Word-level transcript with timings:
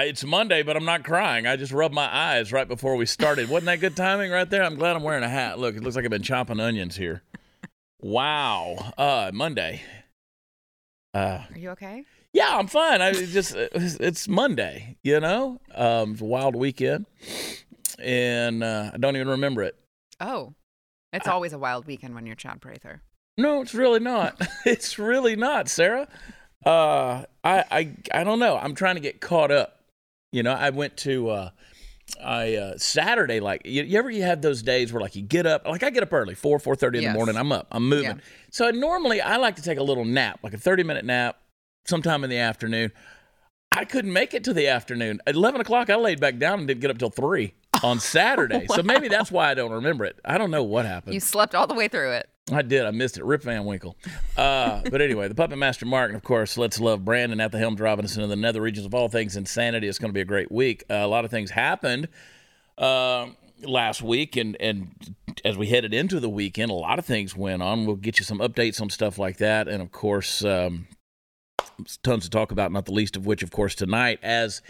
I, 0.00 0.04
it's 0.04 0.24
Monday, 0.24 0.62
but 0.62 0.78
I'm 0.78 0.86
not 0.86 1.04
crying. 1.04 1.46
I 1.46 1.56
just 1.56 1.72
rubbed 1.72 1.94
my 1.94 2.06
eyes 2.06 2.54
right 2.54 2.66
before 2.66 2.96
we 2.96 3.04
started. 3.04 3.50
Wasn't 3.50 3.66
that 3.66 3.80
good 3.80 3.96
timing 3.96 4.30
right 4.30 4.48
there? 4.48 4.62
I'm 4.62 4.76
glad 4.76 4.96
I'm 4.96 5.02
wearing 5.02 5.22
a 5.22 5.28
hat. 5.28 5.58
Look, 5.58 5.76
it 5.76 5.82
looks 5.82 5.94
like 5.94 6.06
I've 6.06 6.10
been 6.10 6.22
chopping 6.22 6.58
onions 6.58 6.96
here. 6.96 7.22
Wow. 8.00 8.94
Uh, 8.96 9.30
Monday. 9.34 9.82
Uh, 11.12 11.40
Are 11.52 11.58
you 11.58 11.68
okay? 11.70 12.04
yeah, 12.32 12.56
I'm 12.56 12.66
fine. 12.66 13.02
I 13.02 13.12
just 13.12 13.54
it's, 13.54 14.26
Monday, 14.26 14.96
you 15.02 15.20
know. 15.20 15.60
Um, 15.74 16.12
it's 16.12 16.22
a 16.22 16.24
wild 16.24 16.56
weekend, 16.56 17.04
and 17.98 18.64
uh, 18.64 18.92
I 18.94 18.96
don't 18.96 19.16
even 19.16 19.28
remember 19.28 19.62
it. 19.64 19.76
Oh, 20.18 20.54
it's 21.12 21.28
I- 21.28 21.32
always 21.32 21.52
a 21.52 21.58
wild 21.58 21.86
weekend 21.86 22.14
when 22.14 22.24
you're 22.24 22.36
Chad 22.36 22.62
Prather. 22.62 23.02
No, 23.36 23.60
it's 23.60 23.74
really 23.74 24.00
not. 24.00 24.40
it's 24.64 24.98
really 24.98 25.36
not, 25.36 25.68
Sara. 25.68 26.08
Uh, 26.64 27.24
I, 27.44 27.64
I, 27.70 27.96
I 28.14 28.24
don't 28.24 28.38
know. 28.38 28.56
I'm 28.56 28.74
trying 28.74 28.94
to 28.94 29.00
get 29.02 29.20
caught 29.20 29.50
up. 29.50 29.79
You 30.32 30.42
know, 30.42 30.52
I 30.52 30.70
went 30.70 30.96
to, 30.98 31.28
uh, 31.30 31.50
I 32.24 32.54
uh, 32.56 32.78
Saturday. 32.78 33.40
Like, 33.40 33.62
you, 33.64 33.82
you 33.82 33.98
ever 33.98 34.10
you 34.10 34.22
have 34.22 34.42
those 34.42 34.62
days 34.62 34.92
where 34.92 35.00
like 35.00 35.16
you 35.16 35.22
get 35.22 35.46
up, 35.46 35.66
like 35.66 35.82
I 35.82 35.90
get 35.90 36.02
up 36.02 36.12
early, 36.12 36.34
four 36.34 36.58
four 36.58 36.74
thirty 36.76 36.98
in 36.98 37.02
Yes. 37.04 37.12
the 37.12 37.16
morning. 37.16 37.36
I'm 37.36 37.52
up. 37.52 37.66
I'm 37.70 37.88
moving. 37.88 38.04
Yeah. 38.16 38.22
So 38.50 38.70
normally 38.70 39.20
I 39.20 39.36
like 39.36 39.56
to 39.56 39.62
take 39.62 39.78
a 39.78 39.82
little 39.82 40.04
nap, 40.04 40.40
like 40.42 40.54
a 40.54 40.58
30 40.58 40.82
minute 40.84 41.04
nap, 41.04 41.38
sometime 41.86 42.24
in 42.24 42.30
the 42.30 42.38
afternoon. 42.38 42.92
I 43.72 43.84
couldn't 43.84 44.12
make 44.12 44.34
it 44.34 44.42
to 44.44 44.52
the 44.52 44.66
afternoon. 44.66 45.20
At 45.26 45.36
11 45.36 45.60
o'clock, 45.60 45.90
I 45.90 45.94
laid 45.96 46.18
back 46.20 46.38
down 46.38 46.58
and 46.58 46.66
didn't 46.68 46.80
get 46.80 46.90
up 46.90 46.98
till 46.98 47.10
three 47.10 47.54
on 47.84 48.00
Saturday. 48.00 48.66
So 48.68 48.82
maybe 48.82 49.06
that's 49.06 49.30
why 49.30 49.50
I 49.50 49.54
don't 49.54 49.70
remember 49.70 50.04
it. 50.04 50.18
I 50.24 50.38
don't 50.38 50.50
know 50.50 50.64
what 50.64 50.86
happened. 50.86 51.14
You 51.14 51.20
slept 51.20 51.54
all 51.54 51.68
the 51.68 51.74
way 51.74 51.86
through 51.86 52.10
it. 52.12 52.28
I 52.52 52.62
did. 52.62 52.84
I 52.84 52.90
missed 52.90 53.18
it. 53.18 53.24
Rip 53.24 53.42
Van 53.42 53.64
Winkle. 53.64 53.96
Uh, 54.36 54.82
but 54.90 55.00
anyway, 55.00 55.28
the 55.28 55.34
Puppet 55.34 55.58
Master 55.58 55.86
Mark, 55.86 56.10
and 56.10 56.16
of 56.16 56.22
course, 56.22 56.56
let's 56.56 56.80
love 56.80 57.04
Brandon 57.04 57.40
at 57.40 57.52
the 57.52 57.58
helm 57.58 57.74
driving 57.74 58.04
us 58.04 58.16
into 58.16 58.26
the 58.26 58.36
nether 58.36 58.60
regions 58.60 58.86
of 58.86 58.94
all 58.94 59.08
things 59.08 59.36
insanity. 59.36 59.88
It's 59.88 59.98
going 59.98 60.10
to 60.10 60.14
be 60.14 60.20
a 60.20 60.26
great 60.26 60.50
week. 60.50 60.84
Uh, 60.90 60.94
a 60.94 61.06
lot 61.06 61.24
of 61.24 61.30
things 61.30 61.50
happened 61.50 62.08
uh, 62.78 63.26
last 63.62 64.02
week, 64.02 64.36
and 64.36 64.56
and 64.60 65.14
as 65.44 65.56
we 65.56 65.68
headed 65.68 65.94
into 65.94 66.20
the 66.20 66.28
weekend, 66.28 66.70
a 66.70 66.74
lot 66.74 66.98
of 66.98 67.04
things 67.04 67.36
went 67.36 67.62
on. 67.62 67.86
We'll 67.86 67.96
get 67.96 68.18
you 68.18 68.24
some 68.24 68.38
updates 68.38 68.80
on 68.80 68.90
stuff 68.90 69.18
like 69.18 69.38
that, 69.38 69.68
and 69.68 69.82
of 69.82 69.92
course, 69.92 70.44
um, 70.44 70.86
tons 72.02 72.24
to 72.24 72.30
talk 72.30 72.52
about. 72.52 72.72
Not 72.72 72.86
the 72.86 72.92
least 72.92 73.16
of 73.16 73.26
which, 73.26 73.42
of 73.42 73.50
course, 73.50 73.74
tonight 73.74 74.18
as 74.22 74.62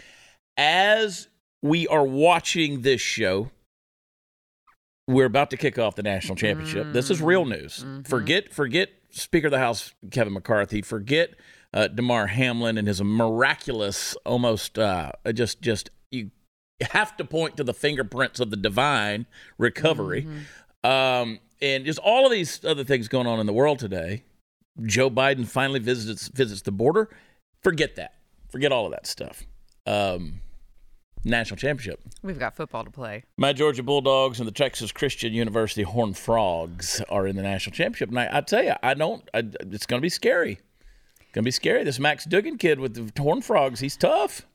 as 0.57 1.27
we 1.61 1.87
are 1.87 2.05
watching 2.05 2.81
this 2.81 3.01
show 3.01 3.51
we're 5.11 5.25
about 5.25 5.49
to 5.51 5.57
kick 5.57 5.77
off 5.77 5.95
the 5.95 6.03
national 6.03 6.35
championship. 6.35 6.93
This 6.93 7.09
is 7.09 7.21
real 7.21 7.45
news. 7.45 7.85
Forget, 8.05 8.53
forget 8.53 8.89
Speaker 9.09 9.47
of 9.47 9.51
the 9.51 9.59
House 9.59 9.93
Kevin 10.09 10.33
McCarthy. 10.33 10.81
Forget 10.81 11.35
uh, 11.73 11.87
Damar 11.87 12.27
Hamlin 12.27 12.77
and 12.77 12.87
his 12.87 13.01
miraculous, 13.03 14.15
almost 14.25 14.79
uh, 14.79 15.11
just, 15.33 15.61
just 15.61 15.89
you 16.11 16.31
have 16.91 17.15
to 17.17 17.25
point 17.25 17.57
to 17.57 17.63
the 17.63 17.73
fingerprints 17.73 18.39
of 18.39 18.49
the 18.49 18.57
divine 18.57 19.25
recovery, 19.57 20.27
um, 20.83 21.39
and 21.61 21.85
just 21.85 21.99
all 21.99 22.25
of 22.25 22.31
these 22.31 22.63
other 22.65 22.83
things 22.83 23.07
going 23.07 23.27
on 23.27 23.39
in 23.39 23.45
the 23.45 23.53
world 23.53 23.79
today. 23.79 24.23
Joe 24.83 25.09
Biden 25.09 25.45
finally 25.45 25.79
visits 25.79 26.29
visits 26.29 26.61
the 26.61 26.71
border. 26.71 27.09
Forget 27.61 27.95
that. 27.97 28.15
Forget 28.49 28.71
all 28.71 28.85
of 28.85 28.91
that 28.91 29.05
stuff. 29.05 29.45
Um, 29.85 30.41
national 31.23 31.57
championship. 31.57 31.99
We've 32.23 32.39
got 32.39 32.55
football 32.55 32.83
to 32.83 32.91
play. 32.91 33.23
My 33.37 33.53
Georgia 33.53 33.83
Bulldogs 33.83 34.39
and 34.39 34.47
the 34.47 34.51
Texas 34.53 34.91
Christian 34.91 35.33
University 35.33 35.83
Horned 35.83 36.17
Frogs 36.17 37.01
are 37.09 37.27
in 37.27 37.35
the 37.35 37.43
national 37.43 37.73
championship. 37.73 38.09
And 38.09 38.19
I, 38.19 38.37
I 38.37 38.41
tell 38.41 38.63
you, 38.63 38.73
I 38.81 38.93
don't. 38.93 39.27
I, 39.33 39.39
it's 39.59 39.85
going 39.85 39.99
to 39.99 40.05
be 40.05 40.09
scary. 40.09 40.55
Going 41.33 41.43
to 41.43 41.47
be 41.47 41.51
scary. 41.51 41.83
This 41.83 41.99
Max 41.99 42.25
Duggan 42.25 42.57
kid 42.57 42.79
with 42.79 43.13
the 43.15 43.21
Horned 43.21 43.45
Frogs, 43.45 43.79
he's 43.79 43.95
tough. 43.95 44.45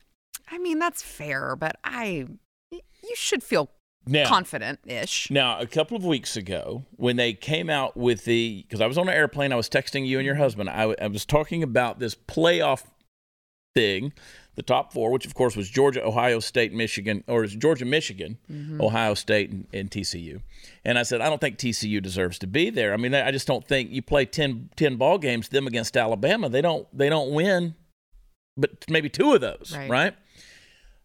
I 0.50 0.58
mean, 0.58 0.78
that's 0.78 1.02
fair, 1.02 1.56
but 1.56 1.76
I, 1.82 2.26
you 2.70 3.14
should 3.14 3.42
feel 3.42 3.70
Now, 4.06 4.28
confident-ish. 4.28 5.30
now, 5.30 5.58
a 5.58 5.66
couple 5.66 5.96
of 5.96 6.04
weeks 6.04 6.36
ago, 6.36 6.84
when 6.96 7.16
they 7.16 7.32
came 7.32 7.68
out 7.70 7.96
with 7.96 8.24
the, 8.24 8.62
because 8.62 8.80
I 8.80 8.86
was 8.86 8.98
on 8.98 9.08
an 9.08 9.14
airplane, 9.14 9.52
I 9.52 9.56
was 9.56 9.68
texting 9.68 10.06
you 10.06 10.18
and 10.18 10.26
your 10.26 10.36
husband. 10.36 10.68
I, 10.68 10.94
I 11.00 11.06
was 11.08 11.24
talking 11.24 11.62
about 11.62 11.98
this 11.98 12.14
playoff 12.14 12.84
thing, 13.76 14.12
the 14.54 14.62
top 14.62 14.90
four, 14.92 15.10
which 15.10 15.26
of 15.26 15.34
course 15.34 15.54
was 15.54 15.68
Georgia, 15.68 16.02
Ohio 16.02 16.40
State, 16.40 16.72
Michigan, 16.72 17.22
or 17.28 17.44
it's 17.44 17.54
Georgia, 17.54 17.84
Michigan, 17.84 18.38
mm-hmm. 18.50 18.80
Ohio 18.80 19.12
State, 19.12 19.50
and, 19.50 19.66
and 19.72 19.90
TCU. 19.90 20.40
And 20.82 20.98
I 20.98 21.02
said, 21.02 21.20
I 21.20 21.28
don't 21.28 21.40
think 21.40 21.58
TCU 21.58 22.02
deserves 22.02 22.38
to 22.38 22.46
be 22.46 22.70
there. 22.70 22.94
I 22.94 22.96
mean, 22.96 23.14
I 23.14 23.30
just 23.30 23.46
don't 23.46 23.66
think 23.68 23.90
you 23.90 24.00
play 24.00 24.24
10, 24.24 24.70
10 24.74 24.96
ball 24.96 25.18
games, 25.18 25.50
them 25.50 25.66
against 25.66 25.94
Alabama, 25.96 26.48
they 26.48 26.62
don't 26.62 26.88
they 26.96 27.10
don't 27.10 27.32
win, 27.32 27.74
but 28.56 28.70
maybe 28.88 29.10
two 29.10 29.34
of 29.34 29.42
those, 29.42 29.74
Right. 29.76 29.90
right? 29.90 30.14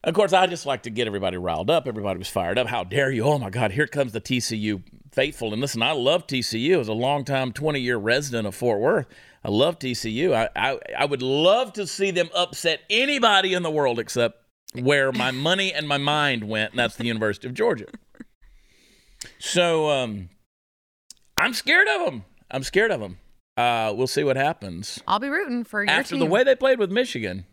Of 0.04 0.16
course, 0.16 0.34
I 0.34 0.48
just 0.48 0.66
like 0.66 0.84
to 0.84 0.90
get 0.90 1.06
everybody 1.06 1.38
riled 1.38 1.70
up. 1.70 1.88
Everybody 1.88 2.18
was 2.18 2.28
fired 2.28 2.58
up. 2.58 2.68
How 2.68 2.84
dare 2.84 3.12
you? 3.12 3.24
Oh 3.24 3.38
my 3.38 3.52
God, 3.52 3.72
here 3.72 3.86
comes 3.86 4.14
the 4.14 4.22
TCU 4.22 4.82
faithful. 5.12 5.54
And 5.54 5.62
listen, 5.62 5.84
I 5.84 5.92
love 5.92 6.26
TCU 6.26 6.80
as 6.80 6.88
a 6.88 6.94
longtime 6.94 7.52
20 7.54 7.80
year 7.80 7.98
resident 7.98 8.48
of 8.48 8.56
Fort 8.56 8.80
Worth. 8.80 9.06
I 9.44 9.50
love 9.50 9.78
TCU. 9.78 10.34
I, 10.34 10.50
I, 10.56 10.80
I 10.98 11.06
would 11.06 11.22
love 11.22 11.74
to 11.74 11.86
see 11.86 12.10
them 12.10 12.30
upset 12.36 12.82
anybody 12.90 13.54
in 13.54 13.62
the 13.62 13.70
world 13.70 14.00
except 14.00 14.38
where 14.74 15.12
my 15.12 15.30
money 15.32 15.72
and 15.72 15.88
my 15.88 15.98
mind 15.98 16.46
went, 16.46 16.72
and 16.72 16.80
that's 16.80 16.96
the 16.96 17.06
University 17.06 17.48
of 17.48 17.54
Georgia. 17.54 17.88
So 19.38 19.90
um, 19.90 20.30
I'm 21.38 21.54
scared 21.54 21.88
of 21.88 22.06
them. 22.06 22.26
I'm 22.50 22.64
scared 22.64 22.92
of 22.92 23.00
them. 23.02 23.18
Uh, 23.56 23.94
we'll 23.96 24.08
see 24.08 24.24
what 24.24 24.38
happens. 24.38 25.00
I'll 25.08 25.20
be 25.20 25.28
rooting 25.30 25.64
for 25.64 25.84
your 25.84 25.92
After 25.92 26.12
team. 26.16 26.20
the 26.20 26.26
way 26.26 26.44
they 26.44 26.56
played 26.56 26.80
with 26.80 26.92
Michigan, 26.92 27.46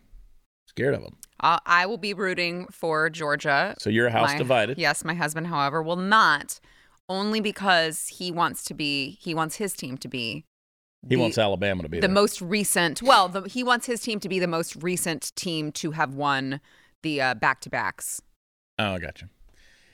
scared 0.65 0.95
of 0.95 1.01
them. 1.03 1.17
Uh, 1.39 1.59
I 1.65 1.85
will 1.85 1.97
be 1.97 2.13
rooting 2.13 2.67
for 2.71 3.09
Georgia. 3.09 3.75
So 3.79 3.89
you're 3.89 4.07
a 4.07 4.11
house 4.11 4.31
My- 4.33 4.37
divided. 4.37 4.77
Yes, 4.77 5.03
my 5.05 5.13
husband, 5.13 5.47
however, 5.47 5.81
will 5.81 5.95
not, 5.95 6.59
only 7.07 7.39
because 7.39 8.07
he 8.07 8.31
wants 8.31 8.63
to 8.65 8.73
be. 8.73 9.17
He 9.21 9.33
wants 9.33 9.55
his 9.55 9.73
team 9.73 9.97
to 9.97 10.07
be. 10.07 10.45
He 11.07 11.15
the- 11.15 11.21
wants 11.21 11.37
Alabama 11.37 11.83
to 11.83 11.89
be 11.89 11.99
the 11.99 12.07
there. 12.07 12.13
most 12.13 12.41
recent. 12.41 13.01
Well, 13.01 13.29
the, 13.29 13.43
he 13.43 13.63
wants 13.63 13.85
his 13.85 14.01
team 14.01 14.19
to 14.19 14.29
be 14.29 14.39
the 14.39 14.47
most 14.47 14.75
recent 14.77 15.33
team 15.35 15.71
to 15.73 15.91
have 15.91 16.13
won 16.13 16.59
the 17.03 17.21
uh, 17.21 17.33
back-to-backs. 17.35 18.21
Oh, 18.77 18.95
I 18.95 18.99
got 18.99 19.21
you. 19.21 19.29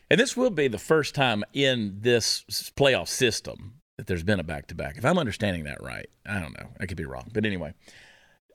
And 0.10 0.20
this 0.20 0.36
will 0.36 0.50
be 0.50 0.68
the 0.68 0.80
first 0.80 1.14
time 1.16 1.44
in 1.54 1.98
this 2.02 2.44
playoff 2.76 3.08
system 3.08 3.82
that 3.98 4.08
there's 4.08 4.24
been 4.24 4.40
a 4.40 4.44
back 4.44 4.68
to 4.68 4.76
back. 4.76 4.98
If 4.98 5.06
I'm 5.06 5.18
understanding 5.18 5.64
that 5.66 5.82
right, 5.82 6.08
I 6.28 6.40
don't 6.40 6.58
know. 6.58 6.70
I 6.80 6.86
could 6.86 6.98
be 6.98 7.06
wrong, 7.06 7.30
but 7.34 7.46
anyway, 7.46 7.74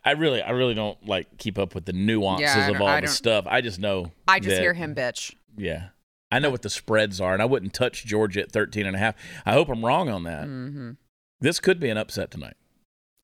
I 0.05 0.13
really, 0.13 0.41
I 0.43 0.51
really 0.51 0.75
don't 0.75 1.05
like 1.07 1.37
keep 1.39 1.59
up 1.59 1.75
with 1.75 1.85
the 1.85 1.93
nuances 1.93 2.43
Yeah, 2.57 2.69
of 2.71 2.81
all 2.81 2.89
I 2.89 3.01
the 3.03 3.09
stuff. 3.09 3.45
I 3.49 3.61
just 3.61 3.79
know. 3.79 4.13
I 4.27 4.39
just 4.41 4.57
that- 4.57 4.63
hear 4.63 4.75
him 4.75 4.95
bitch. 4.95 5.35
Yeah, 5.57 5.89
I 6.33 6.39
know 6.39 6.51
what 6.51 6.63
the 6.63 6.71
spreads 6.71 7.21
are, 7.21 7.33
and 7.35 7.43
I 7.43 7.45
wouldn't 7.45 7.75
touch 7.75 8.05
Georgia 8.07 8.41
at 8.41 8.53
13 8.53 8.87
and 8.87 8.97
a 8.97 8.99
half. 8.99 9.15
I 9.45 9.53
hope 9.53 9.69
I'm 9.69 9.85
wrong 9.85 10.09
on 10.09 10.23
that. 10.25 10.45
hmm 10.45 10.93
This 11.41 11.61
could 11.61 11.81
be 11.81 11.91
an 11.91 11.97
upset 11.99 12.31
tonight. 12.31 12.55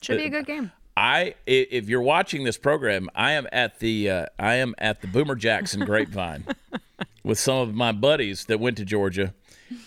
Should 0.03 0.19
be 0.19 0.25
a 0.26 0.31
good 0.31 0.47
game. 0.47 0.72
I 0.98 1.34
i- 1.47 1.69
if 1.70 1.88
you're 1.88 2.03
watching 2.03 2.44
this 2.44 2.59
program, 2.59 3.08
I 3.14 3.32
am 3.32 3.47
at 3.53 3.78
the 3.81 4.10
uh, 4.10 4.26
I 4.38 4.54
am 4.56 4.75
at 4.78 5.00
the 5.03 5.06
Boomer 5.06 5.34
Jackson 5.34 5.84
Grapevine 5.84 6.47
with 7.25 7.38
some 7.38 7.56
of 7.58 7.75
my 7.75 7.93
buddies 7.93 8.44
that 8.47 8.60
went 8.60 8.76
to 8.78 8.84
Georgia 8.84 9.34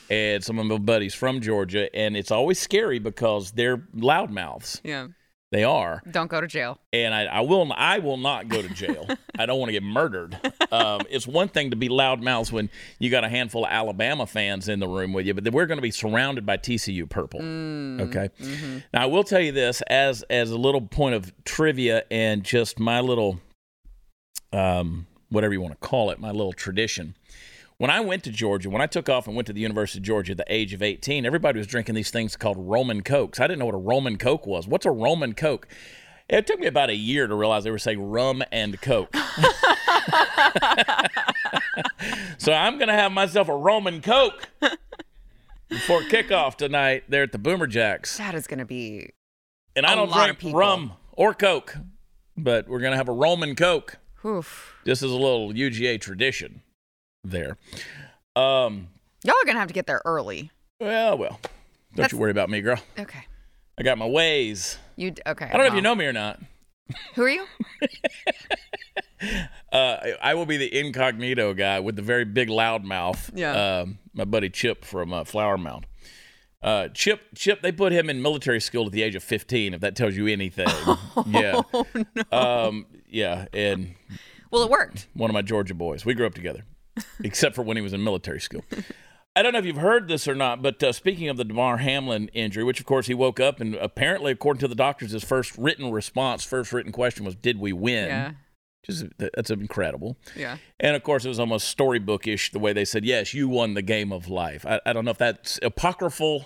and 0.09 0.43
some 0.43 0.57
of 0.59 0.65
my 0.65 0.77
buddies 0.77 1.13
from 1.13 1.41
Georgia, 1.41 1.93
and 1.95 2.15
it's 2.17 2.31
always 2.31 2.59
scary 2.59 2.99
because 2.99 3.51
they're 3.51 3.77
loudmouths. 3.95 4.81
Yeah. 4.83 5.07
They 5.51 5.63
are, 5.63 6.03
Don't 6.11 6.27
go 6.27 6.39
to 6.41 6.45
jail. 6.47 6.77
and 6.93 7.11
I, 7.11 7.23
I 7.25 7.39
will 7.41 7.73
I 7.73 7.97
will 7.97 8.17
not 8.17 8.49
go 8.49 8.61
to 8.61 8.69
jail. 8.69 9.07
I 9.39 9.47
don't 9.47 9.57
want 9.57 9.69
to 9.69 9.73
get 9.73 9.81
murdered. 9.81 10.37
Um, 10.71 11.01
it's 11.09 11.25
one 11.25 11.47
thing 11.47 11.71
to 11.71 11.75
be 11.75 11.89
loudmouths 11.89 12.51
when 12.51 12.69
you 12.99 13.09
got 13.09 13.23
a 13.23 13.29
handful 13.29 13.65
of 13.65 13.71
Alabama 13.71 14.27
fans 14.27 14.69
in 14.69 14.79
the 14.79 14.87
room 14.87 15.11
with 15.11 15.25
you, 15.25 15.33
but 15.33 15.51
we're 15.51 15.65
going 15.65 15.79
to 15.79 15.81
be 15.81 15.89
surrounded 15.89 16.45
by 16.45 16.57
TCU 16.57 17.09
purple. 17.09 17.39
Okay. 17.41 18.29
Now 18.93 19.01
I 19.01 19.05
will 19.07 19.23
tell 19.23 19.39
you 19.39 19.51
this 19.51 19.81
as 19.87 20.21
as 20.29 20.51
a 20.51 20.57
little 20.57 20.81
point 20.81 21.15
of 21.15 21.31
trivia 21.45 22.03
and 22.11 22.43
just 22.43 22.79
my 22.79 22.99
little 22.99 23.39
um 24.53 25.07
whatever 25.29 25.53
you 25.53 25.61
want 25.61 25.79
to 25.79 25.87
call 25.87 26.11
it, 26.11 26.19
my 26.19 26.31
little 26.31 26.53
tradition. 26.53 27.15
When 27.79 27.89
I 27.89 28.01
went 28.01 28.25
to 28.25 28.29
Georgia, 28.29 28.69
when 28.69 28.81
I 28.81 28.87
took 28.87 29.07
off 29.07 29.25
and 29.25 29.37
went 29.37 29.47
to 29.47 29.53
the 29.53 29.61
University 29.61 29.99
of 29.99 30.03
Georgia 30.03 30.33
at 30.33 30.37
the 30.37 30.53
age 30.53 30.73
of 30.73 30.83
18, 30.83 31.25
everybody 31.25 31.59
was 31.59 31.65
drinking 31.65 31.95
these 31.95 32.11
things 32.11 32.35
called 32.35 32.57
Roman 32.59 33.03
Cokes. 33.03 33.39
I 33.39 33.47
didn't 33.47 33.59
know 33.59 33.67
what 33.67 33.75
a 33.75 33.77
Roman 33.77 34.17
Coke 34.17 34.45
was. 34.45 34.67
What's 34.67 34.85
a 34.85 34.91
Roman 34.91 35.33
Coke? 35.33 35.65
It 36.27 36.45
took 36.45 36.59
me 36.59 36.67
about 36.67 36.89
a 36.89 36.95
year 36.95 37.25
to 37.25 37.33
realize 37.33 37.63
they 37.63 37.71
were 37.71 37.79
saying 37.79 38.01
rum 38.01 38.43
and 38.51 38.81
Coke. 38.81 39.15
so 42.37 42.51
I'm 42.51 42.79
going 42.79 42.89
to 42.89 42.93
have 42.93 43.13
myself 43.13 43.47
a 43.47 43.55
Roman 43.55 44.01
Coke 44.01 44.49
before 45.69 46.01
kickoff 46.01 46.55
tonight 46.55 47.05
there 47.07 47.23
at 47.23 47.31
the 47.31 47.37
Boomer 47.37 47.65
Jacks. 47.65 48.17
That 48.17 48.35
is 48.35 48.45
going 48.45 48.59
to 48.59 48.65
be. 48.65 49.11
And 49.77 49.85
I 49.85 49.95
don't 49.95 50.11
drink 50.11 50.53
rum 50.53 50.97
or 51.13 51.33
Coke, 51.33 51.77
but 52.35 52.67
we're 52.67 52.81
going 52.81 52.91
to 52.91 52.97
have 52.97 53.07
a 53.07 53.13
Roman 53.13 53.55
Coke. 53.55 53.99
Oof. 54.25 54.75
This 54.83 55.01
is 55.01 55.11
a 55.11 55.15
little 55.15 55.53
UGA 55.53 56.01
tradition 56.01 56.61
there. 57.23 57.57
Um, 58.35 58.87
Y'all 59.23 59.35
are 59.41 59.45
to 59.55 59.59
have 59.59 59.67
to 59.67 59.73
get 59.73 59.87
there 59.87 60.01
early. 60.05 60.51
well, 60.79 61.17
well, 61.17 61.39
don't 61.41 61.51
That's- 61.95 62.11
you 62.13 62.17
worry 62.17 62.31
about 62.31 62.49
me, 62.49 62.61
girl. 62.61 62.79
Okay. 62.97 63.25
I 63.77 63.83
got 63.83 63.97
my 63.97 64.07
ways. 64.07 64.77
You 64.97 65.13
okay? 65.25 65.45
I 65.45 65.51
don't 65.53 65.61
know 65.61 65.67
if 65.67 65.73
you 65.73 65.81
know 65.81 65.95
me 65.95 66.05
or 66.05 66.13
not. 66.13 66.39
Who 67.15 67.23
are 67.23 67.29
you? 67.29 67.45
Uh, 69.71 69.97
I 70.21 70.33
will 70.33 70.45
be 70.45 70.55
the 70.57 70.79
incognito 70.79 71.53
guy 71.53 71.79
with 71.81 71.95
the 71.97 72.01
very 72.01 72.23
big 72.25 72.49
loud 72.49 72.83
mouth. 72.85 73.29
Yeah. 73.35 73.81
Um, 73.81 73.99
my 74.13 74.23
buddy 74.25 74.49
Chip 74.49 74.83
from 74.85 75.11
uh, 75.13 75.25
Flower 75.25 75.57
Mound. 75.57 75.85
Uh, 76.61 76.87
Chip, 76.87 77.21
Chip, 77.35 77.61
they 77.61 77.71
put 77.71 77.91
him 77.91 78.09
in 78.09 78.21
military 78.21 78.61
school 78.61 78.85
at 78.87 78.91
the 78.93 79.03
age 79.03 79.15
of 79.15 79.23
15. 79.23 79.73
If 79.73 79.81
that 79.81 79.95
tells 79.95 80.15
you 80.15 80.25
anything, 80.27 80.67
yeah, 81.27 81.61
Oh 81.73 81.85
no. 81.93 82.37
um, 82.37 82.85
yeah, 83.09 83.45
and 83.53 83.93
Well, 84.51 84.63
it 84.63 84.71
worked. 84.71 85.07
one 85.13 85.29
of 85.29 85.33
my 85.33 85.41
Georgia 85.41 85.73
boys. 85.75 86.05
We 86.05 86.13
grew 86.13 86.25
up 86.25 86.33
together, 86.33 86.63
except 87.23 87.55
for 87.55 87.63
when 87.63 87.77
he 87.77 87.81
was 87.81 87.93
in 87.93 88.03
military 88.03 88.39
school. 88.39 88.63
I 89.35 89.43
don't 89.43 89.53
know 89.53 89.59
if 89.59 89.65
you've 89.65 89.77
heard 89.77 90.07
this 90.07 90.27
or 90.27 90.35
not, 90.35 90.61
but 90.61 90.81
uh, 90.83 90.91
speaking 90.91 91.29
of 91.29 91.37
the 91.37 91.45
Damar 91.45 91.77
Hamlin 91.77 92.29
injury, 92.33 92.63
which 92.63 92.79
of 92.79 92.85
course 92.85 93.07
he 93.07 93.13
woke 93.13 93.39
up 93.39 93.61
and 93.61 93.75
apparently, 93.75 94.31
according 94.31 94.59
to 94.61 94.67
the 94.67 94.75
doctors, 94.75 95.11
his 95.11 95.23
first 95.23 95.57
written 95.57 95.91
response, 95.91 96.43
first 96.43 96.73
written 96.73 96.91
question 96.91 97.25
was, 97.25 97.35
"Did 97.35 97.59
we 97.59 97.71
win?" 97.71 98.07
Yeah. 98.07 98.31
Just 98.85 99.05
that's 99.17 99.49
incredible. 99.49 100.17
Yeah. 100.35 100.57
And 100.79 100.95
of 100.95 101.03
course, 101.03 101.25
it 101.25 101.27
was 101.27 101.39
almost 101.39 101.77
storybookish 101.77 102.51
the 102.51 102.59
way 102.59 102.73
they 102.73 102.85
said, 102.85 103.05
"Yes, 103.05 103.33
you 103.33 103.47
won 103.47 103.75
the 103.75 103.81
game 103.81 104.11
of 104.11 104.29
life." 104.29 104.65
I, 104.65 104.81
I 104.85 104.93
don't 104.93 105.05
know 105.05 105.11
if 105.11 105.17
that's 105.17 105.59
apocryphal 105.61 106.45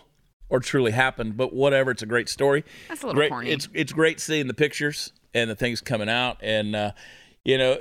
or 0.50 0.60
truly 0.60 0.92
happened, 0.92 1.38
but 1.38 1.54
whatever. 1.54 1.92
It's 1.92 2.04
a 2.04 2.08
great 2.08 2.30
story. 2.30 2.64
That's 2.90 3.02
a 3.02 3.08
little 3.08 3.20
great. 3.20 3.32
corny. 3.32 3.52
It's 3.52 3.70
it's 3.74 3.94
great 3.94 4.20
seeing 4.20 4.48
the 4.48 4.54
pictures 4.54 5.14
and 5.34 5.50
the 5.50 5.56
things 5.56 5.82
coming 5.82 6.10
out, 6.10 6.38
and 6.42 6.76
uh, 6.76 6.92
you 7.46 7.58
know, 7.58 7.78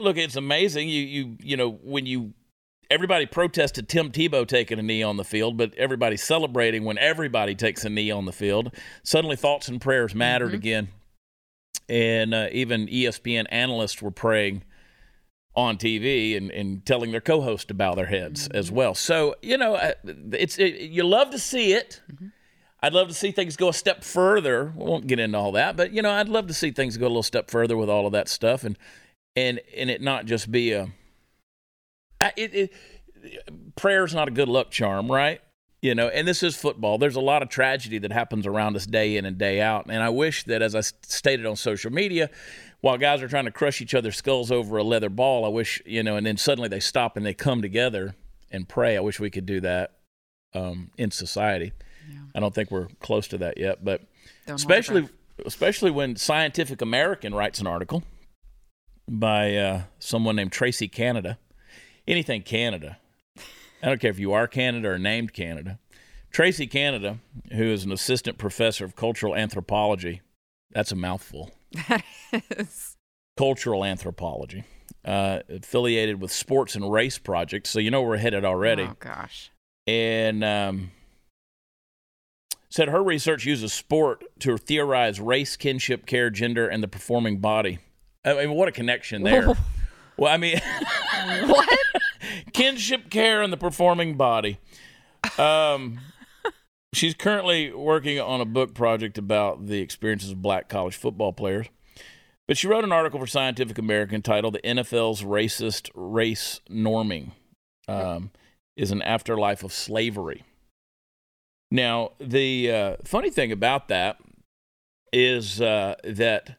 look, 0.00 0.16
it's 0.16 0.36
amazing. 0.36 0.88
You 0.88 1.02
you 1.02 1.36
you 1.40 1.56
know 1.56 1.70
when 1.70 2.06
you 2.06 2.32
everybody 2.90 3.26
protested 3.26 3.88
Tim 3.88 4.10
Tebow 4.10 4.46
taking 4.46 4.78
a 4.78 4.82
knee 4.82 5.02
on 5.02 5.16
the 5.16 5.24
field, 5.24 5.56
but 5.56 5.74
everybody's 5.76 6.22
celebrating 6.22 6.84
when 6.84 6.98
everybody 6.98 7.54
takes 7.54 7.84
a 7.84 7.88
knee 7.88 8.10
on 8.10 8.24
the 8.24 8.32
field. 8.32 8.74
Suddenly, 9.04 9.36
thoughts 9.36 9.68
and 9.68 9.80
prayers 9.80 10.14
mattered 10.14 10.48
Mm-hmm. 10.48 10.54
again, 10.56 10.88
and 11.88 12.34
uh, 12.34 12.48
even 12.52 12.86
ESPN 12.86 13.46
analysts 13.50 14.00
were 14.02 14.10
praying 14.10 14.62
on 15.56 15.76
TV 15.76 16.36
and, 16.36 16.50
and 16.52 16.86
telling 16.86 17.10
their 17.10 17.20
co-host 17.20 17.66
to 17.68 17.74
bow 17.74 17.94
their 17.94 18.06
heads 18.06 18.46
Mm-hmm. 18.48 18.56
as 18.58 18.70
well. 18.70 18.94
So 18.94 19.34
you 19.42 19.56
know, 19.58 19.74
uh, 19.74 19.92
it's 20.32 20.58
it, 20.58 20.80
you 20.80 21.02
love 21.04 21.30
to 21.30 21.38
see 21.38 21.72
it. 21.72 22.00
Mm-hmm. 22.12 22.26
I'd 22.82 22.94
love 22.94 23.08
to 23.08 23.14
see 23.14 23.30
things 23.30 23.56
go 23.56 23.68
a 23.68 23.74
step 23.74 24.02
further. 24.04 24.72
We 24.74 24.84
won't 24.84 25.06
get 25.06 25.18
into 25.18 25.36
all 25.36 25.52
that, 25.52 25.76
but 25.76 25.92
you 25.92 26.00
know, 26.00 26.10
I'd 26.10 26.28
love 26.28 26.46
to 26.46 26.54
see 26.54 26.70
things 26.70 26.96
go 26.96 27.06
a 27.06 27.08
little 27.08 27.22
step 27.22 27.50
further 27.50 27.76
with 27.76 27.90
all 27.90 28.06
of 28.06 28.12
that 28.12 28.28
stuff, 28.28 28.64
and 28.64 28.78
and 29.36 29.60
and 29.76 29.90
it 29.90 30.00
not 30.00 30.26
just 30.26 30.50
be 30.50 30.72
a. 30.72 30.88
It, 32.36 32.54
it 32.54 32.72
prayer's 33.76 34.14
not 34.14 34.28
a 34.28 34.30
good 34.30 34.48
luck 34.48 34.70
charm, 34.70 35.10
right? 35.10 35.40
You 35.82 35.94
know, 35.94 36.08
and 36.08 36.28
this 36.28 36.42
is 36.42 36.56
football. 36.56 36.98
There's 36.98 37.16
a 37.16 37.20
lot 37.20 37.42
of 37.42 37.48
tragedy 37.48 37.98
that 37.98 38.12
happens 38.12 38.46
around 38.46 38.76
us 38.76 38.84
day 38.84 39.16
in 39.16 39.24
and 39.24 39.38
day 39.38 39.60
out, 39.60 39.86
and 39.88 40.02
I 40.02 40.10
wish 40.10 40.44
that, 40.44 40.62
as 40.62 40.74
I 40.74 40.80
stated 40.80 41.46
on 41.46 41.56
social 41.56 41.90
media, 41.90 42.30
while 42.80 42.96
guys 42.96 43.22
are 43.22 43.28
trying 43.28 43.46
to 43.46 43.50
crush 43.50 43.80
each 43.80 43.94
other's 43.94 44.16
skulls 44.16 44.50
over 44.50 44.78
a 44.78 44.84
leather 44.84 45.10
ball, 45.10 45.44
I 45.44 45.48
wish 45.48 45.82
you 45.84 46.02
know, 46.02 46.16
and 46.16 46.26
then 46.26 46.38
suddenly 46.38 46.68
they 46.68 46.80
stop 46.80 47.16
and 47.16 47.26
they 47.26 47.34
come 47.34 47.60
together 47.60 48.14
and 48.50 48.68
pray. 48.68 48.96
I 48.96 49.00
wish 49.00 49.20
we 49.20 49.30
could 49.30 49.46
do 49.46 49.60
that 49.60 49.96
um, 50.54 50.90
in 50.96 51.10
society. 51.10 51.72
I 52.34 52.40
don't 52.40 52.54
think 52.54 52.70
we're 52.70 52.88
close 53.00 53.26
to 53.28 53.38
that 53.38 53.58
yet, 53.58 53.84
but 53.84 54.02
Don't 54.46 54.56
especially 54.56 55.08
especially 55.46 55.90
when 55.90 56.16
Scientific 56.16 56.80
American 56.82 57.34
writes 57.34 57.60
an 57.60 57.66
article 57.66 58.02
by 59.08 59.56
uh, 59.56 59.82
someone 59.98 60.36
named 60.36 60.52
Tracie 60.52 60.88
Canada. 60.88 61.38
Anything 62.06 62.42
Canada. 62.42 62.98
I 63.82 63.86
don't 63.88 64.00
care 64.00 64.10
if 64.10 64.18
you 64.18 64.32
are 64.32 64.46
Canada 64.46 64.88
or 64.90 64.98
named 64.98 65.32
Canada. 65.32 65.78
Tracie 66.32 66.66
Canada, 66.66 67.18
who 67.52 67.64
is 67.64 67.84
an 67.84 67.92
assistant 67.92 68.38
professor 68.38 68.84
of 68.84 68.94
cultural 68.94 69.34
anthropology, 69.34 70.20
that's 70.70 70.92
a 70.92 70.96
mouthful. 70.96 71.50
breath. 71.88 72.04
Yes. 72.32 72.96
Cultural 73.36 73.84
anthropology, 73.84 74.64
uh, 75.04 75.40
affiliated 75.48 76.20
with 76.20 76.30
Sports 76.30 76.74
and 76.74 76.92
Race 76.92 77.16
Project. 77.18 77.66
So 77.66 77.78
you 77.78 77.90
know 77.90 78.02
we're 78.02 78.18
headed 78.18 78.44
already 78.44 78.82
Oh 78.82 78.96
gosh. 79.00 79.50
and 79.86 80.44
um, 80.44 80.90
said 82.70 82.88
her 82.88 83.02
research 83.02 83.44
uses 83.44 83.72
sport 83.72 84.24
to 84.38 84.56
theorize 84.56 85.20
race, 85.20 85.56
kinship, 85.56 86.06
care, 86.06 86.30
gender, 86.30 86.68
and 86.68 86.82
the 86.82 86.88
performing 86.88 87.38
body. 87.38 87.78
I 88.24 88.34
mean, 88.34 88.52
what 88.52 88.68
a 88.68 88.72
connection 88.72 89.22
there. 89.24 89.54
well, 90.16 90.32
I 90.32 90.36
mean, 90.36 90.60
what? 91.46 91.68
kinship, 92.52 93.10
care, 93.10 93.42
and 93.42 93.52
the 93.52 93.56
performing 93.56 94.16
body. 94.16 94.58
Um, 95.36 96.00
she's 96.92 97.14
currently 97.14 97.72
working 97.72 98.20
on 98.20 98.40
a 98.40 98.44
book 98.44 98.74
project 98.74 99.18
about 99.18 99.66
the 99.66 99.80
experiences 99.80 100.30
of 100.30 100.40
black 100.40 100.68
college 100.68 100.96
football 100.96 101.32
players. 101.32 101.66
But 102.46 102.56
she 102.56 102.66
wrote 102.66 102.84
an 102.84 102.92
article 102.92 103.20
for 103.20 103.26
Scientific 103.26 103.78
American 103.78 104.22
titled 104.22 104.54
"The 104.54 104.60
NFL's 104.60 105.22
Racist 105.22 105.88
Race 105.94 106.60
Norming 106.68 107.32
um, 107.86 108.30
is 108.76 108.90
an 108.90 109.02
Afterlife 109.02 109.62
of 109.62 109.72
Slavery." 109.72 110.44
Now, 111.70 112.12
the 112.20 112.70
uh, 112.70 112.96
funny 113.04 113.30
thing 113.30 113.52
about 113.52 113.88
that 113.88 114.18
is 115.12 115.60
uh, 115.60 115.94
that 116.04 116.56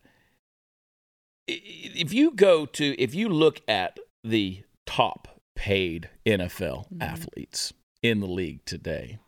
if 1.48 2.13
you 2.13 2.31
go 2.31 2.66
to, 2.66 3.02
if 3.02 3.13
you 3.13 3.28
look 3.30 3.62
at 3.68 4.00
the 4.24 4.63
top 4.86 5.40
paid 5.56 6.10
NFL 6.25 6.88
Mhm. 6.94 7.02
athletes 7.02 7.74
in 8.02 8.19
the 8.19 8.28
league 8.28 8.63
today, 8.66 9.19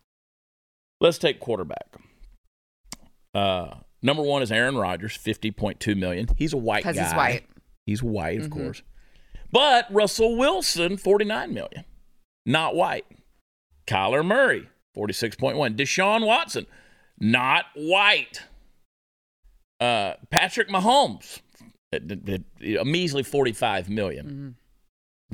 let's 1.02 1.18
take 1.18 1.40
quarterback. 1.40 1.96
Uh, 3.34 3.76
number 4.02 4.24
one 4.24 4.42
is 4.42 4.52
Aaron 4.52 4.78
Rodgers, 4.78 5.16
fifty 5.16 5.52
point 5.52 5.80
two 5.80 5.96
million. 5.96 6.28
He's 6.38 6.54
a 6.54 6.58
white 6.58 6.84
guy. 6.84 6.94
He's 6.94 7.14
white. 7.14 7.44
He's 7.86 8.04
white, 8.04 8.40
of 8.40 8.48
Mhm. 8.48 8.52
course. 8.52 8.82
But 9.52 9.86
Russell 9.94 10.36
Wilson, 10.38 10.98
49 10.98 11.54
million. 11.54 11.84
Not 12.46 12.76
white. 12.76 13.06
Kyler 13.86 14.26
Murray, 14.26 14.68
46.1. 14.96 15.76
Deshaun 15.76 16.26
Watson, 16.26 16.66
not 17.20 17.66
white. 17.76 18.44
Uh, 19.80 20.14
Patrick 20.30 20.70
Mahomes, 20.70 21.42
a 21.92 22.80
a 22.80 22.86
measly 22.86 23.24
45 23.24 23.90
million. 23.90 24.26
Mhm. 24.28 24.54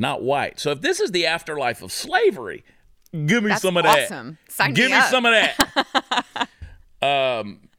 Not 0.01 0.23
white. 0.23 0.59
So 0.59 0.71
if 0.71 0.81
this 0.81 0.99
is 0.99 1.11
the 1.11 1.25
afterlife 1.25 1.81
of 1.81 1.91
slavery, 1.91 2.63
give 3.11 3.43
me 3.43 3.49
That's 3.49 3.61
some 3.61 3.75
of 3.77 3.83
that. 3.83 4.05
awesome. 4.05 4.37
Sign 4.47 4.73
Give 4.73 4.89
me, 4.89 4.97
me 4.97 5.03
some 5.03 5.25
of 5.25 5.33
that. 5.33 6.47
um, 7.01 7.69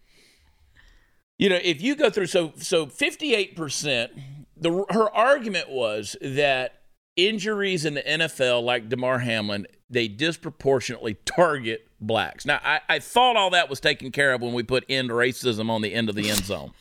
you 1.38 1.48
know, 1.48 1.58
if 1.62 1.80
you 1.80 1.96
go 1.96 2.10
through 2.10 2.26
so 2.26 2.52
so 2.58 2.86
fifty 2.86 3.34
eight 3.34 3.56
percent, 3.56 4.12
the 4.56 4.84
her 4.90 5.10
argument 5.10 5.70
was 5.70 6.14
that 6.20 6.79
injuries 7.16 7.84
in 7.84 7.94
the 7.94 8.02
NFL, 8.02 8.62
like 8.62 8.88
Damar 8.88 9.18
Hamlin, 9.18 9.66
they 9.88 10.08
disproportionately 10.08 11.14
target 11.24 11.86
blacks. 12.00 12.46
Now, 12.46 12.60
I, 12.62 12.80
I 12.88 12.98
thought 12.98 13.36
all 13.36 13.50
that 13.50 13.68
was 13.68 13.80
taken 13.80 14.10
care 14.12 14.32
of 14.32 14.40
when 14.40 14.52
we 14.52 14.62
put 14.62 14.84
end 14.88 15.10
racism 15.10 15.70
on 15.70 15.82
the 15.82 15.92
end 15.92 16.08
of 16.08 16.14
the 16.14 16.30
end 16.30 16.44
zone, 16.44 16.72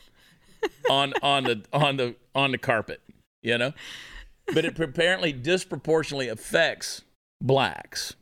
on 0.89 1.13
on 1.21 1.43
the 1.43 1.63
on 1.73 1.97
the 1.97 2.15
on 2.35 2.51
the 2.51 2.57
carpet, 2.57 3.01
you 3.41 3.57
know. 3.57 3.73
But 4.53 4.65
it 4.65 4.79
apparently 4.79 5.31
disproportionately 5.31 6.27
affects 6.27 7.03
blacks. 7.41 8.15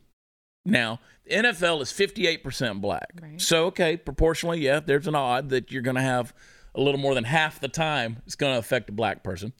Now, 0.64 1.00
the 1.24 1.36
NFL 1.36 1.80
is 1.80 1.90
58% 1.90 2.80
black. 2.80 3.08
Right. 3.20 3.40
So, 3.40 3.66
okay, 3.66 3.96
proportionally, 3.96 4.60
yeah, 4.60 4.80
there's 4.80 5.06
an 5.06 5.14
odd 5.14 5.48
that 5.50 5.72
you're 5.72 5.82
going 5.82 5.96
to 5.96 6.02
have 6.02 6.34
a 6.74 6.80
little 6.80 7.00
more 7.00 7.14
than 7.14 7.24
half 7.24 7.60
the 7.60 7.68
time 7.68 8.18
it's 8.26 8.34
going 8.34 8.52
to 8.52 8.58
affect 8.58 8.90
a 8.90 8.92
black 8.92 9.22
person. 9.22 9.52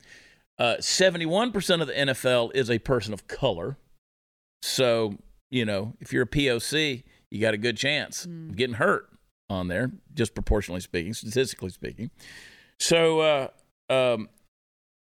Uh, 0.58 0.76
71% 0.80 1.80
of 1.80 1.86
the 1.86 1.92
NFL 1.92 2.50
is 2.54 2.70
a 2.70 2.78
person 2.78 3.12
of 3.12 3.28
color. 3.28 3.76
So, 4.62 5.14
you 5.50 5.64
know, 5.64 5.94
if 6.00 6.12
you're 6.12 6.24
a 6.24 6.28
POC, 6.28 7.04
you 7.30 7.40
got 7.40 7.54
a 7.54 7.58
good 7.58 7.76
chance 7.76 8.24
of 8.24 8.56
getting 8.56 8.76
hurt 8.76 9.08
on 9.48 9.68
there, 9.68 9.92
just 10.14 10.34
proportionally 10.34 10.80
speaking, 10.80 11.14
statistically 11.14 11.70
speaking. 11.70 12.10
So, 12.80 13.20
uh, 13.20 13.48
um, 13.88 14.28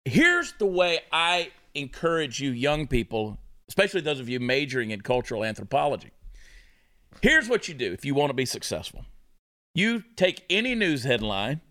here's 0.04 0.54
the 0.54 0.66
way 0.66 1.00
I 1.12 1.52
encourage 1.74 2.40
you, 2.40 2.52
young 2.52 2.88
people, 2.88 3.38
especially 3.70 4.02
those 4.02 4.20
of 4.20 4.30
you 4.30 4.40
majoring 4.40 4.92
in 4.92 5.02
cultural 5.02 5.44
anthropology. 5.44 6.12
Here's 7.22 7.48
what 7.48 7.68
you 7.68 7.74
do 7.74 7.94
if 7.94 8.04
you 8.04 8.14
want 8.14 8.30
to 8.30 8.34
be 8.34 8.46
successful 8.46 9.06
you 9.76 10.04
take 10.16 10.44
any 10.50 10.74
news 10.74 11.04
headline, 11.04 11.62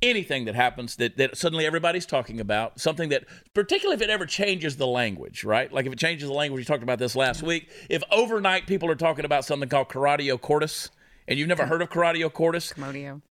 anything 0.00 0.44
that 0.44 0.54
happens 0.54 0.96
that, 0.96 1.16
that 1.16 1.36
suddenly 1.36 1.66
everybody's 1.66 2.06
talking 2.06 2.40
about, 2.40 2.80
something 2.80 3.08
that, 3.08 3.24
particularly 3.54 3.96
if 3.96 4.02
it 4.02 4.10
ever 4.10 4.26
changes 4.26 4.76
the 4.76 4.86
language, 4.86 5.44
right? 5.44 5.72
Like 5.72 5.86
if 5.86 5.92
it 5.92 5.98
changes 5.98 6.28
the 6.28 6.34
language, 6.34 6.60
we 6.60 6.64
talked 6.64 6.82
about 6.82 6.98
this 6.98 7.16
last 7.16 7.42
week. 7.42 7.68
If 7.88 8.02
overnight 8.10 8.66
people 8.66 8.90
are 8.90 8.94
talking 8.94 9.24
about 9.24 9.44
something 9.44 9.68
called 9.68 9.88
commotio 9.88 10.40
cordis, 10.40 10.90
and 11.26 11.38
you've 11.38 11.48
never 11.48 11.66
heard 11.66 11.82
of 11.82 11.90
commotio 11.90 12.32
cordis, 12.32 12.72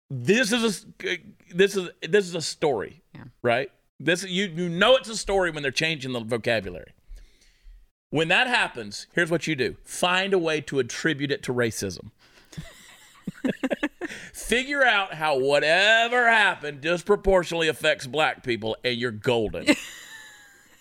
this 0.10 0.52
is 0.52 0.86
a 1.04 1.18
this 1.56 1.76
is 1.76 1.90
this 2.08 2.28
is 2.28 2.36
a 2.36 2.42
story, 2.42 3.02
Yeah. 3.16 3.24
right? 3.42 3.72
This 4.00 4.24
you 4.24 4.46
you 4.46 4.70
know 4.70 4.96
it's 4.98 5.10
a 5.10 5.18
story 5.18 5.50
when 5.50 5.64
they're 5.64 5.72
changing 5.72 6.14
the 6.14 6.20
vocabulary. 6.20 6.94
When 8.10 8.28
that 8.30 8.48
happens, 8.48 9.08
here's 9.14 9.32
what 9.32 9.48
you 9.48 9.56
do: 9.56 9.78
find 9.84 10.34
a 10.34 10.38
way 10.38 10.62
to 10.62 10.80
attribute 10.80 11.32
it 11.32 11.42
to 11.44 11.54
racism. 11.54 12.12
Figure 14.34 14.84
out 14.84 15.14
how 15.14 15.38
whatever 15.38 16.28
happened 16.28 16.82
disproportionately 16.82 17.68
affects 17.68 18.08
black 18.08 18.44
people, 18.44 18.78
and 18.84 18.98
you're 18.98 19.12
golden. 19.12 19.68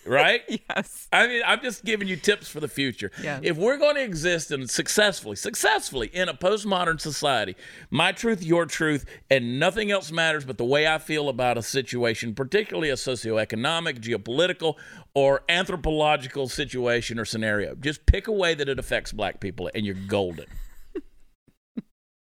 right? 0.07 0.41
Yes. 0.47 1.07
I 1.11 1.27
mean, 1.27 1.41
I'm 1.45 1.61
just 1.61 1.83
giving 1.83 2.07
you 2.07 2.15
tips 2.15 2.47
for 2.47 2.59
the 2.59 2.67
future. 2.67 3.11
Yeah. 3.21 3.39
If 3.41 3.57
we're 3.57 3.77
going 3.77 3.95
to 3.95 4.03
exist 4.03 4.51
in 4.51 4.67
successfully, 4.67 5.35
successfully 5.35 6.07
in 6.07 6.29
a 6.29 6.33
postmodern 6.33 6.99
society, 6.99 7.55
my 7.89 8.11
truth, 8.11 8.43
your 8.43 8.65
truth, 8.65 9.05
and 9.29 9.59
nothing 9.59 9.91
else 9.91 10.11
matters 10.11 10.45
but 10.45 10.57
the 10.57 10.65
way 10.65 10.87
I 10.87 10.97
feel 10.97 11.29
about 11.29 11.57
a 11.57 11.63
situation, 11.63 12.33
particularly 12.33 12.89
a 12.89 12.95
socioeconomic, 12.95 13.99
geopolitical, 13.99 14.75
or 15.13 15.43
anthropological 15.49 16.47
situation 16.47 17.19
or 17.19 17.25
scenario. 17.25 17.75
Just 17.75 18.05
pick 18.05 18.27
a 18.27 18.31
way 18.31 18.53
that 18.53 18.69
it 18.69 18.79
affects 18.79 19.11
black 19.11 19.39
people, 19.39 19.69
and 19.75 19.85
you're 19.85 19.95
golden. 20.07 20.45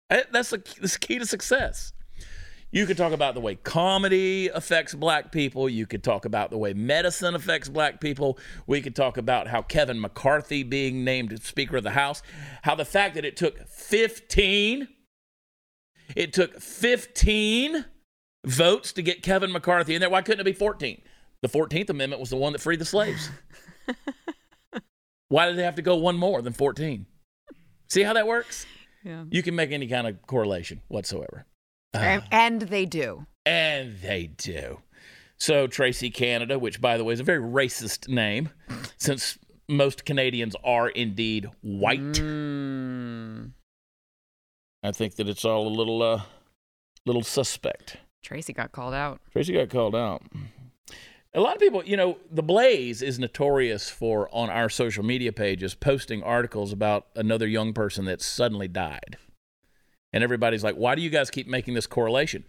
Eh, 0.09 0.23
that's 0.31 0.49
the, 0.49 0.57
that's 0.79 0.93
the 0.93 0.99
key 0.99 1.19
to 1.19 1.25
success. 1.25 1.93
You 2.71 2.85
could 2.85 2.97
talk 2.97 3.13
about 3.13 3.33
the 3.33 3.41
way 3.41 3.55
comedy 3.55 4.47
affects 4.47 4.93
black 4.93 5.31
people. 5.31 5.67
You 5.67 5.87
could 5.87 6.03
talk 6.03 6.25
about 6.25 6.51
the 6.51 6.57
way 6.57 6.73
medicine 6.73 7.33
affects 7.33 7.67
black 7.67 7.99
people. 7.99 8.37
We 8.67 8.81
could 8.81 8.95
talk 8.95 9.17
about 9.17 9.47
how 9.47 9.63
Kevin 9.63 9.99
McCarthy 9.99 10.61
being 10.61 11.03
named 11.03 11.41
Speaker 11.41 11.77
of 11.77 11.83
the 11.83 11.91
House, 11.91 12.21
how 12.61 12.75
the 12.75 12.85
fact 12.85 13.15
that 13.15 13.25
it 13.25 13.35
took 13.35 13.67
15, 13.67 14.87
it 16.15 16.31
took 16.31 16.61
15 16.61 17.85
votes 18.45 18.93
to 18.93 19.01
get 19.01 19.23
Kevin 19.23 19.51
McCarthy 19.51 19.95
in 19.95 19.99
there. 19.99 20.09
Why 20.09 20.21
couldn't 20.21 20.41
it 20.41 20.43
be 20.43 20.53
14? 20.53 21.01
The 21.41 21.49
14th 21.49 21.89
Amendment 21.89 22.19
was 22.19 22.29
the 22.29 22.35
one 22.35 22.53
that 22.53 22.61
freed 22.61 22.79
the 22.79 22.85
slaves. 22.85 23.31
Why 25.29 25.47
did 25.47 25.57
they 25.57 25.63
have 25.63 25.75
to 25.75 25.81
go 25.81 25.95
one 25.95 26.17
more 26.17 26.43
than 26.43 26.53
14? 26.53 27.07
See 27.87 28.03
how 28.03 28.13
that 28.13 28.27
works? 28.27 28.67
Yeah. 29.03 29.23
You 29.29 29.41
can 29.43 29.55
make 29.55 29.71
any 29.71 29.87
kind 29.87 30.07
of 30.07 30.21
correlation 30.27 30.81
whatsoever. 30.87 31.45
and, 31.93 32.23
and 32.31 32.61
they 32.63 32.85
do. 32.85 33.25
And 33.45 33.97
they 34.01 34.27
do. 34.27 34.81
So, 35.37 35.67
Tracie 35.67 36.09
Canada, 36.09 36.59
which 36.59 36.81
by 36.81 36.97
the 36.97 37.03
way 37.05 37.13
is 37.13 37.19
a 37.19 37.23
very 37.23 37.39
racist 37.41 38.09
name, 38.09 38.49
since 38.97 39.37
most 39.69 40.03
Canadians 40.05 40.55
are 40.63 40.89
indeed 40.89 41.49
white, 41.61 41.99
Mm. 42.01 43.51
I 44.83 44.91
think 44.91 45.15
that 45.15 45.27
it's 45.29 45.43
all 45.45 45.67
a 45.67 45.69
little, 45.75 46.01
uh, 46.01 46.21
little 47.05 47.23
suspect. 47.23 47.97
Tracie 48.23 48.53
got 48.53 48.71
called 48.71 48.93
out. 48.93 49.19
Tracie 49.31 49.53
got 49.53 49.69
called 49.69 49.95
out. 49.95 50.21
A 51.33 51.41
lot 51.41 51.55
of 51.55 51.61
people, 51.61 51.83
you 51.85 51.95
know, 51.95 52.17
The 52.31 52.41
Blaze 52.41 53.01
is 53.03 53.19
notorious 53.19 53.89
for 53.89 54.33
on 54.33 54.49
our 54.49 54.67
social 54.67 55.03
media 55.03 55.31
pages 55.31 55.75
posting 55.75 56.23
articles 56.23 56.73
about 56.73 57.07
another 57.15 57.45
young 57.45 57.71
person 57.73 58.05
that 58.05 58.21
suddenly 58.21 58.67
died. 58.67 59.17
And 60.11 60.23
everybody's 60.23 60.63
like, 60.63 60.75
why 60.75 60.95
do 60.95 61.03
you 61.03 61.09
guys 61.11 61.29
keep 61.29 61.47
making 61.47 61.75
this 61.75 61.85
correlation? 61.85 62.45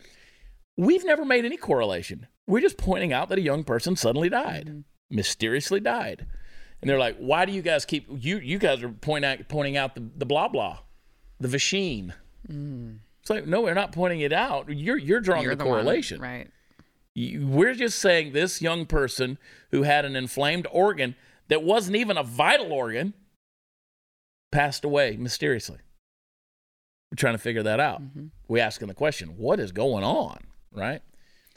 We've 0.78 1.04
never 1.04 1.26
made 1.26 1.44
any 1.44 1.58
correlation. 1.58 2.26
We're 2.46 2.62
just 2.62 2.78
pointing 2.78 3.12
out 3.12 3.28
that 3.28 3.38
a 3.38 3.42
young 3.42 3.64
person 3.64 3.96
suddenly 3.96 4.30
died, 4.30 4.66
mm-hmm. 4.66 4.80
mysteriously 5.10 5.80
died. 5.80 6.26
And 6.80 6.88
they're 6.88 6.98
like, 6.98 7.18
why 7.18 7.44
do 7.44 7.52
you 7.52 7.60
guys 7.60 7.84
keep, 7.84 8.06
you, 8.08 8.38
you 8.38 8.58
guys 8.58 8.82
are 8.82 8.88
pointing 8.88 9.30
out, 9.30 9.48
pointing 9.48 9.76
out 9.76 9.94
the, 9.94 10.08
the 10.16 10.24
blah 10.24 10.48
blah, 10.48 10.78
the 11.38 11.48
machine. 11.48 12.14
Mm. 12.50 13.00
It's 13.20 13.28
like, 13.28 13.46
no, 13.46 13.60
we're 13.60 13.74
not 13.74 13.92
pointing 13.92 14.20
it 14.20 14.32
out. 14.32 14.74
You're, 14.74 14.96
you're 14.96 15.20
drawing 15.20 15.42
You're 15.42 15.54
the, 15.54 15.64
the 15.64 15.68
one, 15.68 15.84
correlation. 15.84 16.20
right? 16.22 16.48
We're 17.40 17.74
just 17.74 17.98
saying 17.98 18.32
this 18.32 18.62
young 18.62 18.86
person 18.86 19.38
who 19.70 19.82
had 19.82 20.04
an 20.04 20.16
inflamed 20.16 20.66
organ 20.70 21.14
that 21.48 21.62
wasn't 21.62 21.96
even 21.96 22.16
a 22.16 22.22
vital 22.22 22.72
organ 22.72 23.14
passed 24.52 24.84
away 24.84 25.16
mysteriously. 25.16 25.78
We're 27.10 27.16
trying 27.16 27.34
to 27.34 27.38
figure 27.38 27.62
that 27.62 27.80
out. 27.80 28.02
Mm-hmm. 28.02 28.26
We're 28.48 28.62
asking 28.64 28.88
the 28.88 28.94
question, 28.94 29.34
what 29.36 29.58
is 29.58 29.72
going 29.72 30.04
on? 30.04 30.38
Right? 30.72 31.02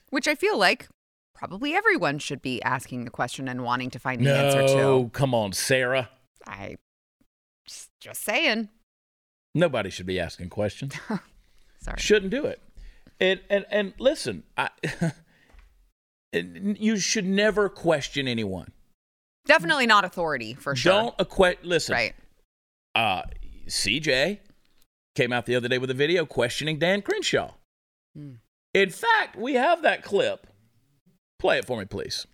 Which 0.10 0.27
I 0.27 0.36
feel 0.36 0.58
like 0.58 0.88
probably 1.36 1.74
everyone 1.75 2.20
should 2.20 2.41
be 2.41 2.62
asking 2.63 3.05
the 3.05 3.12
question 3.12 3.48
and 3.48 3.63
wanting 3.63 3.89
to 3.91 4.00
find 4.00 4.25
the 4.25 4.36
answer 4.36 4.62
No, 4.75 5.03
to. 5.03 5.10
come 5.10 5.34
on, 5.36 5.53
Sara. 5.53 6.10
I 6.48 6.77
just, 7.67 7.89
just 8.00 8.24
saying. 8.24 8.70
Nobody 9.55 9.89
should 9.91 10.05
be 10.08 10.20
asking 10.20 10.50
questions. 10.50 10.96
Sorry. 11.79 12.00
Shouldn't 12.00 12.32
do 12.32 12.46
it. 12.46 12.62
And 13.20 13.39
and 13.50 13.65
and 13.70 13.93
listen, 14.00 14.43
I, 14.58 14.70
you 16.33 16.97
should 16.97 17.25
never 17.25 17.69
question 17.69 18.27
anyone. 18.27 18.71
Definitely 19.45 19.85
not 19.87 20.05
authority 20.05 20.53
for 20.53 20.75
sure. 20.75 20.91
Don't 20.93 21.15
acquit. 21.19 21.63
Listen, 21.65 21.93
Right. 21.93 22.15
uh, 22.95 23.23
CJ 23.67 24.39
came 25.15 25.31
out 25.33 25.45
the 25.45 25.55
other 25.55 25.67
day 25.67 25.77
with 25.77 25.89
a 25.91 25.93
video 25.93 26.25
questioning 26.25 26.79
Dan 26.79 27.01
Crenshaw. 27.01 27.53
Hmm. 28.15 28.33
In 28.73 28.89
fact, 28.89 29.35
we 29.35 29.53
have 29.53 29.81
that 29.83 30.03
clip. 30.03 30.47
Play 31.39 31.59
it 31.59 31.65
for 31.65 31.77
me, 31.77 31.85
please. 31.85 32.25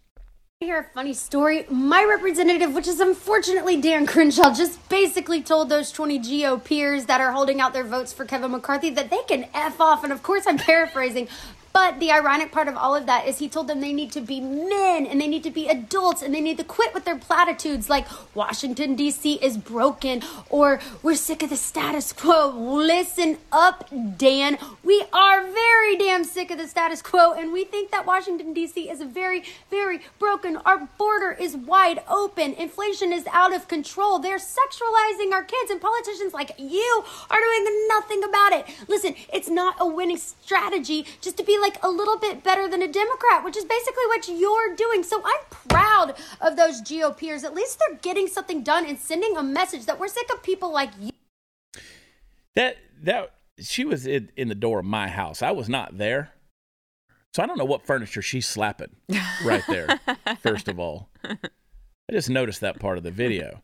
hear 0.62 0.80
a 0.80 0.84
funny 0.94 1.14
story. 1.14 1.66
My 1.70 2.04
representative, 2.04 2.74
which 2.74 2.86
is 2.88 3.00
unfortunately 3.00 3.80
Dan 3.82 4.06
Crenshaw, 4.06 4.54
just 4.54 4.88
basically 4.90 5.42
told 5.42 5.70
those 5.70 5.90
20 5.92 6.20
GOPers 6.20 7.08
that 7.08 7.22
are 7.22 7.32
holding 7.32 7.62
out 7.62 7.72
their 7.74 7.86
votes 7.86 8.12
for 8.12 8.26
Kevin 8.26 8.52
McCarthy 8.52 8.90
that 8.92 9.10
they 9.10 9.24
can 9.28 9.48
F 9.54 9.80
off. 9.80 10.04
And 10.04 10.12
of 10.14 10.22
course, 10.22 10.44
I'm 10.46 10.58
paraphrasing. 10.58 11.28
But 11.72 12.00
the 12.00 12.12
ironic 12.12 12.52
part 12.52 12.68
of 12.68 12.76
all 12.76 12.96
of 12.96 13.06
that 13.06 13.28
is 13.28 13.40
he 13.40 13.48
told 13.48 13.68
them 13.68 13.80
they 13.80 13.94
need 13.94 14.12
to 14.14 14.22
be 14.22 14.40
men 14.40 15.06
and 15.06 15.22
they 15.22 15.28
need 15.28 15.44
to 15.44 15.52
be 15.52 15.68
adults 15.68 16.22
and 16.22 16.34
they 16.34 16.42
need 16.42 16.58
to 16.58 16.64
quit 16.64 16.94
with 16.94 17.06
their 17.06 17.18
platitudes 17.18 17.90
like 17.90 18.08
Washington, 18.36 18.96
D.C. 18.96 19.36
is 19.36 19.58
broken 19.58 20.24
or 20.50 20.80
we're 21.04 21.16
sick 21.16 21.44
of 21.44 21.50
the 21.50 21.56
status 21.56 22.12
quo. 22.12 22.50
Listen 22.50 23.38
up, 23.52 23.88
Dan. 24.18 24.58
We 24.84 25.06
are 25.14 25.44
very 25.44 25.98
damn 25.98 26.24
sick 26.24 26.50
of 26.52 26.58
the 26.58 26.68
status 26.68 27.02
quo 27.02 27.34
and 27.34 27.54
we 27.54 27.64
think 27.64 27.92
that 27.92 28.06
Washington, 28.06 28.54
D.C. 28.54 28.90
is 28.90 29.02
very, 29.02 29.44
very 29.70 30.02
broken. 30.18 30.58
Our 30.58 30.88
border 30.98 31.32
is 31.32 31.56
wide 31.56 32.02
open. 32.10 32.54
Inflation 32.54 33.14
is 33.14 33.28
out 33.32 33.56
of 33.56 33.68
control. 33.68 34.20
They're 34.20 34.38
sexualizing 34.38 35.32
our 35.32 35.44
kids 35.44 35.70
and 35.70 35.80
politicians 35.80 36.34
like 36.34 36.52
you 36.58 37.04
are 37.30 37.40
doing 37.40 37.88
nothing 37.90 38.24
about 38.24 38.54
it. 38.54 38.66
Listen, 38.88 39.16
it's 39.32 39.50
not 39.50 39.76
a 39.80 39.88
winning 39.88 40.18
strategy 40.18 41.06
just 41.22 41.38
to 41.38 41.44
be 41.44 41.60
like 41.60 41.69
a 41.84 41.90
little 41.90 42.18
bit 42.18 42.44
better 42.44 42.68
than 42.68 42.82
a 42.82 42.88
Democrat, 42.88 43.44
which 43.44 43.58
is 43.58 43.66
basically 43.66 44.06
what 44.08 44.28
you're 44.28 44.76
doing. 44.76 45.04
So 45.04 45.22
I'm 45.24 45.46
proud 45.50 46.16
of 46.42 46.56
those 46.56 46.82
GOPers. 46.82 47.44
At 47.44 47.54
least 47.54 47.80
they're 47.80 47.98
getting 47.98 48.28
something 48.28 48.64
done 48.64 48.86
and 48.86 48.98
sending 48.98 49.38
a 49.38 49.44
message 49.44 49.86
that 49.86 50.00
we're 50.00 50.08
sick 50.08 50.30
of 50.34 50.44
people 50.44 50.72
like 50.72 50.92
you. 51.00 51.12
That 52.56 52.78
that 53.02 53.34
she 53.60 53.86
was 53.86 54.06
in, 54.06 54.32
in 54.36 54.48
the 54.48 54.56
door 54.56 54.80
of 54.80 54.86
my 54.86 55.08
house. 55.08 55.42
I 55.42 55.52
was 55.52 55.70
not 55.70 55.98
there, 55.98 56.34
so 57.34 57.44
I 57.44 57.46
don't 57.46 57.58
know 57.58 57.66
what 57.66 57.86
furniture 57.86 58.22
she's 58.22 58.48
slapping 58.48 58.96
right 59.44 59.64
there. 59.68 60.00
first 60.42 60.68
of 60.68 60.80
all, 60.80 61.10
I 61.24 62.12
just 62.12 62.30
noticed 62.30 62.62
that 62.62 62.80
part 62.80 62.98
of 62.98 63.04
the 63.04 63.12
video. 63.12 63.62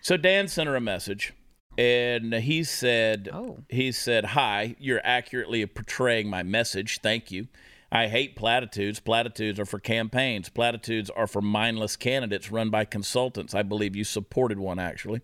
So 0.00 0.16
Dan 0.16 0.48
sent 0.48 0.68
her 0.68 0.76
a 0.76 0.80
message, 0.80 1.32
and 1.78 2.34
he 2.34 2.64
said, 2.64 3.28
Oh. 3.32 3.58
he 3.68 3.92
said, 3.92 4.26
"Hi, 4.26 4.76
you're 4.78 5.00
accurately 5.04 5.64
portraying 5.66 6.28
my 6.28 6.42
message. 6.42 7.00
Thank 7.02 7.30
you." 7.30 7.48
I 7.90 8.08
hate 8.08 8.36
platitudes. 8.36 9.00
Platitudes 9.00 9.60
are 9.60 9.66
for 9.66 9.78
campaigns. 9.78 10.48
Platitudes 10.48 11.10
are 11.10 11.26
for 11.26 11.42
mindless 11.42 11.94
candidates 11.96 12.50
run 12.50 12.70
by 12.70 12.86
consultants. 12.86 13.54
I 13.54 13.62
believe 13.62 13.94
you 13.94 14.04
supported 14.04 14.58
one, 14.58 14.78
actually. 14.78 15.20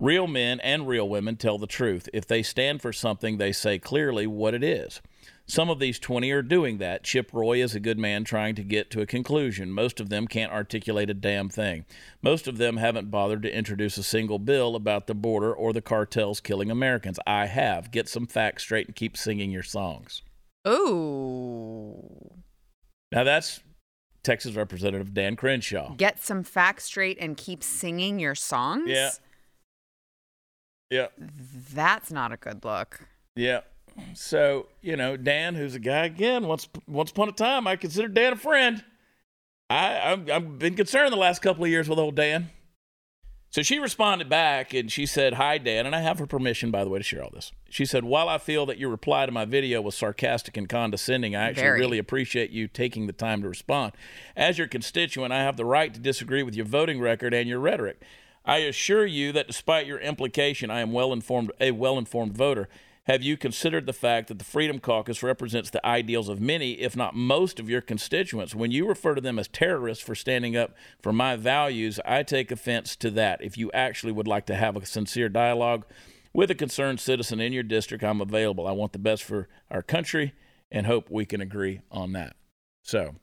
Real 0.00 0.28
men 0.28 0.60
and 0.60 0.86
real 0.86 1.08
women 1.08 1.36
tell 1.36 1.58
the 1.58 1.66
truth. 1.66 2.08
If 2.12 2.24
they 2.24 2.44
stand 2.44 2.80
for 2.80 2.92
something, 2.92 3.38
they 3.38 3.50
say 3.50 3.80
clearly 3.80 4.28
what 4.28 4.54
it 4.54 4.62
is. 4.62 5.00
Some 5.44 5.68
of 5.70 5.80
these 5.80 5.98
20 5.98 6.30
are 6.30 6.42
doing 6.42 6.78
that. 6.78 7.02
Chip 7.02 7.32
Roy 7.32 7.60
is 7.60 7.74
a 7.74 7.80
good 7.80 7.98
man 7.98 8.22
trying 8.22 8.54
to 8.54 8.62
get 8.62 8.90
to 8.90 9.00
a 9.00 9.06
conclusion. 9.06 9.72
Most 9.72 9.98
of 9.98 10.08
them 10.08 10.28
can't 10.28 10.52
articulate 10.52 11.10
a 11.10 11.14
damn 11.14 11.48
thing. 11.48 11.84
Most 12.22 12.46
of 12.46 12.58
them 12.58 12.76
haven't 12.76 13.10
bothered 13.10 13.42
to 13.42 13.52
introduce 13.52 13.98
a 13.98 14.04
single 14.04 14.38
bill 14.38 14.76
about 14.76 15.08
the 15.08 15.14
border 15.14 15.52
or 15.52 15.72
the 15.72 15.82
cartels 15.82 16.40
killing 16.40 16.70
Americans. 16.70 17.18
I 17.26 17.46
have. 17.46 17.90
Get 17.90 18.08
some 18.08 18.26
facts 18.26 18.62
straight 18.62 18.86
and 18.86 18.94
keep 18.94 19.16
singing 19.16 19.50
your 19.50 19.64
songs. 19.64 20.22
Ooh. 20.68 22.34
Now, 23.10 23.24
that's 23.24 23.60
Texas 24.22 24.54
Representative 24.54 25.12
Dan 25.12 25.34
Crenshaw. 25.34 25.94
Get 25.94 26.22
some 26.22 26.44
facts 26.44 26.84
straight 26.84 27.16
and 27.18 27.36
keep 27.36 27.64
singing 27.64 28.20
your 28.20 28.34
songs? 28.36 28.84
Yeah. 28.86 29.10
Yeah. 30.90 31.08
That's 31.18 32.10
not 32.10 32.32
a 32.32 32.36
good 32.36 32.64
look. 32.64 33.00
Yeah. 33.36 33.60
So, 34.14 34.68
you 34.80 34.96
know, 34.96 35.16
Dan, 35.16 35.54
who's 35.54 35.74
a 35.74 35.80
guy 35.80 36.06
again, 36.06 36.46
once 36.46 36.68
once 36.86 37.10
upon 37.10 37.28
a 37.28 37.32
time 37.32 37.66
I 37.66 37.76
considered 37.76 38.14
Dan 38.14 38.34
a 38.34 38.36
friend. 38.36 38.84
I 39.68 40.12
I've, 40.12 40.30
I've 40.30 40.58
been 40.58 40.74
concerned 40.74 41.12
the 41.12 41.16
last 41.16 41.42
couple 41.42 41.64
of 41.64 41.70
years 41.70 41.88
with 41.88 41.98
old 41.98 42.14
Dan. 42.14 42.50
So 43.50 43.62
she 43.62 43.78
responded 43.78 44.28
back 44.28 44.74
and 44.74 44.92
she 44.92 45.06
said, 45.06 45.34
Hi, 45.34 45.56
Dan. 45.56 45.86
And 45.86 45.96
I 45.96 46.00
have 46.00 46.18
her 46.18 46.26
permission, 46.26 46.70
by 46.70 46.84
the 46.84 46.90
way, 46.90 46.98
to 46.98 47.04
share 47.04 47.24
all 47.24 47.30
this. 47.32 47.50
She 47.70 47.86
said, 47.86 48.04
While 48.04 48.28
I 48.28 48.36
feel 48.38 48.66
that 48.66 48.78
your 48.78 48.90
reply 48.90 49.24
to 49.24 49.32
my 49.32 49.46
video 49.46 49.80
was 49.80 49.96
sarcastic 49.96 50.56
and 50.56 50.68
condescending, 50.68 51.34
I 51.34 51.48
actually 51.48 51.62
Very. 51.62 51.80
really 51.80 51.98
appreciate 51.98 52.50
you 52.50 52.68
taking 52.68 53.06
the 53.06 53.12
time 53.12 53.40
to 53.42 53.48
respond. 53.48 53.92
As 54.36 54.58
your 54.58 54.68
constituent, 54.68 55.32
I 55.32 55.42
have 55.42 55.56
the 55.56 55.64
right 55.64 55.92
to 55.94 56.00
disagree 56.00 56.42
with 56.42 56.54
your 56.54 56.66
voting 56.66 57.00
record 57.00 57.32
and 57.32 57.48
your 57.48 57.60
rhetoric. 57.60 58.02
I 58.48 58.58
assure 58.60 59.04
you 59.04 59.30
that 59.32 59.46
despite 59.46 59.86
your 59.86 59.98
implication, 59.98 60.70
I 60.70 60.80
am 60.80 60.90
well 60.90 61.12
informed, 61.12 61.52
a 61.60 61.70
well 61.72 61.98
informed 61.98 62.34
voter. 62.34 62.66
Have 63.04 63.22
you 63.22 63.36
considered 63.36 63.84
the 63.84 63.92
fact 63.92 64.28
that 64.28 64.38
the 64.38 64.44
Freedom 64.44 64.78
Caucus 64.78 65.22
represents 65.22 65.68
the 65.68 65.84
ideals 65.86 66.30
of 66.30 66.40
many, 66.40 66.72
if 66.72 66.96
not 66.96 67.14
most, 67.14 67.60
of 67.60 67.68
your 67.68 67.82
constituents? 67.82 68.54
When 68.54 68.70
you 68.70 68.88
refer 68.88 69.14
to 69.14 69.20
them 69.20 69.38
as 69.38 69.48
terrorists 69.48 70.02
for 70.02 70.14
standing 70.14 70.56
up 70.56 70.74
for 71.02 71.12
my 71.12 71.36
values, 71.36 72.00
I 72.06 72.22
take 72.22 72.50
offense 72.50 72.96
to 72.96 73.10
that. 73.12 73.42
If 73.42 73.58
you 73.58 73.70
actually 73.72 74.12
would 74.12 74.26
like 74.26 74.46
to 74.46 74.56
have 74.56 74.76
a 74.76 74.86
sincere 74.86 75.28
dialogue 75.28 75.84
with 76.32 76.50
a 76.50 76.54
concerned 76.54 77.00
citizen 77.00 77.40
in 77.40 77.52
your 77.52 77.62
district, 77.62 78.02
I'm 78.02 78.22
available. 78.22 78.66
I 78.66 78.72
want 78.72 78.94
the 78.94 78.98
best 78.98 79.24
for 79.24 79.46
our 79.70 79.82
country 79.82 80.32
and 80.70 80.86
hope 80.86 81.10
we 81.10 81.26
can 81.26 81.42
agree 81.42 81.80
on 81.90 82.12
that. 82.12 82.34
So, 82.82 83.16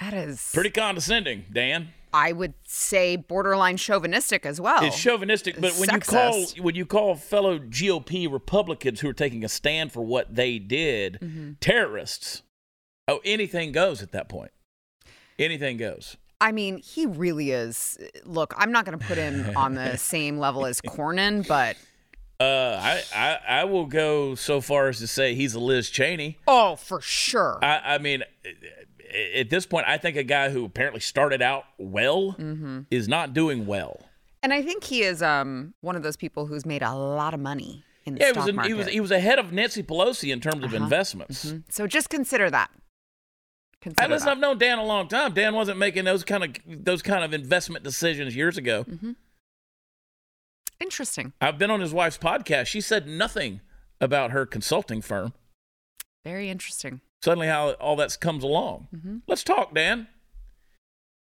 That 0.00 0.12
is 0.14 0.50
pretty 0.52 0.70
condescending, 0.70 1.44
Dan. 1.52 1.88
I 2.12 2.32
would 2.32 2.54
say 2.64 3.16
borderline 3.16 3.76
chauvinistic 3.76 4.46
as 4.46 4.60
well. 4.60 4.82
It's 4.84 4.98
chauvinistic, 4.98 5.60
but 5.60 5.72
when 5.74 5.90
you 5.90 6.00
call 6.00 6.44
when 6.60 6.74
you 6.74 6.86
call 6.86 7.14
fellow 7.16 7.58
GOP 7.58 8.30
Republicans 8.30 9.00
who 9.00 9.08
are 9.08 9.12
taking 9.14 9.44
a 9.44 9.48
stand 9.48 9.92
for 9.92 10.02
what 10.02 10.34
they 10.34 10.58
did 10.58 11.18
Mm-hmm. 11.22 11.52
terrorists, 11.60 12.42
oh, 13.08 13.20
anything 13.24 13.72
goes 13.72 14.02
at 14.02 14.12
that 14.12 14.28
point. 14.28 14.50
Anything 15.38 15.76
goes. 15.76 16.16
I 16.40 16.52
mean, 16.52 16.78
he 16.78 17.06
really 17.06 17.50
is. 17.50 17.98
Look, 18.24 18.54
I'm 18.56 18.70
not 18.72 18.84
going 18.84 18.98
to 18.98 19.04
put 19.06 19.16
him 19.18 19.56
on 19.56 19.74
the 19.74 19.96
same 19.98 20.38
level 20.38 20.64
as 20.66 20.80
Cornyn, 20.82 21.46
but 21.46 21.76
Uh, 22.40 22.78
I, 22.82 23.02
I 23.14 23.38
I 23.60 23.64
will 23.64 23.86
go 23.86 24.34
so 24.34 24.60
far 24.60 24.88
as 24.88 24.98
to 25.00 25.06
say 25.06 25.34
he's 25.34 25.54
a 25.54 25.60
Liz 25.60 25.90
Cheney. 25.90 26.38
oh, 26.46 26.76
for 26.76 27.00
sure. 27.02 27.58
I, 27.62 27.94
I 27.94 27.98
mean, 27.98 28.22
at 29.34 29.50
this 29.50 29.66
point, 29.66 29.86
I 29.88 29.98
think 29.98 30.16
a 30.16 30.22
guy 30.22 30.50
who 30.50 30.64
apparently 30.64 31.00
started 31.00 31.40
out 31.42 31.64
well 31.78 32.32
Mm-hmm. 32.38 32.80
is 32.90 33.08
not 33.08 33.32
doing 33.34 33.66
well. 33.66 34.00
and 34.42 34.52
I 34.52 34.62
think 34.62 34.84
he 34.84 35.02
is 35.02 35.22
um 35.22 35.74
one 35.80 35.96
of 35.96 36.02
those 36.02 36.16
people 36.16 36.46
who's 36.46 36.64
made 36.66 36.82
a 36.82 36.94
lot 36.94 37.34
of 37.34 37.40
money 37.40 37.84
in 38.04 38.14
the 38.14 38.20
Yeah, 38.20 38.26
he 38.28 38.32
stock 38.34 38.46
was, 38.46 38.54
market. 38.54 38.68
he 38.68 38.74
was 38.74 38.86
he 38.88 39.00
was 39.00 39.10
ahead 39.10 39.38
of 39.38 39.52
Nancy 39.52 39.82
Pelosi 39.82 40.32
in 40.32 40.40
terms 40.40 40.62
of 40.64 40.72
Uh-huh. 40.74 40.84
investments. 40.84 41.52
so 41.68 41.86
just 41.86 42.08
consider 42.10 42.50
that. 42.50 42.70
Consider 43.80 44.08
listen, 44.08 44.26
that. 44.26 44.32
I've 44.32 44.38
known 44.40 44.58
Dan 44.58 44.78
a 44.78 44.84
long 44.84 45.06
time. 45.08 45.32
Dan 45.34 45.54
wasn't 45.54 45.78
making 45.78 46.04
those 46.04 46.24
kind 46.24 46.42
of 46.44 46.50
those 46.66 47.02
kind 47.02 47.22
of 47.24 47.32
investment 47.32 47.84
decisions 47.84 48.34
years 48.36 48.56
ago. 48.58 48.84
Mm-hmm. 48.84 49.12
Interesting. 50.80 51.32
I've 51.40 51.58
been 51.58 51.70
on 51.70 51.80
his 51.80 51.92
wife's 51.92 52.18
podcast. 52.18 52.66
She 52.66 52.80
said 52.80 53.06
nothing 53.06 53.60
about 54.00 54.30
her 54.32 54.44
consulting 54.44 55.00
firm. 55.00 55.32
Very 56.24 56.50
interesting. 56.50 57.00
Suddenly, 57.22 57.48
how 57.48 57.70
all 57.72 57.96
that 57.96 58.16
comes 58.20 58.44
along. 58.44 58.88
Mm-hmm. 58.94 59.16
Let's 59.26 59.42
talk, 59.42 59.74
Dan. 59.74 60.08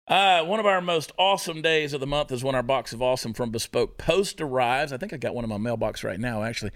Uh, 0.07 0.43
one 0.43 0.60
of 0.60 0.65
our 0.65 0.81
most 0.81 1.13
awesome 1.17 1.62
days 1.62 1.93
of 1.93 2.01
the 2.01 2.07
month 2.07 2.33
is 2.33 2.43
when 2.43 2.53
our 2.53 2.63
box 2.63 2.91
of 2.91 3.01
awesome 3.01 3.33
from 3.33 3.50
Bespoke 3.50 3.98
Post 3.98 4.41
arrives. 4.41 4.91
I 4.91 4.98
think 4.98 5.13
I 5.13 5.17
got 5.17 5.33
one 5.33 5.45
in 5.45 5.50
my 5.50 5.57
mailbox 5.57 6.03
right 6.03 6.19
now, 6.19 6.43
actually. 6.43 6.71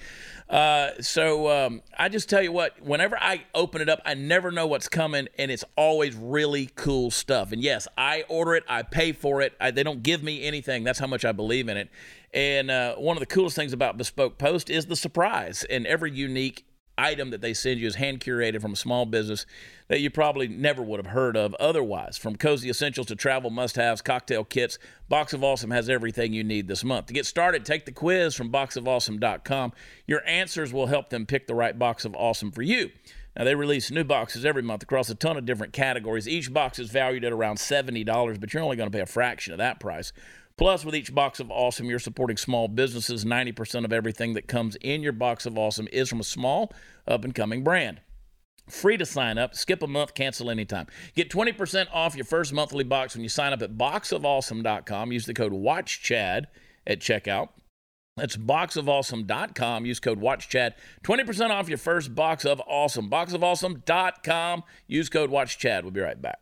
Uh, 0.47 0.91
so 1.01 1.49
um, 1.49 1.81
I 1.97 2.07
just 2.07 2.29
tell 2.29 2.41
you 2.41 2.53
what, 2.53 2.81
whenever 2.81 3.17
I 3.19 3.43
open 3.53 3.81
it 3.81 3.89
up, 3.89 3.99
I 4.05 4.13
never 4.13 4.51
know 4.51 4.67
what's 4.67 4.87
coming, 4.87 5.27
and 5.37 5.51
it's 5.51 5.65
always 5.75 6.15
really 6.15 6.69
cool 6.75 7.11
stuff. 7.11 7.51
And 7.51 7.61
yes, 7.61 7.89
I 7.97 8.23
order 8.29 8.55
it, 8.55 8.63
I 8.69 8.83
pay 8.83 9.11
for 9.11 9.41
it. 9.41 9.53
I, 9.59 9.71
they 9.71 9.83
don't 9.83 10.01
give 10.01 10.23
me 10.23 10.43
anything. 10.43 10.85
That's 10.85 10.99
how 10.99 11.07
much 11.07 11.25
I 11.25 11.33
believe 11.33 11.67
in 11.67 11.75
it. 11.75 11.89
And 12.33 12.71
uh, 12.71 12.95
one 12.95 13.17
of 13.17 13.21
the 13.21 13.25
coolest 13.25 13.55
things 13.55 13.73
about 13.73 13.97
Bespoke 13.97 14.37
Post 14.37 14.69
is 14.69 14.85
the 14.85 14.95
surprise, 14.95 15.65
and 15.69 15.85
every 15.87 16.11
unique 16.11 16.65
item 16.97 17.29
that 17.31 17.41
they 17.41 17.53
send 17.53 17.79
you 17.79 17.87
is 17.87 17.95
hand 17.95 18.19
curated 18.19 18.61
from 18.61 18.73
a 18.73 18.77
small 18.77 19.05
business 19.05 19.45
that 19.87 19.99
you 19.99 20.09
probably 20.09 20.47
never 20.47 20.81
would 20.81 21.03
have 21.03 21.13
heard 21.13 21.37
of 21.37 21.53
otherwise. 21.55 22.17
From 22.17 22.35
cozy 22.35 22.69
essentials 22.69 23.07
to 23.07 23.15
travel 23.15 23.49
must 23.49 23.75
haves, 23.75 24.01
cocktail 24.01 24.43
kits, 24.43 24.79
Box 25.09 25.33
of 25.33 25.43
Awesome 25.43 25.71
has 25.71 25.89
everything 25.89 26.33
you 26.33 26.43
need 26.43 26.67
this 26.67 26.83
month. 26.83 27.07
To 27.07 27.13
get 27.13 27.25
started, 27.25 27.65
take 27.65 27.85
the 27.85 27.91
quiz 27.91 28.35
from 28.35 28.51
boxofawesome.com. 28.51 29.73
Your 30.07 30.25
answers 30.27 30.73
will 30.73 30.87
help 30.87 31.09
them 31.09 31.25
pick 31.25 31.47
the 31.47 31.55
right 31.55 31.77
box 31.77 32.05
of 32.05 32.15
awesome 32.15 32.51
for 32.51 32.61
you. 32.61 32.89
Now, 33.37 33.43
they 33.43 33.55
release 33.55 33.91
new 33.91 34.05
boxes 34.05 34.45
every 34.45 34.61
month 34.61 34.83
across 34.83 35.09
a 35.09 35.15
ton 35.15 35.35
of 35.35 35.45
different 35.45 35.73
categories. 35.73 36.27
Each 36.27 36.53
box 36.53 36.79
is 36.79 36.89
valued 36.89 37.25
at 37.25 37.33
around 37.33 37.57
$70, 37.57 38.39
but 38.39 38.53
you're 38.53 38.63
only 38.63 38.77
going 38.77 38.89
to 38.89 38.95
pay 38.95 39.01
a 39.01 39.05
fraction 39.05 39.51
of 39.51 39.57
that 39.57 39.79
price. 39.79 40.13
Plus, 40.57 40.85
with 40.85 40.95
each 40.95 41.13
box 41.13 41.39
of 41.39 41.51
awesome, 41.51 41.87
you're 41.87 41.99
supporting 41.99 42.37
small 42.37 42.67
businesses. 42.67 43.25
90% 43.25 43.83
of 43.83 43.91
everything 43.91 44.33
that 44.33 44.47
comes 44.47 44.77
in 44.77 45.01
your 45.01 45.11
box 45.11 45.45
of 45.45 45.57
awesome 45.57 45.87
is 45.91 46.07
from 46.07 46.21
a 46.21 46.23
small, 46.23 46.71
up 47.07 47.25
and 47.25 47.35
coming 47.35 47.63
brand. 47.63 47.99
Free 48.69 48.97
to 48.97 49.05
sign 49.05 49.37
up. 49.37 49.53
Skip 49.53 49.83
a 49.83 49.87
month, 49.87 50.13
cancel 50.13 50.49
anytime. 50.49 50.87
Get 51.13 51.29
20% 51.29 51.87
off 51.93 52.15
your 52.15 52.25
first 52.25 52.53
monthly 52.53 52.83
box 52.83 53.15
when 53.15 53.23
you 53.23 53.29
sign 53.29 53.53
up 53.53 53.61
at 53.61 53.77
boxofawesome.com. 53.77 55.11
Use 55.11 55.25
the 55.25 55.33
code 55.33 55.51
WATCHCHAD 55.53 56.45
at 56.87 56.99
checkout. 56.99 57.49
That's 58.17 58.37
boxofawesome.com. 58.37 59.85
Use 59.85 59.99
code 59.99 60.21
WATCHCHAD. 60.21 60.73
20% 61.03 61.49
off 61.49 61.67
your 61.67 61.77
first 61.77 62.15
box 62.15 62.45
of 62.45 62.61
awesome. 62.65 63.09
Boxofawesome.com. 63.09 64.63
Use 64.87 65.09
code 65.09 65.29
WATCHCHAD. 65.29 65.83
We'll 65.83 65.91
be 65.91 66.01
right 66.01 66.19
back. 66.19 66.39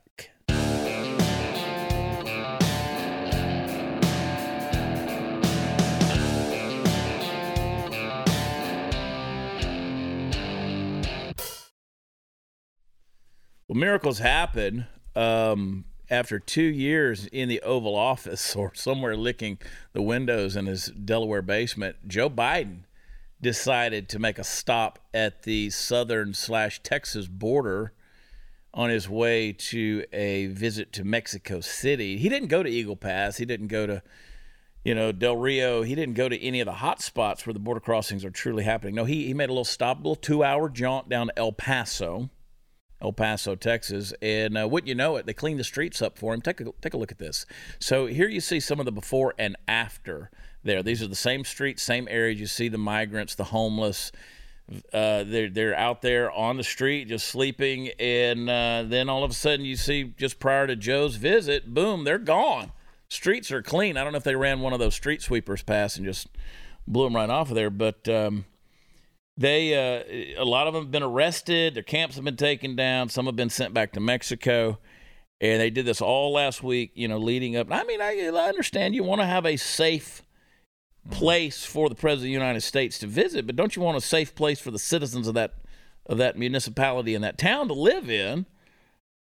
Well, 13.74 13.80
miracles 13.80 14.20
happen 14.20 14.86
um, 15.16 15.86
after 16.08 16.38
two 16.38 16.62
years 16.62 17.26
in 17.26 17.50
the 17.50 17.60
Oval 17.64 17.96
Office 17.96 18.56
or 18.56 18.72
somewhere 18.76 19.18
licking 19.18 19.58
the 19.94 20.02
windows 20.04 20.56
in 20.56 20.68
his 20.68 20.90
Delaware 20.90 21.42
basement. 21.42 22.08
Joe 22.08 22.30
Biden 22.30 22.82
decided 23.42 24.10
to 24.10 24.20
make 24.20 24.38
a 24.38 24.44
stop 24.44 25.00
at 25.12 25.42
the 25.42 25.72
southern 25.72 26.36
slash 26.36 26.84
Texas 26.84 27.26
border 27.26 27.94
on 28.76 28.92
his 28.92 29.10
way 29.10 29.52
to 29.54 30.06
a 30.14 30.46
visit 30.46 30.94
to 30.94 31.04
Mexico 31.04 31.60
City. 31.60 32.18
He 32.18 32.30
didn't 32.30 32.50
go 32.50 32.62
to 32.62 32.70
Eagle 32.70 32.96
Pass. 32.96 33.38
He 33.38 33.46
didn't 33.46 33.70
go 33.70 33.88
to, 33.88 34.04
you 34.86 34.94
know, 34.94 35.12
Del 35.12 35.38
Rio. 35.38 35.82
He 35.82 35.96
didn't 35.96 36.14
go 36.14 36.30
to 36.30 36.40
any 36.40 36.60
of 36.60 36.68
the 36.68 36.74
hot 36.74 37.02
spots 37.02 37.48
where 37.48 37.56
the 37.56 37.60
border 37.60 37.80
crossings 37.80 38.24
are 38.24 38.30
truly 38.30 38.66
happening. 38.66 38.94
No, 38.94 39.06
he, 39.06 39.26
he 39.26 39.34
made 39.34 39.50
a 39.50 39.54
little 39.54 39.66
stop, 39.66 39.98
a 39.98 40.02
little 40.02 40.16
two 40.16 40.44
hour 40.44 40.70
jaunt 40.70 41.10
down 41.10 41.26
to 41.26 41.40
El 41.40 41.54
Paso. 41.54 42.30
El 43.04 43.12
Paso, 43.12 43.56
Texas, 43.56 44.14
and 44.22 44.58
uh, 44.58 44.68
wouldn't 44.68 44.88
you 44.88 44.96
know 44.96 45.18
it, 45.18 45.26
they 45.26 45.34
cleaned 45.34 45.60
the 45.60 45.64
streets 45.64 46.02
up 46.02 46.18
for 46.18 46.34
him. 46.34 46.42
Take 46.42 46.62
a 46.62 46.66
take 46.82 46.94
a 46.94 46.98
look 46.98 47.12
at 47.12 47.20
this. 47.20 47.46
So 47.80 48.06
here 48.06 48.30
you 48.30 48.40
see 48.40 48.60
some 48.60 48.80
of 48.80 48.86
the 48.86 48.92
before 48.92 49.34
and 49.38 49.58
after. 49.68 50.32
There, 50.64 50.82
these 50.82 51.04
are 51.04 51.08
the 51.08 51.16
same 51.16 51.44
streets, 51.44 51.84
same 51.84 52.08
areas. 52.10 52.40
You 52.40 52.48
see 52.48 52.70
the 52.70 52.78
migrants, 52.78 53.36
the 53.36 53.44
homeless. 53.46 54.14
Uh, 54.94 55.26
they're 55.26 55.50
they're 55.50 55.78
out 55.78 56.02
there 56.02 56.32
on 56.32 56.56
the 56.56 56.64
street 56.64 57.10
just 57.10 57.28
sleeping, 57.28 57.90
and 58.00 58.50
uh, 58.50 58.84
then 58.86 59.10
all 59.10 59.26
of 59.26 59.32
a 59.32 59.34
sudden 59.34 59.66
you 59.66 59.76
see 59.76 60.14
just 60.18 60.40
prior 60.40 60.66
to 60.66 60.78
Joe's 60.78 61.18
visit, 61.18 61.74
boom, 61.74 62.06
they're 62.06 62.18
gone. 62.18 62.72
Streets 63.10 63.52
are 63.52 63.62
clean. 63.62 63.98
I 63.98 64.04
don't 64.04 64.14
know 64.14 64.18
if 64.18 64.24
they 64.24 64.36
ran 64.36 64.62
one 64.62 64.72
of 64.72 64.80
those 64.80 64.96
street 64.96 65.22
sweepers 65.22 65.62
past 65.62 65.98
and 65.98 66.06
just 66.06 66.30
blew 66.88 67.04
them 67.04 67.16
right 67.16 67.30
off 67.30 67.50
of 67.50 67.56
there, 67.56 67.70
but. 67.70 68.08
Um, 68.08 68.46
they 69.38 69.74
uh, 69.74 70.42
a 70.42 70.46
lot 70.46 70.68
of 70.68 70.74
them 70.74 70.84
have 70.84 70.92
been 70.92 71.04
arrested. 71.04 71.76
Their 71.76 71.84
camps 71.84 72.16
have 72.16 72.26
been 72.26 72.38
taken 72.38 72.76
down. 72.76 73.10
Some 73.10 73.26
have 73.26 73.36
been 73.36 73.50
sent 73.50 73.74
back 73.74 73.94
to 73.94 74.00
mexico. 74.00 74.80
And 75.42 75.60
they 75.60 75.70
did 75.70 75.86
this 75.86 76.02
all 76.02 76.34
last 76.34 76.64
week 76.64 76.92
you 76.94 77.08
know 77.08 77.18
leading 77.18 77.56
up. 77.58 77.68
I 77.72 77.84
mean 77.84 78.02
i, 78.02 78.30
I 78.34 78.48
understand 78.48 78.96
you 78.96 79.04
want 79.04 79.22
to 79.22 79.28
have 79.28 79.46
a 79.46 79.58
safe 79.58 80.24
place 81.12 81.66
for 81.66 81.90
the 81.90 81.96
president 81.96 82.28
of 82.28 82.30
the 82.30 82.46
united 82.46 82.62
states 82.62 82.98
to 83.00 83.08
visit 83.08 83.46
but 83.46 83.58
don't 83.58 83.76
you 83.76 83.82
want 83.82 83.98
a 83.98 84.02
safe 84.02 84.34
place 84.36 84.62
for 84.62 84.72
the 84.72 84.80
citizens 84.80 85.28
of 85.28 85.34
that 85.34 85.56
of 86.06 86.18
that 86.18 86.38
municipality 86.38 87.14
and 87.14 87.24
that 87.24 87.38
town 87.38 87.68
to 87.68 87.74
live 87.74 88.10
in? 88.10 88.46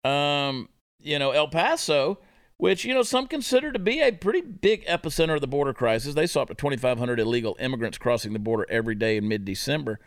Um 0.04 0.68
you 0.98 1.18
know 1.18 1.30
el 1.30 1.48
paso 1.48 2.18
which 2.60 2.84
you 2.84 2.92
know 2.92 3.02
some 3.02 3.26
consider 3.26 3.72
to 3.72 3.78
be 3.78 4.00
a 4.00 4.12
pretty 4.12 4.42
big 4.42 4.84
epicenter 4.86 5.34
of 5.34 5.40
the 5.40 5.46
border 5.46 5.72
crisis. 5.72 6.14
They 6.14 6.26
saw 6.26 6.42
up 6.42 6.48
to 6.48 6.54
2,500 6.54 7.18
illegal 7.18 7.56
immigrants 7.58 7.96
crossing 7.96 8.34
the 8.34 8.38
border 8.38 8.66
every 8.68 8.94
day 8.94 9.16
in 9.16 9.26
mid-December. 9.26 9.98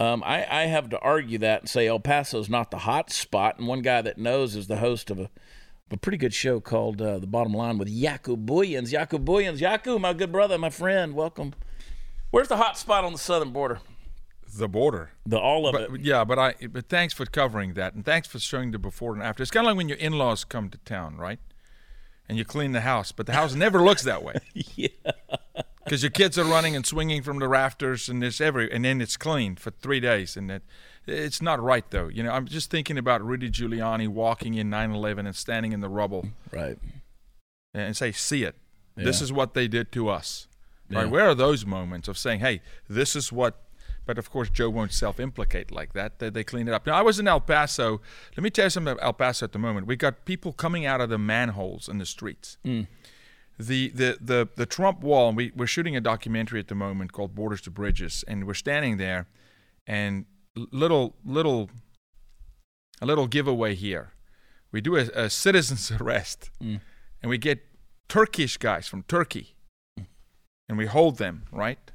Um, 0.00 0.22
I, 0.24 0.44
I 0.50 0.62
have 0.64 0.88
to 0.90 0.98
argue 0.98 1.38
that 1.38 1.60
and 1.60 1.68
say 1.70 1.86
El 1.86 2.00
Paso 2.00 2.40
is 2.40 2.48
not 2.50 2.72
the 2.72 2.78
hot 2.78 3.10
spot. 3.12 3.58
And 3.58 3.68
one 3.68 3.82
guy 3.82 4.02
that 4.02 4.18
knows 4.18 4.56
is 4.56 4.66
the 4.66 4.78
host 4.78 5.10
of 5.10 5.20
a, 5.20 5.30
a 5.92 5.96
pretty 5.96 6.18
good 6.18 6.34
show 6.34 6.58
called 6.58 7.00
uh, 7.00 7.20
The 7.20 7.26
Bottom 7.28 7.54
Line 7.54 7.78
with 7.78 7.88
Jaco 7.88 8.36
Booyens. 8.36 8.92
Jaco 8.92 9.22
Booyens, 9.24 9.58
Jaco, 9.60 10.00
my 10.00 10.12
good 10.12 10.32
brother, 10.32 10.58
my 10.58 10.70
friend, 10.70 11.14
welcome. 11.14 11.54
Where's 12.32 12.48
the 12.48 12.56
hot 12.56 12.76
spot 12.76 13.04
on 13.04 13.12
the 13.12 13.18
southern 13.18 13.50
border? 13.52 13.78
the 14.54 14.68
border. 14.68 15.12
The 15.24 15.38
all 15.38 15.66
of 15.66 15.72
But 15.72 15.82
it. 15.94 16.00
yeah, 16.02 16.24
but 16.24 16.38
I 16.38 16.54
but 16.70 16.88
thanks 16.88 17.14
for 17.14 17.24
covering 17.24 17.72
that 17.74 17.94
and 17.94 18.04
thanks 18.04 18.28
for 18.28 18.38
showing 18.38 18.70
the 18.72 18.78
before 18.78 19.14
and 19.14 19.22
after. 19.22 19.42
It's 19.42 19.50
kind 19.52 19.64
of 19.66 19.70
like 19.70 19.76
when 19.78 19.88
your 19.88 19.96
in-laws 19.98 20.44
come 20.44 20.68
to 20.70 20.78
town, 20.78 21.16
right? 21.16 21.38
And 22.28 22.38
you 22.38 22.44
clean 22.44 22.72
the 22.72 22.80
house, 22.82 23.12
but 23.12 23.26
the 23.26 23.32
house 23.32 23.54
never 23.54 23.82
looks 23.82 24.02
that 24.04 24.22
way. 24.22 24.34
Yeah. 24.76 24.88
Because 25.84 26.02
your 26.04 26.10
kids 26.10 26.38
are 26.38 26.44
running 26.44 26.76
and 26.76 26.86
swinging 26.86 27.22
from 27.22 27.40
the 27.40 27.48
rafters, 27.48 28.08
and 28.08 28.22
it's 28.22 28.40
every, 28.40 28.72
and 28.72 28.84
then 28.84 29.00
it's 29.00 29.16
clean 29.16 29.56
for 29.56 29.72
three 29.72 29.98
days, 29.98 30.36
and 30.36 30.48
it, 30.50 30.62
it's 31.06 31.42
not 31.42 31.60
right 31.60 31.84
though. 31.90 32.06
You 32.06 32.22
know, 32.22 32.30
I'm 32.30 32.46
just 32.46 32.70
thinking 32.70 32.96
about 32.96 33.22
Rudy 33.22 33.50
Giuliani 33.50 34.06
walking 34.08 34.54
in 34.54 34.70
9/11 34.70 35.26
and 35.26 35.34
standing 35.34 35.72
in 35.72 35.80
the 35.80 35.88
rubble 35.88 36.28
Right. 36.52 36.78
and 37.74 37.96
say, 37.96 38.12
"See 38.12 38.44
it. 38.44 38.54
This 38.94 39.20
is 39.20 39.32
what 39.32 39.54
they 39.54 39.66
did 39.66 39.90
to 39.92 40.08
us." 40.08 40.46
Yeah. 40.88 41.00
Right? 41.00 41.10
Where 41.10 41.26
are 41.28 41.34
those 41.34 41.66
moments 41.66 42.06
of 42.06 42.16
saying, 42.16 42.40
"Hey, 42.40 42.62
this 42.88 43.16
is 43.16 43.32
what 43.32 43.60
But 44.04 44.18
of 44.18 44.30
course, 44.30 44.50
Joe 44.50 44.68
won't 44.70 44.92
self-implicate 44.92 45.70
like 45.70 45.92
that. 45.92 46.18
They, 46.18 46.30
they 46.30 46.44
clean 46.44 46.68
it 46.68 46.74
up. 46.74 46.86
Now, 46.86 46.94
I 46.94 47.02
was 47.02 47.18
in 47.18 47.28
El 47.28 47.40
Paso. 47.40 48.00
Let 48.36 48.42
me 48.42 48.50
tell 48.50 48.66
you 48.66 48.70
something 48.70 48.92
about 48.92 49.04
El 49.04 49.12
Paso 49.12 49.44
at 49.44 49.52
the 49.52 49.58
moment. 49.58 49.86
We 49.86 49.96
got 49.96 50.24
people 50.24 50.52
coming 50.52 50.84
out 50.84 51.00
of 51.00 51.08
the 51.08 51.18
manholes 51.18 51.88
in 51.88 51.98
the 51.98 52.06
streets. 52.06 52.58
Mm. 52.64 52.88
The, 53.58 53.90
the, 53.90 54.18
the, 54.20 54.48
the 54.56 54.66
Trump 54.66 55.02
wall, 55.02 55.28
and 55.28 55.36
we, 55.36 55.52
we're 55.54 55.66
shooting 55.66 55.96
a 55.96 56.00
documentary 56.00 56.58
at 56.58 56.68
the 56.68 56.74
moment 56.74 57.12
called 57.12 57.34
Borders 57.34 57.60
to 57.62 57.70
Bridges, 57.70 58.24
and 58.26 58.46
we're 58.46 58.54
standing 58.54 58.96
there, 58.96 59.28
and 59.86 60.24
little, 60.56 61.14
little, 61.24 61.70
a 63.00 63.06
little 63.06 63.26
giveaway 63.28 63.74
here. 63.74 64.14
We 64.72 64.80
do 64.80 64.96
a, 64.96 65.02
a 65.14 65.30
citizen's 65.30 65.92
arrest, 66.00 66.50
mm. 66.60 66.80
and 67.22 67.30
we 67.30 67.38
get 67.38 67.60
Turkish 68.08 68.56
guys 68.56 68.88
from 68.88 69.04
Turkey, 69.04 69.54
mm. 70.00 70.06
and 70.68 70.76
we 70.76 70.86
hold 70.86 71.18
them, 71.18 71.44
right? 71.52 71.91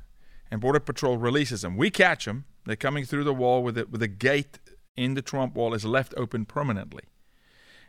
And 0.50 0.62
Border 0.62 0.80
Patrol 0.80 1.18
releases 1.18 1.62
them. 1.62 1.78
We 1.78 1.90
catch 1.90 2.26
them. 2.26 2.46
They're 2.66 2.76
coming 2.76 3.06
through 3.06 3.24
the 3.24 3.34
wall 3.34 3.64
with 3.64 3.78
a, 3.78 3.86
with 3.86 4.02
a 4.02 4.08
gate 4.08 4.60
in 4.96 5.14
the 5.14 5.22
Trump 5.22 5.56
wall 5.56 5.74
is 5.74 5.86
left 5.86 6.14
open 6.18 6.46
permanently. 6.46 7.04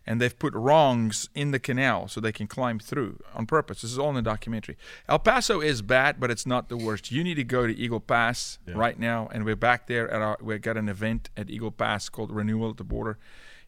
And 0.06 0.20
they've 0.22 0.38
put 0.38 0.54
wrongs 0.54 1.28
in 1.34 1.50
the 1.50 1.58
canal 1.58 2.08
so 2.08 2.20
they 2.20 2.32
can 2.32 2.46
climb 2.46 2.78
through 2.78 3.20
on 3.34 3.44
purpose. 3.44 3.82
This 3.82 3.92
is 3.92 3.98
all 3.98 4.08
in 4.08 4.14
the 4.14 4.22
documentary. 4.22 4.78
El 5.06 5.18
Paso 5.18 5.60
is 5.60 5.82
bad, 5.82 6.18
but 6.18 6.30
it's 6.30 6.46
not 6.46 6.70
the 6.70 6.78
worst. 6.78 7.12
You 7.12 7.22
need 7.22 7.34
to 7.34 7.44
go 7.44 7.66
to 7.66 7.76
Eagle 7.76 8.00
Pass 8.00 8.58
right 8.66 8.98
now, 8.98 9.28
and 9.32 9.44
we're 9.44 9.54
back 9.56 9.86
there 9.86 10.10
at 10.10 10.22
our. 10.22 10.38
We 10.40 10.58
got 10.58 10.78
an 10.78 10.88
event 10.88 11.28
at 11.36 11.50
Eagle 11.50 11.70
Pass 11.70 12.08
called 12.08 12.30
Renewal 12.30 12.70
at 12.70 12.78
the 12.78 12.84
Border. 12.84 13.18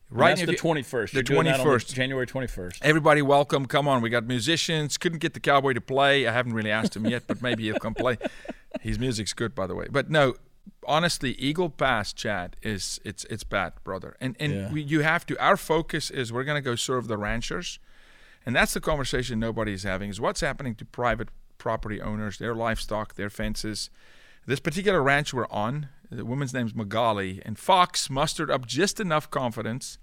Right, 0.09 0.35
that's 0.35 0.49
the 0.49 0.57
twenty 0.57 0.83
first. 0.83 1.13
The 1.13 1.23
twenty 1.23 1.53
first. 1.53 1.95
January 1.95 2.27
twenty 2.27 2.47
first. 2.47 2.83
Everybody, 2.83 3.21
welcome. 3.21 3.67
Come 3.67 3.87
on. 3.87 4.01
We 4.01 4.09
got 4.09 4.25
musicians. 4.27 4.97
Couldn't 4.97 5.19
get 5.19 5.35
the 5.35 5.41
cowboy 5.41 5.75
to 5.75 5.81
play. 5.83 6.27
I 6.27 6.33
haven't 6.33 6.55
really 6.55 6.71
asked 6.71 6.97
him 6.97 7.07
yet, 7.07 7.25
but 7.27 7.43
maybe 7.43 7.65
he'll 7.65 7.79
come 7.79 7.95
play. 7.95 8.17
His 8.81 8.99
music's 8.99 9.33
good, 9.33 9.55
by 9.55 9.67
the 9.67 9.75
way. 9.75 9.87
But 9.91 10.11
no, 10.11 10.35
honestly, 10.87 11.33
Eagle 11.33 11.71
Pass, 11.71 12.13
Chad, 12.13 12.57
is 12.63 13.01
it's 13.05 13.25
it's 13.25 13.45
bad, 13.45 13.73
brother. 13.85 14.17
And 14.21 14.37
and 14.39 14.53
Yeah. 14.53 14.73
we, 14.73 14.83
you 14.83 15.01
have 15.01 15.27
to. 15.27 15.39
Our 15.43 15.57
focus 15.57 16.11
is 16.11 16.33
we're 16.33 16.45
gonna 16.45 16.61
go 16.61 16.77
serve 16.77 17.09
the 17.09 17.19
ranchers, 17.19 17.79
and 18.47 18.55
that's 18.55 18.75
the 18.75 18.81
conversation 18.81 19.39
nobody's 19.41 19.83
having. 19.83 20.11
Is 20.11 20.21
what's 20.21 20.41
happening 20.41 20.75
to 20.77 20.85
private 20.85 21.29
property 21.59 22.01
owners, 22.01 22.39
their 22.39 22.55
livestock, 22.55 23.15
their 23.17 23.31
fences. 23.31 23.91
This 24.47 24.61
particular 24.61 25.03
ranch 25.03 25.35
we're 25.35 25.47
on, 25.51 25.89
the 26.11 26.25
woman's 26.25 26.55
name's 26.55 26.75
Magali, 26.75 27.43
and 27.45 27.59
Fox 27.59 28.09
mustered 28.09 28.51
up 28.51 28.67
just 28.67 28.99
enough 28.99 29.31
confidence 29.31 29.99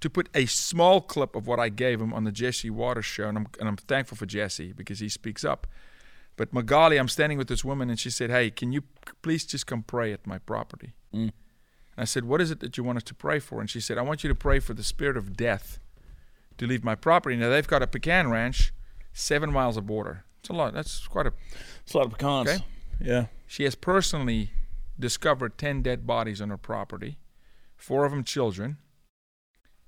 to 0.00 0.10
put 0.10 0.28
a 0.34 0.44
small 0.46 1.00
clip 1.00 1.36
of 1.36 1.46
what 1.46 1.60
I 1.60 1.68
gave 1.68 2.00
him 2.00 2.12
on 2.12 2.24
the 2.24 2.32
Jesse 2.32 2.68
Watters 2.68 3.04
show, 3.06 3.28
and 3.28 3.38
I'm, 3.38 3.46
and 3.60 3.68
I'm 3.68 3.76
thankful 3.76 4.16
for 4.16 4.26
Jesse 4.26 4.72
because 4.72 4.98
he 4.98 5.08
speaks 5.08 5.44
up. 5.44 5.66
But 6.36 6.52
Magali, 6.52 6.98
I'm 6.98 7.08
standing 7.08 7.38
with 7.38 7.48
this 7.48 7.64
woman, 7.64 7.88
and 7.90 7.98
she 7.98 8.10
said, 8.10 8.30
"Hey, 8.30 8.50
can 8.50 8.72
you 8.72 8.82
please 9.22 9.44
just 9.46 9.66
come 9.66 9.82
pray 9.82 10.12
at 10.12 10.26
my 10.26 10.38
property?" 10.38 10.94
Mm. 11.14 11.20
And 11.20 11.32
I 11.96 12.04
said, 12.04 12.24
"What 12.24 12.40
is 12.40 12.50
it 12.50 12.60
that 12.60 12.76
you 12.76 12.84
want 12.84 12.98
us 12.98 13.04
to 13.04 13.14
pray 13.14 13.38
for?" 13.38 13.60
And 13.60 13.70
she 13.70 13.80
said, 13.80 13.98
"I 13.98 14.02
want 14.02 14.22
you 14.22 14.28
to 14.28 14.34
pray 14.34 14.58
for 14.60 14.74
the 14.74 14.84
spirit 14.84 15.16
of 15.16 15.36
death 15.36 15.80
to 16.58 16.66
leave 16.66 16.84
my 16.84 16.94
property." 16.94 17.36
Now 17.36 17.48
they've 17.48 17.66
got 17.66 17.82
a 17.82 17.86
pecan 17.86 18.30
ranch, 18.30 18.72
seven 19.12 19.50
miles 19.50 19.76
of 19.76 19.86
border. 19.86 20.24
It's 20.40 20.50
a 20.50 20.52
lot. 20.52 20.74
That's 20.74 21.06
quite 21.08 21.26
a. 21.26 21.32
It's 21.82 21.94
a 21.94 21.98
lot 21.98 22.06
of 22.06 22.12
pecans. 22.12 22.48
Okay. 22.48 22.64
Yeah. 23.00 23.26
She 23.46 23.64
has 23.64 23.74
personally 23.74 24.50
discovered 24.98 25.58
10 25.58 25.82
dead 25.82 26.06
bodies 26.06 26.40
on 26.40 26.50
her 26.50 26.56
property, 26.56 27.18
four 27.76 28.04
of 28.04 28.12
them 28.12 28.24
children. 28.24 28.78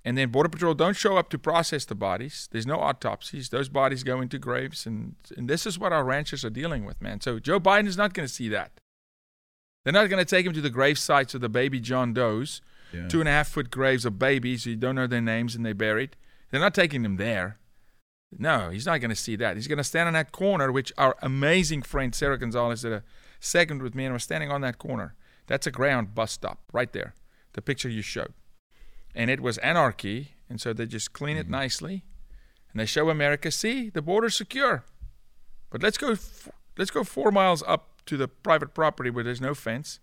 And 0.08 0.16
then 0.16 0.30
Border 0.30 0.48
Patrol 0.48 0.72
don't 0.72 0.96
show 0.96 1.18
up 1.18 1.28
to 1.30 1.38
process 1.38 1.84
the 1.84 1.94
bodies. 1.94 2.48
There's 2.50 2.66
no 2.66 2.76
autopsies. 2.80 3.50
Those 3.50 3.68
bodies 3.68 4.02
go 4.04 4.22
into 4.22 4.38
graves. 4.38 4.86
And, 4.86 5.16
and 5.36 5.50
this 5.50 5.66
is 5.66 5.78
what 5.78 5.92
our 5.92 6.02
ranchers 6.02 6.46
are 6.46 6.50
dealing 6.50 6.86
with, 6.86 7.02
man. 7.02 7.20
So 7.20 7.38
Joe 7.38 7.60
Biden 7.60 7.86
is 7.86 7.98
not 7.98 8.14
going 8.14 8.26
to 8.26 8.32
see 8.32 8.48
that. 8.48 8.70
They're 9.84 9.92
not 9.92 10.08
going 10.08 10.24
to 10.24 10.24
take 10.24 10.46
him 10.46 10.54
to 10.54 10.62
the 10.62 10.70
grave 10.70 10.98
sites 10.98 11.34
of 11.34 11.42
the 11.42 11.50
baby 11.50 11.78
John 11.78 12.14
Doe's, 12.14 12.62
Yeah. 12.90 13.06
two 13.08 13.20
and 13.20 13.28
a 13.28 13.32
half 13.32 13.48
foot 13.48 13.70
graves 13.70 14.06
of 14.06 14.18
babies 14.18 14.64
you 14.64 14.76
don't 14.76 14.94
know 14.94 15.06
their 15.06 15.20
names 15.20 15.54
and 15.54 15.64
they're 15.66 15.74
buried. 15.74 16.16
They're 16.50 16.60
not 16.60 16.74
taking 16.74 17.02
them 17.02 17.16
there. 17.18 17.58
No, 18.38 18.70
he's 18.70 18.86
not 18.86 19.00
going 19.02 19.10
to 19.10 19.16
see 19.16 19.36
that. 19.36 19.56
He's 19.56 19.68
going 19.68 19.78
to 19.78 19.84
stand 19.84 20.06
on 20.06 20.14
that 20.14 20.32
corner, 20.32 20.72
which 20.72 20.90
our 20.96 21.16
amazing 21.20 21.82
friend 21.82 22.14
Sara 22.14 22.38
Gonzales 22.38 22.80
did 22.82 22.92
a 22.92 23.02
segment 23.40 23.82
with 23.82 23.94
me, 23.94 24.04
and 24.06 24.14
we're 24.14 24.18
standing 24.18 24.50
on 24.50 24.62
that 24.62 24.78
corner. 24.78 25.14
That's 25.46 25.66
a 25.66 25.70
ground 25.70 26.14
bus 26.14 26.32
stop 26.32 26.60
right 26.72 26.92
there, 26.92 27.14
the 27.52 27.62
picture 27.62 27.88
you 27.88 28.02
showed. 28.02 28.32
And 29.14 29.30
it 29.30 29.40
was 29.40 29.58
anarchy, 29.58 30.32
and 30.48 30.60
so 30.60 30.72
they 30.72 30.86
just 30.86 31.12
clean 31.12 31.36
it 31.36 31.48
nicely, 31.48 32.04
and 32.72 32.80
they 32.80 32.86
show 32.86 33.10
America, 33.10 33.50
see, 33.50 33.90
the 33.90 34.02
border's 34.02 34.36
secure. 34.36 34.84
But 35.70 35.82
let's 35.82 35.98
go, 35.98 36.12
f- 36.12 36.48
let's 36.76 36.90
go 36.90 37.02
four 37.04 37.30
miles 37.30 37.62
up 37.66 38.02
to 38.06 38.16
the 38.16 38.28
private 38.28 38.74
property 38.74 39.10
where 39.10 39.24
there's 39.24 39.40
no 39.40 39.54
fence, 39.54 39.98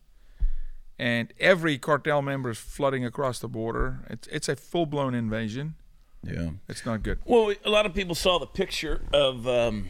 and 0.99 1.33
every 1.39 1.77
cartel 1.77 2.21
member 2.21 2.49
is 2.51 2.57
flooding 2.57 3.05
across 3.05 3.39
the 3.39 3.47
border. 3.47 4.05
It's 4.09 4.27
it's 4.27 4.49
a 4.49 4.55
full 4.55 4.85
blown 4.85 5.13
invasion. 5.15 5.75
Yeah. 6.23 6.49
It's 6.67 6.85
not 6.85 7.03
good. 7.03 7.19
Well, 7.25 7.53
a 7.63 7.69
lot 7.69 7.85
of 7.85 7.93
people 7.93 8.15
saw 8.15 8.39
the 8.39 8.47
picture 8.47 9.01
of 9.13 9.47
um, 9.47 9.89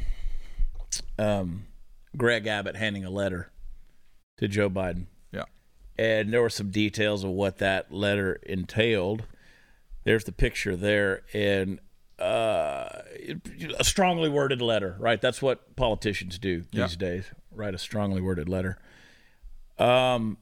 um, 1.17 1.67
Greg 2.17 2.45
Abbott 2.47 2.75
handing 2.75 3.06
a 3.06 3.10
letter 3.10 3.51
to 4.38 4.47
Joe 4.47 4.69
Biden, 4.69 5.06
Yeah. 5.08 5.14
And 5.98 6.32
there 6.34 6.42
were 6.42 6.50
some 6.50 6.70
details 6.72 7.24
of 7.24 7.32
what 7.32 7.58
that 7.60 7.92
letter 7.92 8.34
entailed. 8.44 9.24
There's 10.04 10.24
the 10.26 10.32
picture 10.32 10.76
there, 10.76 11.24
and 11.34 11.80
uh, 12.20 13.02
a 13.80 13.84
strongly 13.84 14.30
worded 14.30 14.62
letter, 14.62 14.96
right? 15.00 15.20
That's 15.20 15.42
what 15.42 15.76
politicians 15.76 16.38
do 16.40 16.64
Yeah. 16.72 16.86
these 16.88 16.96
days, 16.96 17.26
write 17.52 17.74
a 17.74 17.78
strongly 17.78 18.22
worded 18.22 18.48
letter. 18.48 18.78
Um, 19.78 20.38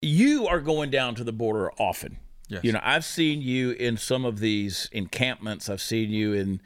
you 0.00 0.46
are 0.46 0.60
going 0.60 0.90
down 0.90 1.14
to 1.16 1.24
the 1.24 1.32
border 1.32 1.70
often. 1.78 2.18
Yes. 2.48 2.62
You 2.64 2.72
know, 2.72 2.80
I've 2.82 3.04
seen 3.04 3.40
you 3.42 3.70
in 3.72 3.96
some 3.96 4.24
of 4.24 4.38
these 4.38 4.88
encampments. 4.92 5.68
I've 5.68 5.80
seen 5.80 6.10
you 6.10 6.32
in 6.34 6.60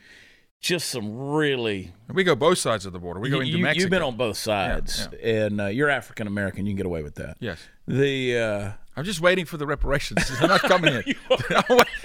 just 0.60 0.88
some 0.88 1.16
really. 1.30 1.92
We 2.12 2.24
go 2.24 2.34
both 2.34 2.58
sides 2.58 2.84
of 2.86 2.92
the 2.92 2.98
border. 2.98 3.20
We 3.20 3.30
go 3.30 3.40
into 3.40 3.52
you, 3.56 3.62
Mexico. 3.62 3.82
You've 3.82 3.90
been 3.90 4.02
on 4.02 4.16
both 4.16 4.36
sides, 4.36 5.08
and 5.22 5.60
uh, 5.60 5.66
you're 5.66 5.88
African 5.90 6.26
American. 6.26 6.66
You 6.66 6.70
can 6.72 6.76
get 6.78 6.86
away 6.86 7.02
with 7.02 7.14
that. 7.16 7.36
Yes. 7.40 7.60
The 7.86 8.38
uh, 8.38 8.70
I'm 8.96 9.04
just 9.04 9.20
waiting 9.20 9.44
for 9.44 9.56
the 9.56 9.66
reparations. 9.66 10.28
They're 10.40 10.48
not 10.48 10.60
coming 10.62 10.92
in. 10.94 11.02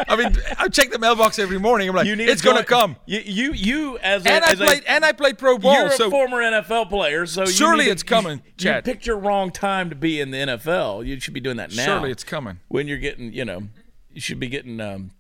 I 0.07 0.15
mean, 0.15 0.37
I 0.59 0.67
check 0.69 0.91
the 0.91 0.99
mailbox 0.99 1.39
every 1.39 1.57
morning. 1.59 1.89
I'm 1.89 1.95
like, 1.95 2.05
you 2.05 2.15
need 2.15 2.29
it's 2.29 2.43
going 2.43 2.57
to 2.57 2.63
come. 2.63 2.95
You 3.07 3.19
you, 3.25 3.53
you 3.53 3.97
as 3.97 4.25
a, 4.25 4.31
And 4.31 4.45
I 4.45 4.51
as 4.51 4.61
a- 4.61 4.65
played. 4.65 4.83
and 4.87 5.03
I 5.03 5.11
played 5.13 5.37
pro 5.39 5.57
ball. 5.57 5.73
You're 5.73 5.89
so 5.91 6.07
a 6.07 6.11
former 6.11 6.37
NFL 6.37 6.89
player, 6.89 7.25
so 7.25 7.45
Surely 7.45 7.79
need 7.79 7.85
to- 7.85 7.91
it's 7.91 8.03
coming, 8.03 8.43
You, 8.59 8.71
you 8.75 8.81
picked 8.83 9.07
your 9.07 9.17
wrong 9.17 9.49
time 9.51 9.89
to 9.89 9.95
be 9.95 10.21
in 10.21 10.29
the 10.31 10.37
NFL. 10.37 11.05
You 11.05 11.19
should 11.19 11.33
be 11.33 11.39
doing 11.41 11.57
that 11.57 11.75
now. 11.75 11.85
surely 11.85 12.11
it's 12.11 12.23
coming. 12.23 12.59
when 12.67 12.87
you're 12.87 12.99
getting, 12.99 13.33
you 13.33 13.43
know, 13.45 13.63
you 14.11 14.21
should 14.21 14.39
be 14.39 14.47
getting, 14.47 14.79
um, 14.79 15.11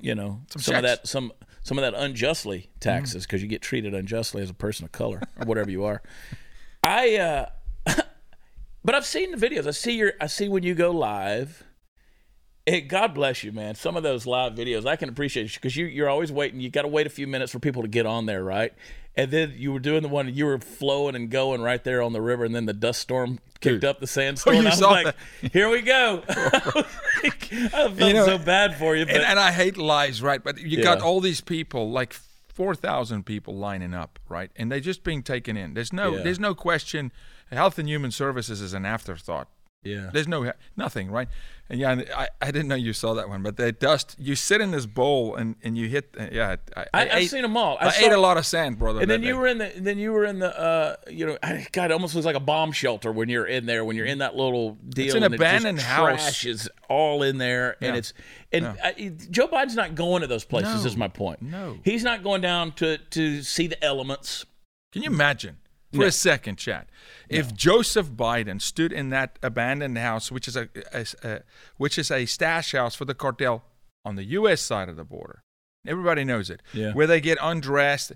you 0.00 0.14
know, 0.14 0.40
Some 0.50 0.62
some, 0.62 0.74
of 0.76 0.82
that 0.84 1.06
some 1.06 1.32
some 1.62 1.78
of 1.78 1.82
that 1.82 1.94
unjustly 1.94 2.70
taxes 2.80 3.24
because 3.24 3.42
you 3.42 3.48
get 3.48 3.62
treated 3.62 3.94
unjustly 3.94 4.42
as 4.42 4.50
a 4.50 4.54
person 4.54 4.84
of 4.84 4.92
color 4.92 5.22
or 5.38 5.46
whatever 5.46 5.70
you 5.70 5.84
are. 5.84 6.02
I, 6.82 7.16
uh, 7.16 7.46
but 8.84 8.94
I've 8.94 9.06
seen 9.06 9.30
the 9.30 9.36
videos. 9.36 9.66
I 9.66 9.70
see 9.70 9.96
your, 9.96 10.12
I 10.20 10.26
see 10.26 10.48
when 10.48 10.62
you 10.62 10.74
go 10.74 10.90
live. 10.90 11.64
Hey, 12.66 12.80
God 12.80 13.14
bless 13.14 13.42
you, 13.42 13.50
man. 13.50 13.74
Some 13.74 13.96
of 13.96 14.02
those 14.02 14.26
live 14.26 14.54
videos, 14.54 14.86
I 14.86 14.96
can 14.96 15.08
appreciate 15.08 15.44
you 15.44 15.54
because 15.54 15.76
you, 15.76 15.86
you're 15.86 16.08
always 16.08 16.30
waiting. 16.30 16.60
You 16.60 16.70
got 16.70 16.82
to 16.82 16.88
wait 16.88 17.06
a 17.06 17.10
few 17.10 17.26
minutes 17.26 17.52
for 17.52 17.58
people 17.58 17.82
to 17.82 17.88
get 17.88 18.06
on 18.06 18.26
there, 18.26 18.44
right? 18.44 18.72
And 19.14 19.30
then 19.30 19.52
you 19.56 19.72
were 19.72 19.78
doing 19.78 20.02
the 20.02 20.08
one, 20.08 20.32
you 20.34 20.46
were 20.46 20.58
flowing 20.58 21.14
and 21.14 21.30
going 21.30 21.60
right 21.60 21.82
there 21.84 22.00
on 22.00 22.12
the 22.14 22.22
river, 22.22 22.44
and 22.44 22.54
then 22.54 22.64
the 22.64 22.72
dust 22.72 23.00
storm 23.02 23.40
kicked 23.60 23.82
Dude. 23.82 23.84
up 23.84 23.98
the 24.00 24.04
oh, 24.04 24.06
sandstorm. 24.06 24.56
Oh, 24.56 24.60
you 24.60 24.66
I 24.66 24.70
was 24.70 24.78
saw 24.78 24.90
like, 24.90 25.14
here 25.52 25.68
we 25.68 25.82
go. 25.82 26.22
I 26.28 27.30
felt 27.70 27.98
You 28.00 28.14
know, 28.14 28.24
so 28.26 28.38
bad 28.38 28.76
for 28.76 28.96
you, 28.96 29.04
but 29.04 29.16
And, 29.16 29.24
and 29.24 29.38
I 29.38 29.52
hate 29.52 29.76
lies, 29.76 30.22
right? 30.22 30.42
But 30.42 30.58
you 30.58 30.82
got 30.82 31.00
all 31.02 31.20
these 31.20 31.40
people, 31.42 31.90
like 31.90 32.14
four 32.48 32.74
thousand 32.74 33.24
people 33.24 33.54
lining 33.56 33.92
up, 33.94 34.18
right? 34.28 34.50
And 34.56 34.72
they're 34.72 34.80
just 34.80 35.04
being 35.04 35.22
taken 35.22 35.56
in. 35.56 35.74
There's 35.74 35.92
no, 35.92 36.16
Yeah. 36.16 36.22
there's 36.22 36.40
no 36.40 36.54
question. 36.54 37.12
Health 37.50 37.78
and 37.78 37.88
Human 37.88 38.10
Services 38.10 38.62
is 38.62 38.72
an 38.72 38.86
afterthought. 38.86 39.48
Yeah, 39.82 40.10
There's 40.12 40.28
no 40.28 40.52
nothing, 40.76 41.10
right? 41.10 41.28
And 41.68 41.80
yeah, 41.80 41.90
and 41.92 42.06
I, 42.14 42.28
I 42.40 42.50
didn't 42.50 42.68
know 42.68 42.74
you 42.74 42.92
saw 42.92 43.14
that 43.14 43.28
one, 43.28 43.42
but 43.42 43.56
the 43.56 43.72
dust. 43.72 44.14
You 44.18 44.36
sit 44.36 44.60
in 44.60 44.70
this 44.72 44.84
bowl 44.86 45.34
and, 45.36 45.56
and 45.62 45.76
you 45.76 45.88
hit. 45.88 46.14
uh, 46.20 46.26
Yeah, 46.30 46.56
I, 46.76 46.80
I, 46.82 46.86
I've 46.92 47.08
ate, 47.14 47.30
seen 47.30 47.42
them 47.42 47.56
all. 47.56 47.78
I, 47.80 47.86
I, 47.86 47.90
saw- 47.90 48.06
ate 48.06 48.12
a 48.12 48.18
lot 48.20 48.36
of 48.36 48.44
sand, 48.44 48.78
brother. 48.78 49.00
And 49.00 49.10
then 49.10 49.22
you 49.22 49.32
day. 49.32 49.38
were 49.38 49.46
in 49.46 49.58
the, 49.58 49.72
then 49.76 49.98
you 49.98 50.12
were 50.12 50.24
in 50.24 50.38
the, 50.38 50.56
uh, 50.56 50.96
you 51.10 51.26
know, 51.26 51.38
God, 51.72 51.90
it 51.90 51.92
almost 51.94 52.14
looks 52.14 52.26
like 52.26 52.36
a 52.36 52.40
bomb 52.40 52.72
shelter 52.72 53.10
when 53.10 53.28
you're 53.28 53.46
in 53.46 53.66
there, 53.66 53.84
when 53.84 53.96
you're 53.96 54.06
in 54.06 54.18
that 54.18 54.36
little 54.36 54.72
deal. 54.88 55.06
It's 55.06 55.14
an 55.14 55.22
and 55.24 55.34
it 55.34 55.40
abandoned 55.40 55.80
house. 55.80 56.20
Trash 56.20 56.46
is 56.46 56.70
all 56.88 57.22
in 57.22 57.38
there, 57.38 57.76
and 57.80 57.96
it's, 57.96 58.12
and 58.52 58.66
I, 58.66 59.12
Joe 59.30 59.48
Biden's 59.48 59.74
not 59.74 59.94
going 59.94 60.20
to 60.20 60.26
those 60.26 60.44
places. 60.44 60.84
No. 60.84 60.90
Is 60.90 60.96
my 60.96 61.08
point. 61.08 61.40
No. 61.42 61.78
he's 61.84 62.04
not 62.04 62.22
going 62.22 62.42
down 62.42 62.72
to 62.72 62.98
to 62.98 63.42
see 63.42 63.66
the 63.66 63.82
elements. 63.82 64.44
Can 64.92 65.02
you 65.02 65.10
imagine 65.10 65.56
for 65.92 65.98
No. 66.00 66.06
a 66.06 66.12
second, 66.12 66.56
Chad, 66.56 66.86
if 67.28 67.54
Joseph 67.54 68.10
Biden 68.10 68.60
stood 68.60 68.92
in 68.92 69.10
that 69.10 69.38
abandoned 69.42 69.98
house, 69.98 70.32
which 70.32 70.48
is 70.48 70.56
a, 70.56 70.68
a, 70.92 71.06
a 71.22 71.40
which 71.76 71.98
is 71.98 72.10
a 72.10 72.26
stash 72.26 72.72
house 72.72 72.94
for 72.94 73.04
the 73.04 73.14
cartel 73.14 73.64
on 74.04 74.16
the 74.16 74.24
U.S. 74.24 74.60
side 74.60 74.88
of 74.88 74.96
the 74.96 75.04
border, 75.04 75.42
everybody 75.86 76.24
knows 76.24 76.50
it, 76.50 76.62
Yeah. 76.72 76.92
where 76.92 77.06
they 77.06 77.20
get 77.20 77.38
undressed. 77.40 78.12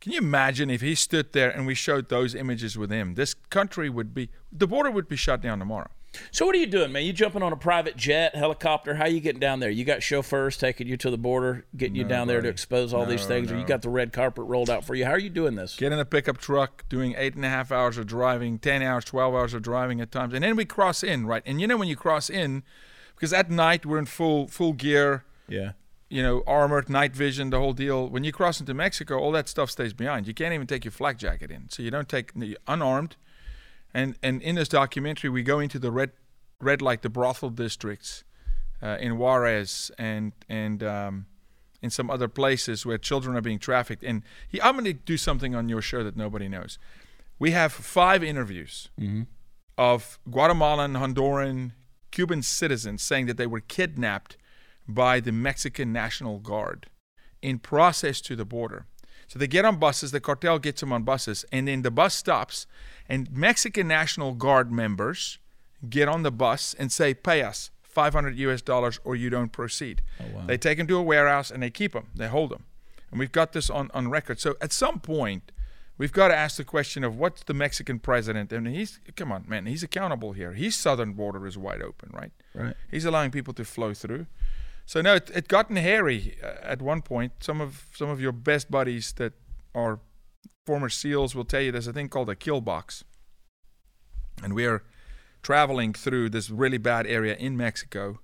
Can 0.00 0.12
you 0.12 0.18
imagine 0.18 0.70
if 0.70 0.80
he 0.80 0.94
stood 0.94 1.32
there 1.32 1.50
and 1.50 1.66
we 1.66 1.74
showed 1.74 2.08
those 2.08 2.34
images 2.34 2.76
with 2.78 2.90
him? 2.90 3.14
This 3.14 3.34
country 3.34 3.90
would 3.90 4.14
be 4.14 4.30
the 4.50 4.66
border 4.66 4.90
would 4.90 5.08
be 5.08 5.16
shut 5.16 5.40
down 5.42 5.58
tomorrow. 5.58 5.90
So 6.32 6.44
what 6.44 6.54
are 6.54 6.58
you 6.58 6.66
doing, 6.66 6.90
man? 6.90 7.04
You 7.04 7.12
jumping 7.12 7.42
on 7.42 7.52
a 7.52 7.56
private 7.56 7.96
jet, 7.96 8.34
helicopter? 8.34 8.96
How 8.96 9.06
you 9.06 9.20
getting 9.20 9.40
down 9.40 9.60
there? 9.60 9.70
You 9.70 9.84
got 9.84 10.02
chauffeurs 10.02 10.56
taking 10.56 10.88
you 10.88 10.96
to 10.96 11.10
the 11.10 11.16
border, 11.18 11.66
getting 11.76 11.94
you 11.94 12.04
down 12.04 12.26
there 12.26 12.40
to 12.40 12.48
expose 12.48 12.92
all 12.92 13.06
these 13.06 13.22
No, 13.22 13.28
things, 13.28 13.52
or 13.52 13.58
you 13.58 13.64
got 13.64 13.82
the 13.82 13.90
red 13.90 14.12
carpet 14.12 14.44
rolled 14.46 14.70
out 14.70 14.84
for 14.84 14.94
you? 14.96 15.04
How 15.04 15.12
are 15.12 15.18
you 15.18 15.30
doing 15.30 15.54
this? 15.54 15.76
Get 15.76 15.92
in 15.92 15.98
a 16.00 16.04
pickup 16.04 16.38
truck, 16.38 16.84
doing 16.88 17.14
eight 17.16 17.36
and 17.36 17.44
a 17.44 17.48
half 17.48 17.70
hours 17.70 17.96
of 17.96 18.06
driving, 18.06 18.58
ten 18.58 18.82
hours, 18.82 19.04
twelve 19.04 19.34
hours 19.34 19.54
of 19.54 19.62
driving 19.62 20.00
at 20.00 20.10
times, 20.10 20.34
and 20.34 20.42
then 20.42 20.56
we 20.56 20.64
cross 20.64 21.04
in, 21.04 21.26
right? 21.26 21.42
And 21.46 21.60
you 21.60 21.66
know 21.68 21.76
when 21.76 21.88
you 21.88 21.96
cross 21.96 22.28
in, 22.28 22.64
because 23.14 23.32
at 23.32 23.48
night 23.50 23.86
we're 23.86 23.98
in 23.98 24.06
full 24.06 24.48
full 24.48 24.72
gear, 24.72 25.24
Yeah. 25.48 25.72
you 26.08 26.22
know, 26.22 26.42
armored, 26.44 26.88
night 26.90 27.14
vision, 27.14 27.50
the 27.50 27.58
whole 27.60 27.72
deal. 27.72 28.08
When 28.08 28.24
you 28.24 28.32
cross 28.32 28.58
into 28.58 28.74
Mexico, 28.74 29.18
all 29.18 29.30
that 29.32 29.48
stuff 29.48 29.70
stays 29.70 29.92
behind. 29.92 30.26
You 30.26 30.34
can't 30.34 30.54
even 30.54 30.66
take 30.66 30.84
your 30.84 30.92
flak 30.92 31.18
jacket 31.18 31.52
in, 31.52 31.68
so 31.68 31.84
you 31.84 31.90
don't 31.92 32.08
take 32.08 32.34
the 32.34 32.58
unarmed. 32.66 33.14
And 33.92 34.16
and 34.22 34.42
in 34.42 34.54
this 34.54 34.68
documentary, 34.68 35.30
we 35.30 35.42
go 35.42 35.60
into 35.60 35.78
the 35.78 35.90
red 35.90 36.12
red 36.60 36.82
light, 36.82 37.02
the 37.02 37.08
brothel 37.08 37.50
districts 37.50 38.24
uh, 38.82 38.98
in 39.00 39.18
Juarez 39.18 39.90
and 39.98 40.32
and 40.48 40.82
um, 40.82 41.26
in 41.82 41.90
some 41.90 42.10
other 42.10 42.28
places 42.28 42.84
where 42.84 42.98
children 42.98 43.36
are 43.36 43.40
being 43.40 43.58
trafficked. 43.58 44.02
And 44.02 44.22
he, 44.48 44.60
I'm 44.60 44.74
going 44.74 44.84
to 44.84 44.92
do 44.92 45.16
something 45.16 45.54
on 45.54 45.68
your 45.68 45.82
show 45.82 46.04
that 46.04 46.16
nobody 46.16 46.48
knows. 46.48 46.78
We 47.38 47.52
have 47.52 47.72
five 47.72 48.22
interviews 48.22 48.90
of 49.78 50.18
Guatemalan, 50.30 50.94
Honduran, 50.94 51.72
Cuban 52.10 52.42
citizens 52.42 53.02
saying 53.02 53.26
that 53.26 53.38
they 53.38 53.46
were 53.46 53.60
kidnapped 53.60 54.36
by 54.86 55.20
the 55.20 55.32
Mexican 55.32 55.92
National 55.92 56.38
Guard 56.38 56.86
in 57.40 57.58
process 57.58 58.20
to 58.22 58.36
the 58.36 58.44
border. 58.44 58.86
So 59.30 59.38
they 59.38 59.46
get 59.46 59.64
on 59.64 59.76
buses, 59.76 60.10
the 60.10 60.18
cartel 60.18 60.58
gets 60.58 60.80
them 60.80 60.92
on 60.92 61.04
buses, 61.04 61.44
and 61.52 61.68
then 61.68 61.82
the 61.82 61.90
bus 61.92 62.16
stops, 62.16 62.66
and 63.08 63.30
Mexican 63.30 63.86
National 63.86 64.34
Guard 64.34 64.72
members 64.72 65.38
get 65.88 66.08
on 66.08 66.24
the 66.24 66.32
bus 66.32 66.74
and 66.74 66.90
say, 66.90 67.14
"Pay 67.14 67.42
us 67.42 67.70
500 67.84 68.36
US 68.38 68.60
dollars, 68.60 68.98
or 69.04 69.14
you 69.14 69.30
don't 69.30 69.52
proceed." 69.52 70.02
Oh, 70.18 70.46
they 70.46 70.58
take 70.58 70.78
them 70.78 70.88
to 70.88 70.96
a 70.96 71.02
warehouse 71.02 71.52
and 71.52 71.62
they 71.62 71.70
keep 71.70 71.92
them, 71.92 72.08
they 72.12 72.26
hold 72.26 72.50
them, 72.50 72.64
and 73.12 73.20
we've 73.20 73.30
got 73.30 73.52
this 73.52 73.70
on 73.70 73.88
on 73.94 74.10
record. 74.10 74.40
So 74.40 74.56
at 74.60 74.72
some 74.72 74.98
point, 74.98 75.52
we've 75.96 76.12
got 76.12 76.28
to 76.28 76.36
ask 76.36 76.56
the 76.56 76.64
question 76.64 77.04
of 77.04 77.16
what's 77.16 77.44
the 77.44 77.54
Mexican 77.54 78.00
president, 78.00 78.52
and 78.52 78.66
he's 78.66 78.98
come 79.14 79.30
on, 79.30 79.44
man, 79.46 79.66
he's 79.66 79.84
accountable 79.84 80.32
here. 80.32 80.54
His 80.54 80.74
southern 80.74 81.12
border 81.12 81.46
is 81.46 81.56
wide 81.56 81.82
open, 81.82 82.10
right? 82.12 82.32
Right. 82.52 82.74
He's 82.90 83.04
allowing 83.04 83.30
people 83.30 83.54
to 83.54 83.64
flow 83.64 83.94
through. 83.94 84.26
So 84.90 85.00
no, 85.00 85.14
it, 85.14 85.30
it 85.32 85.46
gotten 85.46 85.76
hairy 85.76 86.36
uh, 86.42 86.54
at 86.64 86.82
one 86.82 87.00
point. 87.00 87.44
Some 87.44 87.60
of 87.60 87.86
some 87.94 88.08
of 88.10 88.20
your 88.20 88.32
best 88.32 88.72
buddies 88.72 89.12
that 89.18 89.34
are 89.72 90.00
former 90.66 90.88
SEALs 90.88 91.32
will 91.32 91.44
tell 91.44 91.60
you 91.60 91.70
there's 91.70 91.86
a 91.86 91.92
thing 91.92 92.08
called 92.08 92.28
a 92.28 92.34
kill 92.34 92.60
box, 92.60 93.04
and 94.42 94.52
we 94.52 94.66
are 94.66 94.82
traveling 95.44 95.92
through 95.92 96.30
this 96.30 96.50
really 96.50 96.76
bad 96.76 97.06
area 97.06 97.36
in 97.36 97.56
Mexico. 97.56 98.18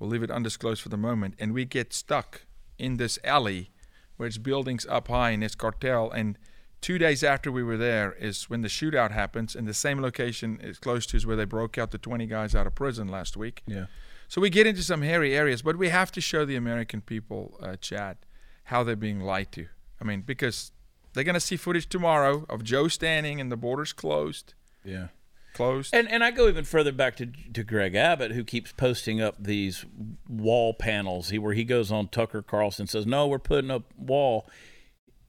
We'll 0.00 0.10
leave 0.10 0.24
it 0.24 0.32
undisclosed 0.32 0.82
for 0.82 0.88
the 0.88 0.96
moment, 0.96 1.36
and 1.38 1.54
we 1.54 1.64
get 1.64 1.92
stuck 1.92 2.42
in 2.76 2.96
this 2.96 3.16
alley 3.22 3.70
where 4.16 4.26
it's 4.26 4.36
buildings 4.36 4.84
up 4.90 5.06
high 5.06 5.30
in 5.30 5.38
this 5.38 5.54
cartel. 5.54 6.10
And 6.10 6.36
two 6.80 6.98
days 6.98 7.22
after 7.22 7.52
we 7.52 7.62
were 7.62 7.76
there 7.76 8.14
is 8.14 8.50
when 8.50 8.62
the 8.62 8.68
shootout 8.68 9.12
happens, 9.12 9.54
and 9.54 9.64
the 9.64 9.74
same 9.74 10.02
location 10.02 10.58
is 10.60 10.80
close 10.80 11.06
to 11.06 11.16
is 11.16 11.24
where 11.24 11.36
they 11.36 11.44
broke 11.44 11.78
out 11.78 11.92
the 11.92 11.98
20 11.98 12.26
guys 12.26 12.56
out 12.56 12.66
of 12.66 12.74
prison 12.74 13.06
last 13.06 13.36
week. 13.36 13.62
Yeah. 13.68 13.86
So 14.30 14.40
we 14.40 14.48
get 14.48 14.64
into 14.64 14.84
some 14.84 15.02
hairy 15.02 15.36
areas, 15.36 15.60
but 15.60 15.76
we 15.76 15.88
have 15.88 16.12
to 16.12 16.20
show 16.20 16.44
the 16.44 16.54
American 16.54 17.00
people, 17.00 17.58
uh, 17.60 17.74
Chad, 17.74 18.16
how 18.62 18.84
they're 18.84 18.94
being 18.94 19.18
lied 19.18 19.50
to. 19.52 19.66
I 20.00 20.04
mean, 20.04 20.20
because 20.22 20.70
they're 21.12 21.24
going 21.24 21.34
to 21.34 21.40
see 21.40 21.56
footage 21.56 21.88
tomorrow 21.88 22.46
of 22.48 22.62
Joe 22.62 22.86
standing 22.86 23.40
and 23.40 23.50
the 23.50 23.56
borders 23.56 23.92
closed, 23.92 24.54
Yeah. 24.84 25.08
closed. 25.52 25.92
And 25.92 26.08
and 26.08 26.22
I 26.22 26.30
go 26.30 26.46
even 26.46 26.64
further 26.64 26.92
back 26.92 27.16
to 27.16 27.26
to 27.26 27.64
Greg 27.64 27.96
Abbott, 27.96 28.30
who 28.30 28.44
keeps 28.44 28.70
posting 28.70 29.20
up 29.20 29.34
these 29.36 29.84
wall 30.28 30.74
panels. 30.74 31.30
He 31.30 31.38
where 31.40 31.54
he 31.54 31.64
goes 31.64 31.90
on 31.90 32.06
Tucker 32.06 32.40
Carlson 32.40 32.86
says, 32.86 33.06
"No, 33.06 33.26
we're 33.26 33.40
putting 33.40 33.72
up 33.72 33.92
wall." 33.98 34.48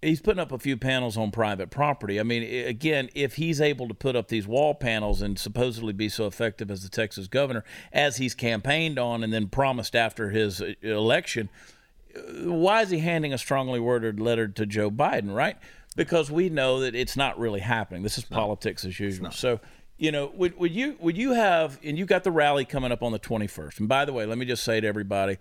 He's 0.02 0.20
putting 0.20 0.40
up 0.40 0.52
a 0.52 0.58
few 0.58 0.78
panels 0.78 1.16
on 1.16 1.30
private 1.30 1.70
property. 1.70 2.20
I 2.20 2.24
mean, 2.24 2.66
again, 2.66 3.10
if 3.14 3.36
he's 3.36 3.62
able 3.62 3.88
to 3.88 3.94
put 3.94 4.16
up 4.16 4.30
these 4.30 4.48
wall 4.48 4.74
panels 4.74 5.22
and 5.22 5.38
supposedly 5.38 5.94
be 5.94 6.10
so 6.10 6.26
effective 6.26 6.72
as 6.72 6.82
the 6.82 6.90
Texas 6.90 7.28
governor, 7.28 7.64
as 7.94 8.18
he's 8.18 8.34
campaigned 8.34 8.98
on 8.98 9.24
and 9.24 9.32
then 9.32 9.48
promised 9.48 9.96
after 9.96 10.32
his 10.32 10.60
uh, 10.60 10.74
election, 10.82 11.50
uh, 12.16 12.52
why 12.52 12.82
is 12.82 12.90
he 12.90 12.98
handing 12.98 13.32
a 13.32 13.38
strongly 13.38 13.80
worded 13.80 14.20
letter 14.20 14.48
to 14.48 14.66
Joe 14.66 14.90
Biden, 14.90 15.36
right? 15.36 15.58
Because 15.96 16.32
we 16.32 16.50
know 16.50 16.80
that 16.80 16.96
it's 16.96 17.16
not 17.16 17.38
really 17.38 17.60
happening. 17.60 18.02
This 18.02 18.18
is 18.18 18.24
politics 18.24 18.84
as 18.84 19.00
usual. 19.00 19.30
So, 19.30 19.60
you 20.00 20.12
know, 20.12 20.32
would, 20.34 20.58
would 20.58 20.72
you 20.72 20.96
would 21.00 21.16
you 21.16 21.34
have 21.34 21.78
and 21.84 21.96
you 21.96 22.06
got 22.08 22.24
the 22.24 22.32
rally 22.32 22.66
coming 22.66 22.92
up 22.92 23.04
on 23.04 23.12
the 23.12 23.20
21st. 23.20 23.82
And 23.82 23.88
by 23.88 24.06
the 24.06 24.14
way, 24.14 24.26
let 24.26 24.40
me 24.40 24.46
just 24.48 24.64
say 24.64 24.80
to 24.80 24.88
everybody, 24.88 25.38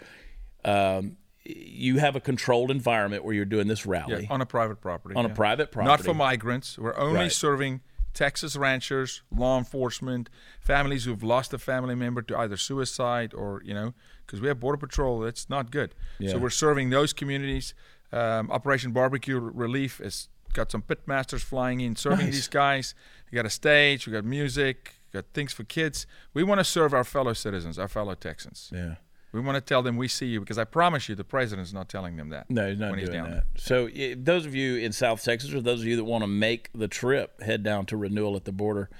um, 0.66 1.16
you 1.44 1.98
have 1.98 2.16
a 2.16 2.20
controlled 2.20 2.70
environment 2.70 3.24
where 3.24 3.34
you're 3.34 3.44
doing 3.44 3.66
this 3.66 3.84
Yeah, 3.86 3.92
rally. 3.92 4.26
on 4.30 4.40
a 4.40 4.46
private 4.46 4.80
property. 4.80 5.14
On 5.14 5.24
a 5.24 5.28
yeah. 5.28 5.34
private 5.34 5.74
Not 5.76 6.00
for 6.02 6.14
migrants. 6.14 6.78
We're 6.78 6.96
only 6.96 7.20
Right. 7.20 7.32
serving 7.32 7.80
Texas 8.12 8.56
ranchers, 8.56 9.22
law 9.30 9.56
enforcement, 9.56 10.28
families 10.60 11.04
who've 11.04 11.22
lost 11.22 11.52
a 11.54 11.58
family 11.58 11.94
member 11.94 12.22
to 12.22 12.36
either 12.38 12.56
suicide 12.56 13.32
or, 13.32 13.62
you 13.64 13.72
know, 13.72 13.94
because 14.26 14.40
we 14.40 14.48
have 14.48 14.60
Border 14.60 14.76
Patrol. 14.78 15.20
That's 15.20 15.48
not 15.48 15.70
good. 15.70 15.94
Yeah. 16.18 16.32
So 16.32 16.38
we're 16.38 16.50
serving 16.50 16.90
those 16.90 17.12
communities. 17.12 17.72
Um, 18.12 18.50
Operation 18.50 18.90
Barbecue 18.92 19.38
Relief 19.38 19.98
has 19.98 20.28
got 20.52 20.70
some 20.72 20.82
pit 20.82 21.02
masters 21.06 21.42
flying 21.44 21.80
in, 21.80 21.94
serving 21.96 22.26
Nice. 22.26 22.34
these 22.34 22.48
guys. 22.48 22.94
We 23.30 23.36
got 23.36 23.46
a 23.46 23.50
stage, 23.50 24.06
we 24.08 24.12
got 24.12 24.24
music, 24.24 24.96
we 25.12 25.18
got 25.18 25.26
things 25.32 25.52
for 25.52 25.62
kids. 25.64 26.06
We 26.34 26.42
want 26.42 26.58
to 26.58 26.64
serve 26.64 26.92
our 26.92 27.04
fellow 27.04 27.32
citizens, 27.32 27.78
our 27.78 27.88
fellow 27.88 28.14
Texans. 28.14 28.70
yeah. 28.74 28.96
We 29.32 29.40
want 29.40 29.56
to 29.56 29.60
tell 29.60 29.82
them 29.82 29.96
we 29.96 30.08
see 30.08 30.26
you 30.26 30.40
because 30.40 30.58
I 30.58 30.64
promise 30.64 31.08
you 31.08 31.14
the 31.14 31.24
president's 31.24 31.72
not 31.72 31.88
telling 31.88 32.16
them 32.16 32.30
that. 32.30 32.50
No, 32.50 32.68
he's 32.68 32.78
not 32.78 32.90
when 32.90 32.98
he's 32.98 33.08
doing 33.08 33.24
down 33.24 33.30
that. 33.30 33.44
So, 33.56 33.88
i 33.88 34.14
those 34.18 34.44
of 34.44 34.54
you 34.54 34.76
in 34.76 34.92
South 34.92 35.22
Texas, 35.22 35.54
or 35.54 35.60
those 35.60 35.80
of 35.80 35.86
you 35.86 35.96
that 35.96 36.04
want 36.04 36.22
to 36.22 36.28
make 36.28 36.70
the 36.74 36.88
trip, 36.88 37.40
head 37.42 37.62
down 37.62 37.86
to 37.86 37.96
Renewal 37.96 38.36
at 38.36 38.44
the 38.44 38.52
border, 38.52 38.90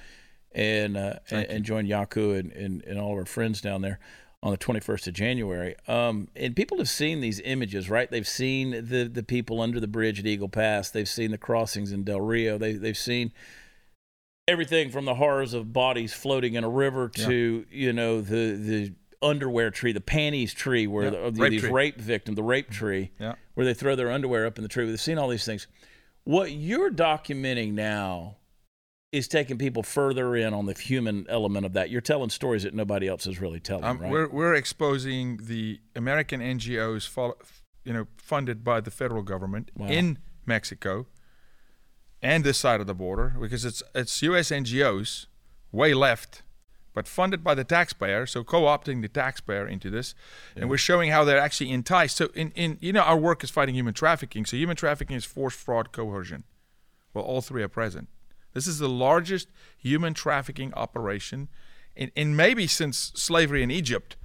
and 0.53 0.95
uh, 0.95 1.15
and, 1.29 1.45
and 1.47 1.65
join 1.65 1.85
Jaco 1.85 2.37
and, 2.39 2.51
and, 2.53 2.83
and 2.83 2.99
all 2.99 3.11
of 3.11 3.17
our 3.17 3.25
friends 3.25 3.61
down 3.61 3.81
there 3.81 3.99
on 4.43 4.51
the 4.51 4.57
21st 4.57 5.07
of 5.07 5.13
January. 5.13 5.75
Um, 5.87 6.27
and 6.35 6.55
people 6.55 6.77
have 6.79 6.89
seen 6.89 7.21
these 7.21 7.39
images, 7.41 7.89
right? 7.89 8.09
They've 8.09 8.27
seen 8.27 8.71
the 8.71 9.09
the 9.11 9.23
people 9.23 9.61
under 9.61 9.79
the 9.79 9.87
bridge 9.87 10.19
at 10.19 10.25
Eagle 10.25 10.49
Pass. 10.49 10.89
They've 10.89 11.09
seen 11.09 11.31
the 11.31 11.37
crossings 11.37 11.91
in 11.91 12.03
Del 12.03 12.21
Rio. 12.21 12.57
They 12.57 12.73
they've 12.73 12.97
seen 12.97 13.31
everything 14.47 14.89
from 14.89 15.05
the 15.05 15.15
horrors 15.15 15.53
of 15.53 15.71
bodies 15.71 16.13
floating 16.13 16.55
in 16.55 16.63
a 16.63 16.69
river 16.69 17.07
to 17.09 17.65
you 17.69 17.93
know 17.93 18.21
the 18.21 18.55
the 18.55 18.93
underwear 19.21 19.69
tree, 19.71 19.91
the 19.91 20.01
panties 20.01 20.53
tree, 20.53 20.87
where 20.87 21.05
Yeah. 21.05 21.09
the, 21.11 21.17
of 21.19 21.37
Rape 21.39 21.51
these 21.51 21.61
tree. 21.61 21.71
rape 21.71 21.97
victim, 21.99 22.35
the 22.35 22.43
rape 22.43 22.69
tree, 22.69 23.11
Yeah. 23.19 23.35
where 23.53 23.65
they 23.65 23.73
throw 23.73 23.95
their 23.95 24.11
underwear 24.11 24.45
up 24.45 24.57
in 24.57 24.63
the 24.63 24.67
tree. 24.69 24.85
We've 24.85 24.99
seen 24.99 25.17
all 25.17 25.27
these 25.29 25.45
things. 25.45 25.67
What 26.23 26.51
you're 26.51 26.91
documenting 26.91 27.73
now 27.73 28.37
is 29.11 29.27
taking 29.27 29.57
people 29.57 29.83
further 29.83 30.35
in 30.35 30.53
on 30.53 30.65
the 30.67 30.73
human 30.73 31.25
element 31.27 31.65
of 31.65 31.73
that. 31.73 31.89
You're 31.89 31.99
telling 32.01 32.29
stories 32.29 32.63
that 32.63 32.73
nobody 32.73 33.07
else 33.07 33.27
is 33.27 33.41
really 33.41 33.59
telling, 33.59 33.83
Um, 33.83 33.97
right? 33.99 34.09
We're 34.11 34.29
we're 34.29 34.53
exposing 34.55 35.37
the 35.43 35.81
American 35.95 36.39
NGOs, 36.41 37.09
you 37.83 37.91
know, 37.93 38.07
funded 38.17 38.63
by 38.63 38.79
the 38.81 38.91
federal 38.91 39.21
government 39.23 39.69
Wow. 39.75 39.87
in 39.87 40.19
Mexico 40.45 41.07
and 42.21 42.43
this 42.43 42.57
side 42.57 42.79
of 42.79 42.87
the 42.87 42.93
border, 42.95 43.35
because 43.39 43.65
it's 43.65 43.83
it's 43.93 44.21
U.S. 44.21 44.49
NGOs, 44.51 45.25
way 45.71 45.93
left, 45.93 46.43
but 46.93 47.07
funded 47.07 47.43
by 47.43 47.55
the 47.55 47.63
taxpayer, 47.63 48.25
so 48.25 48.43
co-opting 48.43 49.01
the 49.01 49.07
taxpayer 49.07 49.67
into 49.67 49.89
this, 49.89 50.13
and 50.55 50.69
we're 50.69 50.77
showing 50.77 51.11
how 51.11 51.23
they're 51.23 51.39
actually 51.39 51.71
enticed. 51.71 52.17
So 52.17 52.29
in 52.33 52.51
in 52.51 52.77
you 52.81 52.93
know 52.93 53.01
our 53.01 53.17
work 53.17 53.43
is 53.43 53.49
fighting 53.49 53.75
human 53.75 53.93
trafficking. 53.93 54.45
So 54.45 54.57
human 54.57 54.75
trafficking 54.75 55.15
is 55.15 55.25
force, 55.25 55.55
fraud, 55.55 55.91
coercion. 55.91 56.43
Well, 57.13 57.23
all 57.23 57.41
three 57.41 57.63
are 57.63 57.69
present. 57.69 58.07
This 58.53 58.67
is 58.67 58.79
the 58.79 58.89
largest 58.89 59.47
human 59.77 60.13
trafficking 60.13 60.73
operation 60.73 61.49
in, 61.95 62.11
in 62.15 62.35
maybe 62.35 62.67
since 62.67 63.11
slavery 63.15 63.63
in 63.63 63.71
Egypt, 63.71 64.15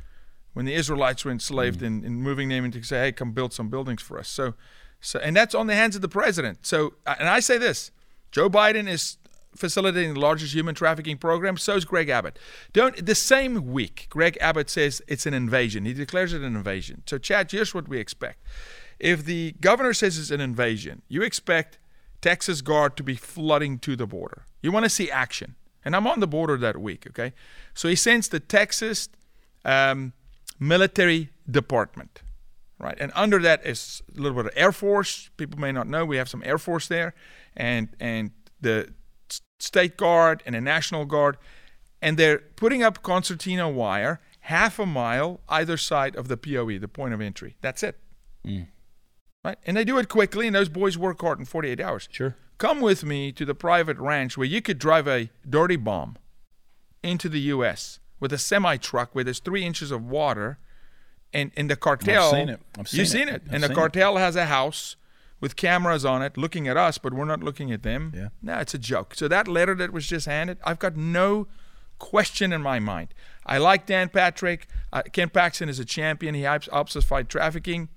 when 0.52 0.64
the 0.64 0.74
Israelites 0.74 1.24
were 1.24 1.30
enslaved 1.30 1.80
mm. 1.80 1.86
and, 1.86 2.04
and 2.04 2.22
moving 2.22 2.48
them 2.48 2.64
into 2.64 2.82
say, 2.82 2.98
hey, 3.00 3.12
come 3.12 3.32
build 3.32 3.52
some 3.52 3.68
buildings 3.68 4.02
for 4.02 4.18
us. 4.18 4.28
So, 4.28 4.54
so 5.00 5.18
and 5.20 5.36
that's 5.36 5.54
on 5.54 5.66
the 5.66 5.74
hands 5.74 5.96
of 5.96 6.02
the 6.02 6.08
president. 6.08 6.66
So, 6.66 6.94
and 7.06 7.28
I 7.28 7.40
say 7.40 7.58
this 7.58 7.90
Joe 8.30 8.48
Biden 8.48 8.88
is 8.88 9.18
facilitating 9.56 10.14
the 10.14 10.20
largest 10.20 10.54
human 10.54 10.74
trafficking 10.74 11.18
program. 11.18 11.56
So 11.56 11.76
is 11.76 11.84
Greg 11.84 12.08
Abbott. 12.08 12.38
Don't 12.72 13.04
the 13.04 13.14
same 13.14 13.72
week, 13.72 14.06
Greg 14.10 14.38
Abbott 14.40 14.70
says 14.70 15.02
it's 15.08 15.26
an 15.26 15.34
invasion. 15.34 15.84
He 15.84 15.92
declares 15.92 16.32
it 16.32 16.42
an 16.42 16.56
invasion. 16.56 17.02
So, 17.06 17.18
Chad, 17.18 17.50
here's 17.50 17.74
what 17.74 17.88
we 17.88 17.98
expect. 17.98 18.42
If 18.98 19.24
the 19.24 19.54
governor 19.60 19.92
says 19.92 20.18
it's 20.18 20.30
an 20.30 20.40
invasion, 20.40 21.02
you 21.08 21.22
expect 21.22 21.78
Texas 22.20 22.60
Guard 22.60 22.96
to 22.96 23.02
be 23.02 23.14
flooding 23.14 23.78
to 23.80 23.96
the 23.96 24.06
border. 24.06 24.46
You 24.62 24.72
want 24.72 24.84
to 24.84 24.90
see 24.90 25.10
action. 25.10 25.56
And 25.84 25.94
I'm 25.94 26.06
on 26.06 26.18
the 26.18 26.26
border 26.26 26.56
that 26.56 26.76
week, 26.78 27.06
okay? 27.10 27.32
So 27.72 27.88
he 27.88 27.94
sends 27.94 28.28
the 28.28 28.40
Texas 28.40 29.08
um, 29.64 30.12
Military 30.58 31.30
Department, 31.48 32.22
right? 32.78 32.96
And 32.98 33.12
under 33.14 33.38
that 33.40 33.64
is 33.64 34.02
a 34.16 34.20
little 34.20 34.36
bit 34.36 34.46
of 34.46 34.52
Air 34.56 34.72
Force. 34.72 35.30
People 35.36 35.60
may 35.60 35.70
not 35.70 35.86
know 35.86 36.04
we 36.04 36.16
have 36.16 36.28
some 36.28 36.42
Air 36.44 36.58
Force 36.58 36.88
there, 36.88 37.14
and 37.56 37.88
and 38.00 38.32
the 38.60 38.92
State 39.58 39.96
Guard 39.96 40.42
and 40.46 40.54
a 40.54 40.60
National 40.60 41.04
Guard, 41.04 41.36
and 42.02 42.16
they're 42.18 42.38
putting 42.38 42.82
up 42.82 43.02
concertina 43.02 43.68
wire 43.68 44.20
half 44.40 44.78
a 44.78 44.86
mile 44.86 45.40
either 45.48 45.76
side 45.76 46.14
of 46.14 46.28
the 46.28 46.36
POE, 46.36 46.78
the 46.78 46.88
point 46.88 47.14
of 47.14 47.20
entry. 47.20 47.56
That's 47.60 47.82
it. 47.82 47.98
Mm. 48.46 48.68
Right? 49.44 49.58
And 49.66 49.76
they 49.76 49.84
do 49.84 49.98
it 49.98 50.08
quickly, 50.08 50.46
and 50.46 50.54
those 50.54 50.68
boys 50.68 50.96
work 50.98 51.20
hard 51.20 51.38
in 51.38 51.44
48 51.44 51.80
hours. 51.80 52.08
Sure. 52.10 52.36
Come 52.58 52.80
with 52.80 53.04
me 53.04 53.32
to 53.32 53.44
the 53.44 53.54
private 53.54 53.98
ranch 53.98 54.36
where 54.36 54.46
you 54.46 54.62
could 54.62 54.78
drive 54.78 55.06
a 55.06 55.30
dirty 55.48 55.76
bomb 55.76 56.16
into 57.02 57.28
the 57.28 57.40
U.S. 57.40 57.98
with 58.18 58.32
a 58.32 58.38
semi 58.38 58.76
truck 58.76 59.14
where 59.14 59.24
there's 59.24 59.40
three 59.40 59.64
inches 59.64 59.90
of 59.90 60.04
water, 60.04 60.58
and 61.32 61.50
and 61.56 61.68
the 61.70 61.76
cartel. 61.76 62.26
I've 62.26 62.30
seen 62.30 62.48
it. 62.48 62.60
I've 62.78 62.92
You've 62.92 63.08
seen 63.08 63.26
seen 63.26 63.28
it. 63.28 63.42
I've 63.46 63.52
and 63.54 63.62
the 63.62 63.68
seen 63.68 63.72
it. 63.72 63.74
cartel 63.74 64.16
has 64.16 64.36
a 64.36 64.46
house 64.46 64.96
with 65.40 65.56
cameras 65.56 66.04
on 66.04 66.22
it, 66.22 66.36
looking 66.36 66.66
at 66.68 66.76
us, 66.76 66.98
but 66.98 67.12
we're 67.12 67.24
not 67.26 67.42
looking 67.42 67.70
at 67.72 67.82
them. 67.82 68.12
Yeah. 68.14 68.28
No, 68.42 68.58
it's 68.58 68.74
a 68.74 68.78
joke. 68.78 69.14
So 69.14 69.28
that 69.28 69.46
letter 69.48 69.74
that 69.74 69.92
was 69.92 70.06
just 70.06 70.26
handed, 70.26 70.58
I've 70.64 70.78
got 70.78 70.96
no 70.96 71.46
question 71.98 72.52
in 72.52 72.62
my 72.62 72.78
mind. 72.78 73.08
I 73.44 73.58
like 73.58 73.86
Dan 73.86 74.08
Patrick. 74.08 74.66
Uh, 74.92 75.02
Ken 75.12 75.28
Paxton 75.28 75.68
is 75.68 75.78
a 75.78 75.84
champion. 75.84 76.34
He 76.34 76.42
helps, 76.42 76.68
helps 76.72 76.96
us 76.96 77.04
fight 77.04 77.28
trafficking. 77.28 77.88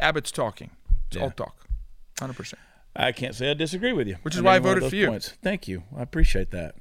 Abbott's 0.00 0.30
talking. 0.32 0.70
It's 1.08 1.16
all 1.16 1.30
talk. 1.30 1.66
100%. 2.20 2.54
I 2.94 3.12
can't 3.12 3.34
say 3.34 3.50
I 3.50 3.54
disagree 3.54 3.92
with 3.92 4.08
you. 4.08 4.16
Which 4.22 4.34
is 4.34 4.42
why 4.42 4.52
I 4.52 4.56
any 4.56 4.64
one 4.64 4.76
of 4.76 4.82
voted 4.84 4.90
for 4.90 4.96
you. 4.96 5.08
Points. 5.08 5.34
Thank 5.42 5.68
you. 5.68 5.82
I 5.96 6.02
appreciate 6.02 6.50
that. 6.52 6.74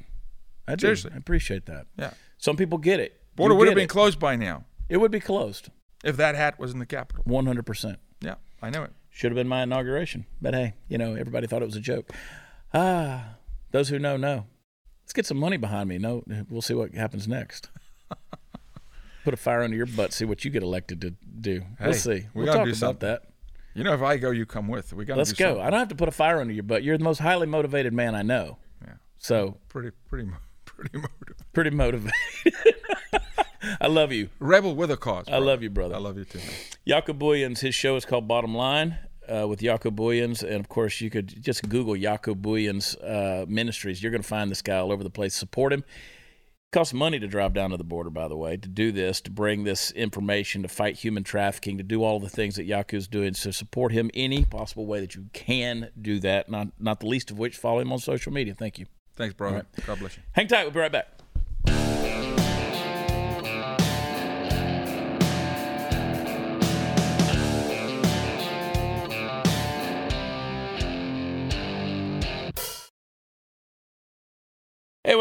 I 0.67 0.75
do. 0.75 0.81
Seriously. 0.81 1.11
I 1.13 1.17
appreciate 1.17 1.65
that. 1.65 1.87
Yeah. 1.97 2.11
Some 2.37 2.55
people 2.57 2.77
get 2.77 2.99
it. 2.99 3.21
Border 3.35 3.53
You 3.53 3.59
would 3.59 3.67
have 3.67 3.75
been 3.75 3.83
it. 3.83 3.89
closed 3.89 4.17
by 4.19 4.35
now 4.37 4.63
It 4.87 4.97
would 4.97 5.11
be 5.11 5.19
closed. 5.19 5.69
if 6.05 6.15
that 6.17 6.35
hat 6.35 6.57
was 6.57 6.71
in 6.71 6.79
the 6.79 6.85
Capitol. 6.85 7.23
100%. 7.27 7.97
Yeah, 8.21 8.35
I 8.61 8.69
know 8.69 8.83
it. 8.83 8.91
Should 9.15 9.31
have 9.31 9.35
been 9.37 9.47
my 9.47 9.63
inauguration. 9.63 10.25
But 10.41 10.53
hey, 10.53 10.73
you 10.89 10.97
know, 10.97 11.13
everybody 11.15 11.47
thought 11.47 11.61
it 11.61 11.65
was 11.65 11.77
a 11.77 11.79
joke. 11.79 12.11
Ah, 12.73 13.35
those 13.71 13.87
who 13.87 13.97
know, 13.97 14.17
know. 14.17 14.45
Let's 15.05 15.13
get 15.13 15.25
some 15.25 15.37
money 15.37 15.55
behind 15.55 15.87
me. 15.87 15.97
No, 15.97 16.21
we'll 16.49 16.61
see 16.61 16.73
what 16.73 16.93
happens 16.93 17.25
next. 17.25 17.69
Put 19.23 19.33
a 19.33 19.37
fire 19.37 19.61
under 19.63 19.77
your 19.77 19.85
butt, 19.85 20.11
see 20.11 20.25
what 20.25 20.43
you 20.43 20.51
get 20.51 20.63
elected 20.63 20.99
to 20.99 21.11
do. 21.39 21.61
Hey, 21.79 21.85
we'll 21.85 21.93
see. 21.93 22.09
we 22.33 22.43
We'll 22.43 22.45
gotta 22.47 22.57
talk 22.57 22.65
do 22.65 22.71
about 22.71 22.77
something. 22.77 23.07
that. 23.09 23.23
You 23.73 23.85
know, 23.85 23.93
if 23.93 24.01
I 24.01 24.17
go, 24.17 24.31
you 24.31 24.45
come 24.45 24.67
with. 24.67 24.91
We 24.91 25.05
got 25.05 25.17
Let's 25.17 25.31
go. 25.31 25.45
something. 25.51 25.63
I 25.65 25.69
don't 25.69 25.79
have 25.79 25.87
to 25.89 25.95
put 25.95 26.09
a 26.09 26.11
fire 26.11 26.41
under 26.41 26.53
your 26.53 26.63
butt. 26.63 26.83
You're 26.83 26.97
the 26.97 27.03
most 27.05 27.19
highly 27.19 27.47
motivated 27.47 27.93
man 27.93 28.15
I 28.15 28.21
know. 28.21 28.57
Yeah. 28.83 28.93
So 29.17 29.57
Pretty, 29.69 29.91
pretty, 30.09 30.29
pretty 30.65 30.97
motivated. 30.97 31.35
pretty 31.53 31.69
motivated. 31.69 32.13
I 33.81 33.87
love 33.87 34.11
you. 34.11 34.29
Rebel 34.39 34.75
with 34.75 34.91
a 34.91 34.97
cause. 34.97 35.25
I 35.27 35.37
love 35.37 35.63
you, 35.63 35.69
brother. 35.69 35.95
I 35.95 35.99
love 35.99 36.17
you 36.17 36.25
too. 36.25 36.39
Jaco 36.87 37.17
Booyens, 37.17 37.59
his 37.59 37.75
show 37.75 37.95
is 37.95 38.05
called 38.05 38.27
Bottom 38.27 38.55
Line 38.55 38.97
uh, 39.27 39.47
with 39.47 39.59
Jaco 39.59 39.91
Booyens. 39.95 40.43
And 40.43 40.55
of 40.55 40.69
course, 40.69 41.01
you 41.01 41.09
could 41.09 41.41
just 41.41 41.67
Google 41.69 41.93
Jaco 41.93 42.35
Booyens 42.35 42.95
uh, 43.03 43.45
Ministries. 43.47 44.01
You're 44.01 44.11
going 44.11 44.21
to 44.21 44.27
find 44.27 44.51
this 44.51 44.61
guy 44.61 44.77
all 44.77 44.91
over 44.91 45.03
the 45.03 45.09
place. 45.09 45.35
Support 45.35 45.73
him. 45.73 45.79
It 45.79 46.71
costs 46.71 46.93
money 46.93 47.19
to 47.19 47.27
drive 47.27 47.53
down 47.53 47.69
to 47.71 47.77
the 47.77 47.83
border, 47.83 48.09
by 48.09 48.27
the 48.27 48.35
way, 48.35 48.57
to 48.57 48.67
do 48.67 48.91
this, 48.91 49.21
to 49.21 49.31
bring 49.31 49.63
this 49.63 49.91
information, 49.91 50.61
to 50.63 50.67
fight 50.67 50.97
human 50.97 51.23
trafficking, 51.23 51.77
to 51.77 51.83
do 51.83 52.03
all 52.03 52.19
the 52.19 52.29
things 52.29 52.55
that 52.55 52.67
Jaco's 52.67 53.07
doing. 53.07 53.33
So 53.33 53.51
support 53.51 53.91
him 53.91 54.11
any 54.13 54.43
possible 54.43 54.85
way 54.85 54.99
that 54.99 55.15
you 55.15 55.27
can 55.33 55.89
do 55.99 56.19
that, 56.19 56.49
not, 56.49 56.69
not 56.79 56.99
the 56.99 57.07
least 57.07 57.31
of 57.31 57.39
which 57.39 57.57
follow 57.57 57.79
him 57.79 57.91
on 57.93 57.99
social 57.99 58.33
media. 58.33 58.53
Thank 58.53 58.79
you. 58.79 58.87
Thanks, 59.15 59.33
brother. 59.33 59.65
God 59.87 59.99
bless 59.99 60.17
you. 60.17 60.23
Hang 60.33 60.47
tight. 60.47 60.63
We'll 60.63 60.71
be 60.71 60.79
right 60.81 60.91
back. 60.91 61.14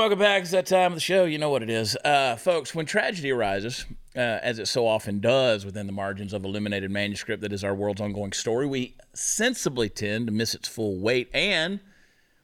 Welcome 0.05 0.19
back. 0.19 0.43
It's 0.43 0.51
that 0.51 0.67
time 0.67 0.93
of 0.93 0.97
the 0.97 1.01
show. 1.01 1.25
You 1.25 1.39
know 1.39 1.49
what 1.49 1.63
it 1.63 1.71
is. 1.71 1.97
Uh, 2.05 2.37
folks, 2.37 2.75
when 2.75 2.85
tragedy 2.85 3.31
arises, 3.31 3.87
uh, 4.15 4.19
as 4.19 4.59
it 4.59 4.69
so 4.69 4.87
often 4.87 5.19
does 5.19 5.65
within 5.65 5.87
the 5.87 5.95
margins 5.95 6.35
of 6.35 6.45
illuminated 6.45 6.91
manuscript 6.91 7.41
that 7.41 7.55
is 7.55 7.65
our 7.65 7.75
world's 7.75 8.03
ongoing 8.03 8.33
story, 8.33 8.67
we 8.67 8.97
sensibly 9.15 9.89
tend 9.89 10.27
to 10.27 10.33
miss 10.33 10.55
its 10.55 10.69
full 10.69 10.99
weight 10.99 11.31
and 11.33 11.81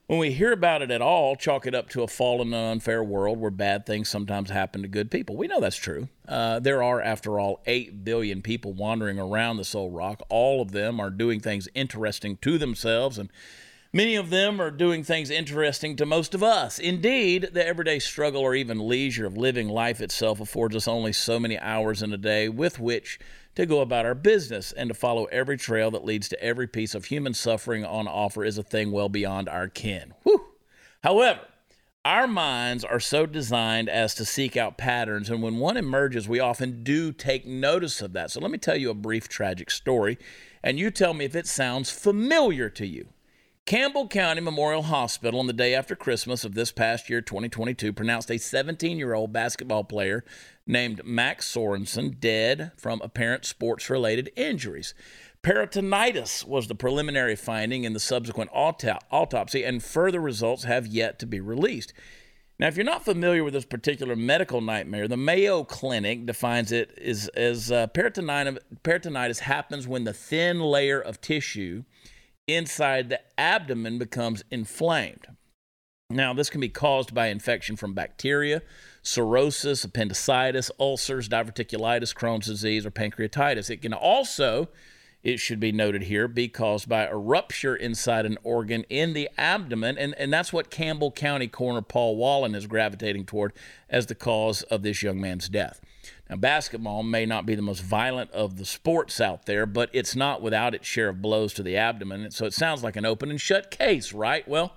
when 0.06 0.18
we 0.18 0.32
hear 0.32 0.52
about 0.52 0.80
it 0.80 0.90
at 0.90 1.02
all, 1.02 1.36
chalk 1.36 1.66
it 1.66 1.74
up 1.74 1.90
to 1.90 2.02
a 2.02 2.08
fallen 2.08 2.54
and 2.54 2.72
unfair 2.72 3.04
world 3.04 3.38
where 3.38 3.50
bad 3.50 3.84
things 3.84 4.08
sometimes 4.08 4.48
happen 4.48 4.80
to 4.80 4.88
good 4.88 5.10
people. 5.10 5.36
We 5.36 5.46
know 5.46 5.60
that's 5.60 5.76
true. 5.76 6.08
Uh, 6.26 6.60
there 6.60 6.82
are, 6.82 7.00
after 7.02 7.38
all, 7.38 7.60
8 7.66 8.04
billion 8.04 8.40
people 8.40 8.72
wandering 8.72 9.18
around 9.20 9.58
the 9.58 9.64
Soul 9.64 9.90
Rock. 9.90 10.22
All 10.30 10.62
of 10.62 10.72
them 10.72 10.98
are 10.98 11.10
doing 11.10 11.40
things 11.40 11.68
interesting 11.74 12.38
to 12.38 12.56
themselves, 12.56 13.18
and 13.18 13.30
many 13.92 14.16
of 14.16 14.30
them 14.30 14.60
are 14.60 14.70
doing 14.70 15.02
things 15.02 15.30
interesting 15.30 15.96
to 15.96 16.06
most 16.06 16.34
of 16.34 16.42
us. 16.42 16.78
Indeed, 16.78 17.50
the 17.52 17.66
everyday 17.66 17.98
struggle 17.98 18.42
or 18.42 18.54
even 18.54 18.88
leisure 18.88 19.26
of 19.26 19.36
living 19.36 19.68
life 19.68 20.00
itself 20.00 20.40
affords 20.40 20.76
us 20.76 20.88
only 20.88 21.12
so 21.12 21.38
many 21.40 21.58
hours 21.58 22.02
in 22.02 22.12
a 22.12 22.18
day 22.18 22.48
with 22.48 22.78
which 22.78 23.18
to 23.54 23.66
go 23.66 23.80
about 23.80 24.06
our 24.06 24.14
business 24.14 24.72
and 24.72 24.88
to 24.88 24.94
follow 24.94 25.24
every 25.26 25.56
trail 25.56 25.90
that 25.90 26.04
leads 26.04 26.28
to 26.28 26.42
every 26.42 26.66
piece 26.66 26.94
of 26.94 27.06
human 27.06 27.34
suffering 27.34 27.84
on 27.84 28.06
offer 28.06 28.44
is 28.44 28.58
a 28.58 28.62
thing 28.62 28.92
well 28.92 29.08
beyond 29.08 29.48
our 29.48 29.68
ken. 29.68 30.14
Whew. 30.22 30.46
However, 31.02 31.40
our 32.04 32.26
minds 32.26 32.82
are 32.82 33.00
so 33.00 33.26
designed 33.26 33.90
as 33.90 34.14
to 34.14 34.24
seek 34.24 34.56
out 34.56 34.78
patterns, 34.78 35.28
and 35.28 35.42
when 35.42 35.58
one 35.58 35.76
emerges, 35.76 36.26
we 36.26 36.40
often 36.40 36.82
do 36.82 37.12
take 37.12 37.46
notice 37.46 38.00
of 38.00 38.14
that. 38.14 38.30
So 38.30 38.40
let 38.40 38.50
me 38.50 38.56
tell 38.56 38.76
you 38.76 38.88
a 38.88 38.94
brief 38.94 39.28
tragic 39.28 39.70
story, 39.70 40.16
and 40.62 40.78
you 40.78 40.90
tell 40.90 41.12
me 41.12 41.26
if 41.26 41.36
it 41.36 41.46
sounds 41.46 41.90
familiar 41.90 42.70
to 42.70 42.86
you. 42.86 43.08
Campbell 43.66 44.08
County 44.08 44.40
Memorial 44.40 44.82
Hospital 44.82 45.38
on 45.38 45.46
the 45.46 45.52
day 45.52 45.74
after 45.74 45.94
Christmas 45.94 46.44
of 46.44 46.54
this 46.54 46.72
past 46.72 47.08
year, 47.08 47.20
2022, 47.20 47.92
pronounced 47.92 48.30
a 48.30 48.38
17 48.38 48.98
year 48.98 49.14
old 49.14 49.32
basketball 49.32 49.84
player 49.84 50.24
named 50.66 51.02
Max 51.04 51.52
Sorensen 51.52 52.18
dead 52.18 52.72
from 52.76 53.00
apparent 53.00 53.44
sports 53.44 53.88
related 53.88 54.30
injuries. 54.34 54.92
Peritonitis 55.42 56.44
was 56.44 56.66
the 56.66 56.74
preliminary 56.74 57.36
finding 57.36 57.84
in 57.84 57.92
the 57.92 58.00
subsequent 58.00 58.50
auto- 58.52 58.98
autopsy, 59.10 59.62
and 59.64 59.82
further 59.82 60.20
results 60.20 60.64
have 60.64 60.86
yet 60.86 61.18
to 61.20 61.26
be 61.26 61.40
released. 61.40 61.92
Now, 62.58 62.66
if 62.66 62.76
you're 62.76 62.84
not 62.84 63.06
familiar 63.06 63.42
with 63.42 63.54
this 63.54 63.64
particular 63.64 64.14
medical 64.14 64.60
nightmare, 64.60 65.08
the 65.08 65.16
Mayo 65.16 65.64
Clinic 65.64 66.26
defines 66.26 66.72
it 66.72 66.90
as, 66.98 67.28
as 67.28 67.72
uh, 67.72 67.86
peritonitis, 67.86 68.58
peritonitis 68.84 69.38
happens 69.38 69.86
when 69.88 70.04
the 70.04 70.12
thin 70.12 70.60
layer 70.60 71.00
of 71.00 71.22
tissue 71.22 71.84
inside 72.46 73.08
the 73.08 73.20
abdomen 73.38 73.98
becomes 73.98 74.42
inflamed. 74.50 75.26
Now, 76.10 76.34
this 76.34 76.50
can 76.50 76.60
be 76.60 76.68
caused 76.68 77.14
by 77.14 77.28
infection 77.28 77.76
from 77.76 77.94
bacteria, 77.94 78.62
cirrhosis, 79.00 79.84
appendicitis, 79.84 80.70
ulcers, 80.80 81.28
diverticulitis, 81.28 82.14
Crohn's 82.14 82.46
disease, 82.46 82.84
or 82.84 82.90
pancreatitis. 82.90 83.70
It 83.70 83.80
can 83.80 83.92
also, 83.92 84.68
it 85.22 85.38
should 85.38 85.60
be 85.60 85.70
noted 85.70 86.02
here, 86.02 86.26
be 86.26 86.48
caused 86.48 86.88
by 86.88 87.06
a 87.06 87.16
rupture 87.16 87.76
inside 87.76 88.26
an 88.26 88.38
organ 88.42 88.84
in 88.90 89.12
the 89.12 89.28
abdomen. 89.38 89.96
And, 89.96 90.16
and 90.18 90.32
that's 90.32 90.52
what 90.52 90.68
Campbell 90.68 91.12
County 91.12 91.46
Coroner 91.46 91.82
Paul 91.82 92.16
Wallen 92.16 92.56
is 92.56 92.66
gravitating 92.66 93.26
toward 93.26 93.52
as 93.88 94.06
the 94.06 94.16
cause 94.16 94.62
of 94.64 94.82
this 94.82 95.04
young 95.04 95.20
man's 95.20 95.48
death. 95.48 95.80
Now, 96.28 96.36
basketball 96.36 97.02
may 97.02 97.26
not 97.26 97.46
be 97.46 97.54
the 97.54 97.62
most 97.62 97.82
violent 97.82 98.30
of 98.30 98.56
the 98.56 98.64
sports 98.64 99.20
out 99.20 99.46
there, 99.46 99.66
but 99.66 99.90
it's 99.92 100.14
not 100.14 100.42
without 100.42 100.74
its 100.74 100.86
share 100.86 101.08
of 101.08 101.22
blows 101.22 101.52
to 101.54 101.62
the 101.62 101.76
abdomen. 101.76 102.30
So 102.30 102.46
it 102.46 102.54
sounds 102.54 102.82
like 102.82 102.96
an 102.96 103.04
open 103.04 103.30
and 103.30 103.40
shut 103.40 103.70
case, 103.70 104.12
right? 104.12 104.46
Well, 104.46 104.76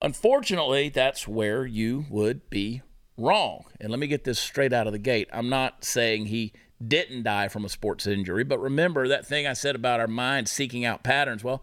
unfortunately, 0.00 0.88
that's 0.88 1.26
where 1.26 1.64
you 1.64 2.04
would 2.10 2.50
be 2.50 2.82
wrong. 3.16 3.64
And 3.80 3.90
let 3.90 3.98
me 3.98 4.06
get 4.06 4.24
this 4.24 4.38
straight 4.38 4.72
out 4.72 4.86
of 4.86 4.92
the 4.92 4.98
gate. 4.98 5.28
I'm 5.32 5.48
not 5.48 5.84
saying 5.84 6.26
he 6.26 6.52
didn't 6.86 7.22
die 7.22 7.48
from 7.48 7.64
a 7.64 7.68
sports 7.68 8.06
injury, 8.06 8.44
but 8.44 8.60
remember 8.60 9.08
that 9.08 9.26
thing 9.26 9.46
I 9.46 9.52
said 9.52 9.74
about 9.74 10.00
our 10.00 10.08
mind 10.08 10.48
seeking 10.48 10.84
out 10.84 11.02
patterns. 11.02 11.44
Well, 11.44 11.62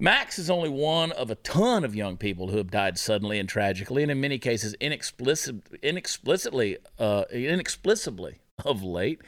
Max 0.00 0.38
is 0.38 0.48
only 0.48 0.68
one 0.68 1.10
of 1.12 1.30
a 1.30 1.34
ton 1.34 1.84
of 1.84 1.94
young 1.94 2.16
people 2.16 2.48
who 2.48 2.58
have 2.58 2.70
died 2.70 2.98
suddenly 2.98 3.38
and 3.38 3.48
tragically, 3.48 4.02
and 4.02 4.12
in 4.12 4.20
many 4.20 4.38
cases 4.38 4.74
inexplicit, 4.74 5.82
inexplicitly, 5.82 6.76
uh, 7.00 7.24
inexplicably 7.32 8.38
of 8.64 8.84
late. 8.84 9.20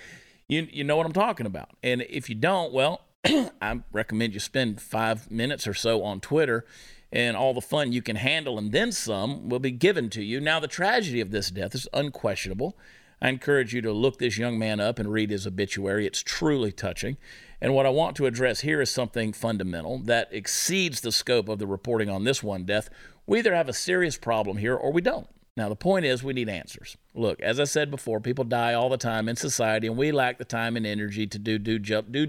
You, 0.46 0.68
you 0.70 0.84
know 0.84 0.96
what 0.96 1.06
I'm 1.06 1.12
talking 1.12 1.46
about. 1.46 1.70
And 1.82 2.02
if 2.02 2.28
you 2.28 2.36
don't, 2.36 2.72
well, 2.72 3.02
I 3.24 3.80
recommend 3.92 4.32
you 4.34 4.40
spend 4.40 4.80
five 4.80 5.28
minutes 5.30 5.66
or 5.66 5.74
so 5.74 6.04
on 6.04 6.20
Twitter, 6.20 6.64
and 7.12 7.36
all 7.36 7.52
the 7.52 7.60
fun 7.60 7.92
you 7.92 8.02
can 8.02 8.16
handle 8.16 8.56
and 8.58 8.72
then 8.72 8.92
some 8.92 9.48
will 9.48 9.58
be 9.58 9.72
given 9.72 10.10
to 10.10 10.22
you. 10.22 10.40
Now, 10.40 10.60
the 10.60 10.68
tragedy 10.68 11.20
of 11.20 11.30
this 11.30 11.50
death 11.50 11.74
is 11.74 11.88
unquestionable. 11.92 12.76
I 13.22 13.28
encourage 13.28 13.74
you 13.74 13.82
to 13.82 13.92
look 13.92 14.18
this 14.18 14.38
young 14.38 14.58
man 14.58 14.80
up 14.80 14.98
and 14.98 15.12
read 15.12 15.30
his 15.30 15.46
obituary. 15.46 16.06
It's 16.06 16.22
truly 16.22 16.72
touching. 16.72 17.16
And 17.60 17.74
what 17.74 17.86
I 17.86 17.90
want 17.90 18.16
to 18.16 18.26
address 18.26 18.60
here 18.60 18.80
is 18.80 18.90
something 18.90 19.32
fundamental 19.32 19.98
that 20.00 20.28
exceeds 20.32 21.00
the 21.00 21.12
scope 21.12 21.48
of 21.48 21.58
the 21.58 21.66
reporting 21.66 22.08
on 22.08 22.24
this 22.24 22.42
one 22.42 22.64
death. 22.64 22.88
We 23.26 23.38
either 23.38 23.54
have 23.54 23.68
a 23.68 23.74
serious 23.74 24.16
problem 24.16 24.56
here 24.56 24.74
or 24.74 24.92
we 24.92 25.02
don't. 25.02 25.28
Now, 25.56 25.68
the 25.68 25.76
point 25.76 26.06
is, 26.06 26.22
we 26.22 26.32
need 26.32 26.48
answers. 26.48 26.96
Look, 27.14 27.42
as 27.42 27.60
I 27.60 27.64
said 27.64 27.90
before, 27.90 28.20
people 28.20 28.44
die 28.44 28.72
all 28.72 28.88
the 28.88 28.96
time 28.96 29.28
in 29.28 29.36
society, 29.36 29.88
and 29.88 29.96
we 29.96 30.12
lack 30.12 30.38
the 30.38 30.44
time 30.44 30.76
and 30.76 30.86
energy 30.86 31.26
to 31.26 31.38
do 31.38 31.58
due 31.58 31.78
do, 31.78 32.26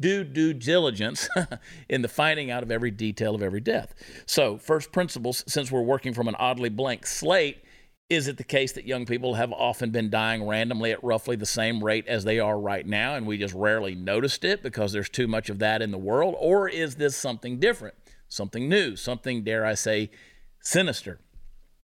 do 0.00 0.24
due 0.24 0.54
diligence 0.54 1.28
in 1.88 2.02
the 2.02 2.08
finding 2.08 2.50
out 2.50 2.62
of 2.62 2.70
every 2.70 2.90
detail 2.90 3.34
of 3.34 3.42
every 3.42 3.60
death. 3.60 3.94
So, 4.26 4.56
first 4.56 4.90
principles, 4.90 5.44
since 5.46 5.70
we're 5.70 5.82
working 5.82 6.12
from 6.12 6.28
an 6.28 6.34
oddly 6.38 6.70
blank 6.70 7.06
slate, 7.06 7.58
is 8.08 8.28
it 8.28 8.36
the 8.36 8.44
case 8.44 8.72
that 8.72 8.86
young 8.86 9.04
people 9.04 9.34
have 9.34 9.52
often 9.52 9.90
been 9.90 10.10
dying 10.10 10.46
randomly 10.46 10.92
at 10.92 11.02
roughly 11.02 11.34
the 11.34 11.46
same 11.46 11.82
rate 11.82 12.06
as 12.06 12.24
they 12.24 12.38
are 12.38 12.58
right 12.58 12.86
now, 12.86 13.14
and 13.16 13.26
we 13.26 13.36
just 13.36 13.54
rarely 13.54 13.94
noticed 13.94 14.44
it 14.44 14.62
because 14.62 14.92
there's 14.92 15.08
too 15.08 15.26
much 15.26 15.50
of 15.50 15.58
that 15.58 15.82
in 15.82 15.90
the 15.90 15.98
world? 15.98 16.36
Or 16.38 16.68
is 16.68 16.96
this 16.96 17.16
something 17.16 17.58
different, 17.58 17.94
something 18.28 18.68
new, 18.68 18.94
something, 18.94 19.42
dare 19.42 19.66
I 19.66 19.74
say, 19.74 20.10
sinister? 20.60 21.18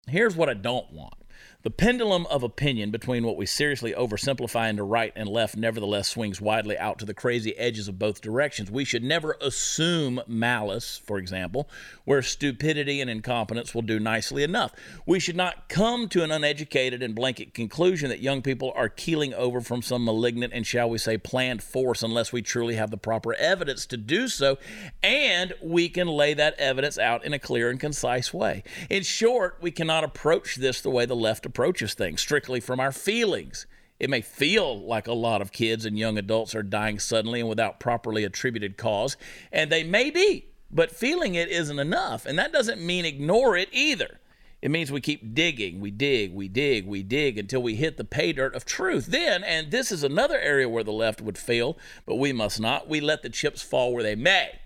Here's 0.09 0.37
what 0.37 0.51
I 0.51 0.55
don't 0.55 0.93
want 0.93 1.15
the 1.63 1.71
pendulum 1.71 2.27
of 2.27 2.43
opinion 2.43 2.91
between 2.91 3.25
what 3.25 3.37
we 3.37 3.45
seriously 3.45 3.93
oversimplify 3.93 4.71
into 4.71 4.83
right 4.83 5.13
and 5.15 5.29
left 5.29 5.57
nevertheless 5.57 6.09
swings 6.09 6.41
widely 6.41 6.79
out 6.79 6.99
to 6.99 7.05
the 7.05 7.13
crazy 7.13 7.57
edges 7.59 7.87
of 7.87 7.99
both 7.99 8.23
directions. 8.23 8.71
We 8.71 8.85
should 8.85 9.05
never 9.05 9.37
assume 9.43 10.23
malice, 10.27 11.03
for 11.05 11.19
example, 11.19 11.69
where 12.05 12.23
stupidity 12.23 13.01
and 13.01 13.11
incompetence 13.11 13.75
will 13.75 13.83
do 13.83 14.01
nicely 14.01 14.43
enough. 14.43 14.73
We 15.05 15.21
should 15.21 15.37
not 15.37 15.69
come 15.69 16.09
to 16.11 16.25
an 16.25 16.31
uneducated 16.31 17.03
and 17.03 17.15
blanket 17.15 17.53
conclusion 17.53 18.09
that 18.09 18.21
young 18.21 18.41
people 18.41 18.73
are 18.75 18.89
keeling 18.89 19.35
over 19.35 19.61
from 19.61 19.83
some 19.83 20.05
malignant 20.05 20.55
and, 20.55 20.67
shall 20.67 20.89
we 20.89 20.97
say, 20.97 21.19
planned 21.19 21.63
force 21.63 22.03
unless 22.03 22.33
we 22.33 22.41
truly 22.41 22.77
have 22.77 22.91
the 22.91 22.97
proper 22.97 23.35
evidence 23.35 23.85
to 23.87 23.99
do 23.99 24.29
so, 24.29 24.57
and 25.03 25.53
we 25.63 25.91
can 25.91 26.09
lay 26.09 26.33
that 26.33 26.59
evidence 26.59 26.97
out 26.97 27.25
in 27.25 27.35
a 27.35 27.39
clear 27.39 27.69
and 27.69 27.79
concise 27.79 28.33
way. 28.33 28.63
In 28.89 29.03
short, 29.03 29.59
we 29.61 29.71
cannot 29.71 30.05
approach 30.05 30.57
this 30.57 30.81
the 30.81 30.91
way 30.91 31.05
the 31.05 31.15
left 31.15 31.47
approaches 31.51 31.95
things 31.95 32.21
strictly 32.21 32.61
from 32.61 32.79
our 32.79 32.93
feelings. 32.93 33.67
It 33.99 34.09
may 34.09 34.21
feel 34.21 34.81
like 34.81 35.09
a 35.09 35.13
lot 35.13 35.43
of 35.43 35.51
kids 35.51 35.85
and 35.85 35.99
young 35.99 36.17
adults 36.17 36.55
are 36.55 36.63
dying 36.63 37.01
suddenly 37.01 37.41
and 37.41 37.49
without 37.49 37.81
properly 37.81 38.23
attributed 38.23 38.77
cause, 38.77 39.17
and 39.51 39.71
they 39.71 39.83
may 39.83 40.11
be, 40.11 40.47
but 40.71 40.93
feeling 40.93 41.35
it 41.35 41.49
isn't 41.49 41.79
enough. 41.79 42.25
And 42.25 42.39
that 42.39 42.53
doesn't 42.53 42.81
mean 42.81 43.05
ignore 43.05 43.57
it 43.57 43.69
either. 43.73 44.21
It 44.63 44.71
means 44.71 44.93
we 44.93 45.01
keep 45.01 45.35
digging, 45.35 45.81
we 45.81 45.91
dig, 45.91 46.33
we 46.33 46.47
dig, 46.47 46.87
we 46.87 47.03
dig 47.03 47.37
until 47.37 47.63
we 47.63 47.75
hit 47.75 47.97
the 47.97 48.05
pay 48.05 48.33
dirt 48.33 48.55
of 48.55 48.65
truth. 48.65 49.07
Then, 49.07 49.43
and 49.43 49.71
this 49.71 49.91
is 49.91 50.05
another 50.05 50.39
area 50.39 50.69
where 50.69 50.85
the 50.85 50.93
left 50.93 51.21
would 51.21 51.39
fail, 51.39 51.77
but 52.07 52.17
we 52.17 52.33
must 52.33 52.61
not, 52.61 52.89
we 52.89 53.01
let 53.01 53.23
the 53.23 53.31
chips 53.31 53.61
fall 53.61 53.93
where 53.93 54.03
they 54.03 54.15
may. 54.15 54.61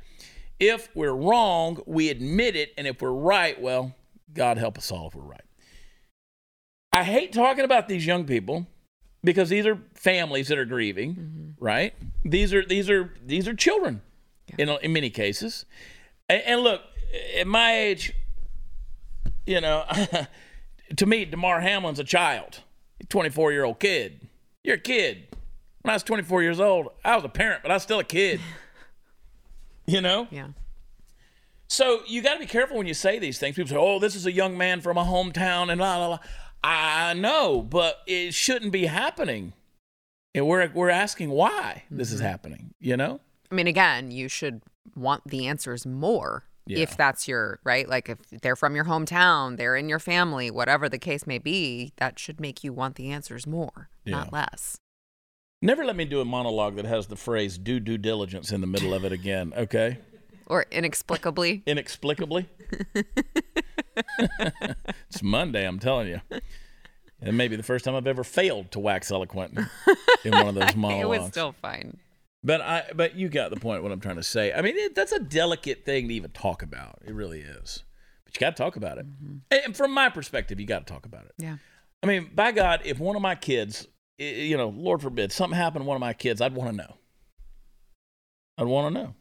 If 0.61 0.89
we're 0.95 1.15
wrong, 1.15 1.81
we 1.87 2.11
admit 2.11 2.57
it, 2.57 2.75
and 2.77 2.87
if 2.87 3.01
we're 3.01 3.11
right, 3.11 3.61
well, 3.61 3.95
God 4.33 4.59
help 4.59 4.79
us 4.79 4.91
all 4.91 5.09
if 5.09 5.15
we're 5.15 5.23
right. 5.23 5.41
I 6.95 7.03
hate 7.03 7.33
talking 7.33 7.65
about 7.65 7.89
these 7.89 8.07
young 8.07 8.25
people 8.25 8.69
because 9.25 9.49
these 9.49 9.67
are 9.67 9.81
families 9.95 10.47
that 10.47 10.59
are 10.59 10.65
grieving, 10.65 11.15
mm-hmm. 11.15 11.65
right? 11.65 11.93
These 12.25 12.55
are 12.55 12.65
these 12.65 12.89
are 12.89 13.13
these 13.27 13.49
are 13.49 13.55
children 13.55 14.01
yeah. 14.47 14.55
in 14.59 14.69
in 14.81 14.93
many 14.93 15.11
cases. 15.11 15.67
And, 16.29 16.43
and, 16.43 16.61
look, 16.63 16.81
at 17.37 17.47
my 17.47 17.77
age, 17.77 18.15
you 19.47 19.61
know, 19.61 19.85
to 20.97 21.05
me, 21.05 21.25
Damar 21.25 21.61
Hamlin's 21.61 21.99
a 21.99 22.05
child, 22.05 22.61
24 23.09 23.53
year 23.53 23.65
old 23.65 23.81
kid. 23.81 24.29
You're 24.63 24.77
a 24.77 24.81
kid. 24.81 25.29
When 25.83 25.91
I 25.91 25.95
was 25.95 26.03
24 26.05 26.43
years 26.43 26.61
old, 26.61 26.89
I 27.05 27.17
was 27.17 27.25
a 27.25 27.29
parent, 27.29 27.63
but 27.63 27.71
I 27.71 27.75
was 27.75 27.83
still 27.83 27.99
a 27.99 28.05
kid. 28.05 28.41
you 29.87 30.01
know? 30.01 30.29
Yeah. 30.31 30.49
So 31.67 32.01
you 32.07 32.23
got 32.23 32.35
to 32.35 32.41
be 32.41 32.47
careful 32.47 32.77
when 32.79 32.87
you 32.87 32.95
say 32.95 33.19
these 33.19 33.39
things. 33.39 33.57
People 33.57 33.71
say, 33.71 33.77
"Oh, 33.77 33.99
this 33.99 34.15
is 34.15 34.27
a 34.27 34.33
young 34.33 34.57
man 34.57 34.81
from 34.81 34.97
a 34.97 35.05
hometown," 35.05 35.73
and 35.73 35.81
la 35.81 35.97
la 35.97 36.07
la. 36.07 36.19
I 36.65 37.13
know, 37.13 37.61
but 37.61 38.01
it 38.07 38.33
shouldn't 38.33 38.73
be 38.73 38.87
happening. 38.87 39.53
And 40.35 40.49
we're 40.49 40.71
we're 40.73 40.91
asking 40.91 41.31
why 41.31 41.85
this 41.91 42.11
is 42.11 42.21
mm-hmm. 42.21 42.29
happening, 42.29 42.75
you 42.81 42.97
know? 42.97 43.21
I 43.53 43.55
mean, 43.55 43.67
again, 43.67 44.11
you 44.11 44.29
should 44.29 44.63
want 44.97 45.23
the 45.27 45.47
answers 45.47 45.85
more 45.85 46.45
yeah. 46.67 46.79
if 46.79 46.97
that's 46.97 47.29
your 47.29 47.61
right. 47.65 47.87
Like 47.87 48.09
if 48.09 48.19
they're 48.41 48.57
from 48.57 48.75
your 48.75 48.87
hometown, 48.87 49.59
they're 49.59 49.77
in 49.77 49.91
your 49.91 49.99
family, 49.99 50.51
whatever 50.51 50.89
the 50.89 50.99
case 50.99 51.27
may 51.27 51.39
be, 51.39 51.93
that 51.97 52.19
should 52.19 52.41
make 52.41 52.65
you 52.65 52.73
want 52.73 52.97
the 52.97 53.11
answers 53.11 53.47
more, 53.47 53.91
yeah. 54.05 54.17
not 54.17 54.33
less. 54.33 54.79
Never 55.61 55.85
let 55.85 55.97
me 55.97 56.07
do 56.07 56.21
a 56.21 56.25
monologue 56.25 56.77
that 56.77 56.87
has 56.87 57.09
the 57.09 57.17
phrase 57.17 57.59
"do 57.59 57.79
due 57.79 57.99
diligence" 57.99 58.53
in 58.53 58.63
the 58.63 58.67
middle 58.67 58.95
of 58.95 59.05
it 59.05 59.13
again. 59.13 59.53
Okay. 59.55 59.99
Or 60.47 60.67
inexplicably. 60.71 61.63
inexplicably. 61.67 62.49
it's 64.19 65.23
Monday, 65.23 65.67
I'm 65.67 65.79
telling 65.79 66.09
you. 66.09 66.21
It 67.23 67.33
may 67.33 67.49
be 67.49 67.57
the 67.57 67.63
first 67.63 67.85
time 67.85 67.95
I've 67.95 68.07
ever 68.07 68.25
failed 68.25 68.71
to 68.73 68.81
wax 68.81 69.11
eloquent 69.11 69.59
in 70.25 70.33
one 70.33 70.49
of 70.49 70.55
those 70.55 70.77
monologues. 70.77 71.03
it 71.03 71.09
was 71.09 71.29
still 71.29 71.53
fine. 71.63 71.97
But 72.43 72.61
I, 72.61 72.85
but 72.95 73.15
you 73.15 73.31
got 73.31 73.51
the 73.51 73.57
point. 73.57 73.83
What 73.83 73.91
I'm 73.91 74.01
trying 74.01 74.17
to 74.17 74.23
say. 74.23 74.53
I 74.53 74.61
mean, 74.61 74.77
it, 74.77 74.95
that's 74.95 75.13
a 75.13 75.19
delicate 75.19 75.87
thing 75.87 76.09
to 76.09 76.15
even 76.15 76.31
talk 76.33 76.63
about. 76.63 76.99
It 77.07 77.15
really 77.15 77.41
is. 77.41 77.85
But 78.27 78.35
you 78.35 78.41
got 78.41 78.55
to 78.57 78.63
talk 78.63 78.77
about 78.77 78.99
it. 78.99 79.07
Mm-hmm. 79.07 79.65
And 79.65 79.77
from 79.77 79.93
my 79.93 80.11
perspective, 80.11 80.61
you 80.61 80.67
got 80.67 80.87
to 80.87 80.93
talk 80.93 81.07
about 81.07 81.25
it. 81.25 81.33
Yeah. 81.39 81.57
I 82.03 82.07
mean, 82.07 82.31
by 82.35 82.53
God, 82.53 82.83
if 82.85 82.99
one 82.99 83.17
of 83.17 83.23
my 83.23 83.35
kids, 83.35 83.89
you 84.19 84.59
know, 84.59 84.69
Lord 84.69 85.01
forbid, 85.01 85.33
something 85.33 85.57
happened 85.57 85.85
to 85.85 85.89
one 85.89 85.97
of 85.97 86.03
my 86.03 86.13
kids, 86.13 86.43
I'd 86.43 86.55
want 86.55 86.71
to 86.71 86.77
know. 86.77 86.97
I'd 88.59 88.67
want 88.67 88.95
to 88.95 89.03
know 89.03 89.15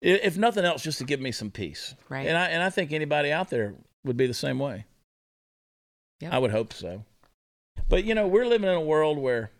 if 0.00 0.38
nothing 0.38 0.64
else, 0.64 0.82
just 0.82 0.98
to 0.98 1.04
give 1.04 1.20
me 1.20 1.32
some 1.32 1.50
peace. 1.50 1.94
Right. 2.08 2.26
And 2.26 2.36
I 2.36 2.46
and 2.46 2.62
I 2.62 2.70
think 2.70 2.92
anybody 2.92 3.32
out 3.32 3.50
there 3.50 3.74
would 4.04 4.16
be 4.16 4.26
the 4.26 4.34
same 4.34 4.58
way. 4.58 4.86
Yeah. 6.20 6.34
I 6.34 6.38
would 6.38 6.50
hope 6.50 6.72
so. 6.72 7.04
But 7.88 8.04
you 8.04 8.14
know, 8.14 8.26
we're 8.26 8.46
living 8.46 8.68
in 8.68 8.74
a 8.74 8.80
world 8.80 9.18
where, 9.18 9.50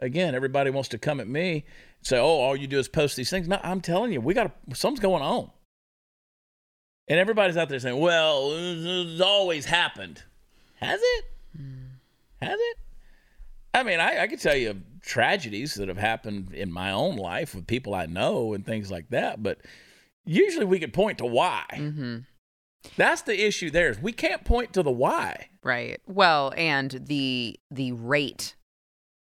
again, 0.00 0.34
everybody 0.34 0.70
wants 0.70 0.88
to 0.90 0.98
come 0.98 1.20
at 1.20 1.28
me 1.28 1.64
and 1.98 2.06
say, 2.06 2.18
"Oh, 2.18 2.24
all 2.24 2.56
you 2.56 2.66
do 2.66 2.78
is 2.78 2.88
post 2.88 3.16
these 3.16 3.30
things." 3.30 3.48
No, 3.48 3.60
I'm 3.62 3.80
telling 3.80 4.12
you, 4.12 4.20
we 4.20 4.34
got 4.34 4.52
something's 4.72 5.00
going 5.00 5.22
on. 5.22 5.50
And 7.06 7.18
everybody's 7.18 7.56
out 7.56 7.68
there 7.68 7.78
saying, 7.78 7.98
"Well, 7.98 8.50
it's 8.52 9.20
always 9.20 9.66
happened." 9.66 10.22
Has 10.76 11.00
it? 11.02 11.24
Mm. 11.60 11.88
Has 12.42 12.58
it? 12.58 12.78
I 13.72 13.82
mean, 13.82 14.00
I, 14.00 14.22
I 14.22 14.26
could 14.26 14.40
tell 14.40 14.56
you 14.56 14.82
tragedies 15.04 15.74
that 15.74 15.88
have 15.88 15.98
happened 15.98 16.52
in 16.54 16.72
my 16.72 16.90
own 16.90 17.16
life 17.16 17.54
with 17.54 17.66
people 17.66 17.94
I 17.94 18.06
know 18.06 18.54
and 18.54 18.64
things 18.64 18.90
like 18.90 19.10
that, 19.10 19.42
but 19.42 19.58
usually 20.24 20.64
we 20.64 20.78
could 20.78 20.92
point 20.92 21.18
to 21.18 21.26
why. 21.26 21.64
Mm-hmm. 21.72 22.18
That's 22.96 23.22
the 23.22 23.46
issue. 23.46 23.70
There 23.70 23.90
is 23.90 24.00
we 24.00 24.12
can't 24.12 24.44
point 24.44 24.72
to 24.74 24.82
the 24.82 24.90
why. 24.90 25.48
Right. 25.62 26.00
Well, 26.06 26.52
and 26.56 26.90
the 27.06 27.58
the 27.70 27.92
rate 27.92 28.56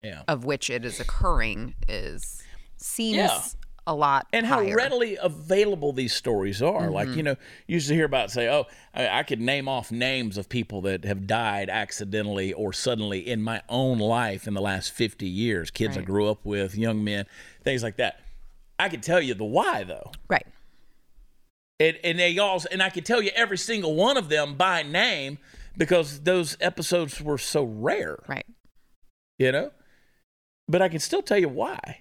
yeah. 0.03 0.23
of 0.27 0.45
which 0.45 0.71
it 0.71 0.85
is 0.85 1.01
occurring 1.01 1.75
is 1.89 2.43
seems 2.77 3.17
yeah. 3.17 3.41
A 3.87 3.95
lot 3.95 4.27
and 4.33 4.47
higher. 4.47 4.71
how 4.71 4.75
readily 4.75 5.19
available 5.21 5.93
these 5.93 6.15
stories 6.15 6.63
are. 6.63 6.83
Mm-hmm. 6.83 6.93
Like 6.93 7.09
you 7.11 7.23
know, 7.23 7.37
you 7.67 7.75
used 7.75 7.89
to 7.89 7.95
hear 7.95 8.05
about 8.05 8.31
say, 8.31 8.49
oh, 8.49 8.67
I, 8.95 9.21
I 9.21 9.23
could 9.23 9.41
name 9.41 9.69
off 9.69 9.93
names 9.93 10.39
of 10.39 10.49
people 10.49 10.81
that 10.83 11.05
have 11.05 11.27
died 11.27 11.69
accidentally 11.69 12.53
or 12.53 12.73
suddenly 12.73 13.21
in 13.29 13.43
my 13.43 13.63
own 13.69 13.99
life 13.99 14.47
in 14.47 14.55
the 14.55 14.63
last 14.63 14.93
fifty 14.93 15.29
years. 15.29 15.71
Kids 15.71 15.97
right. 15.97 16.03
I 16.03 16.07
grew 16.07 16.29
up 16.29 16.45
with, 16.45 16.77
young 16.77 17.05
men, 17.05 17.27
things 17.63 17.83
like 17.83 17.97
that. 17.97 18.21
I 18.79 18.89
could 18.89 19.03
tell 19.03 19.21
you 19.21 19.35
the 19.35 19.45
why 19.45 19.85
though. 19.85 20.13
Right. 20.29 20.47
And, 21.81 21.99
and 22.05 22.19
they 22.19 22.39
all 22.39 22.63
and 22.71 22.83
I 22.83 22.91
could 22.91 23.05
tell 23.05 23.21
you 23.21 23.31
every 23.35 23.59
single 23.59 23.95
one 23.95 24.17
of 24.17 24.29
them 24.29 24.55
by 24.55 24.83
name 24.83 25.39
because 25.77 26.21
those 26.21 26.57
episodes 26.61 27.21
were 27.21 27.39
so 27.39 27.65
rare. 27.65 28.23
Right. 28.29 28.47
You 29.39 29.53
know? 29.53 29.71
But 30.69 30.83
I 30.83 30.89
can 30.89 31.01
still 31.01 31.23
tell 31.23 31.39
you 31.39 31.49
why. 31.49 31.99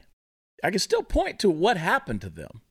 I 0.64 0.72
can 0.72 0.80
still 0.80 1.04
point 1.04 1.40
to 1.40 1.50
what 1.50 1.78
happened 1.78 2.22
to 2.22 2.30
them. 2.30 2.62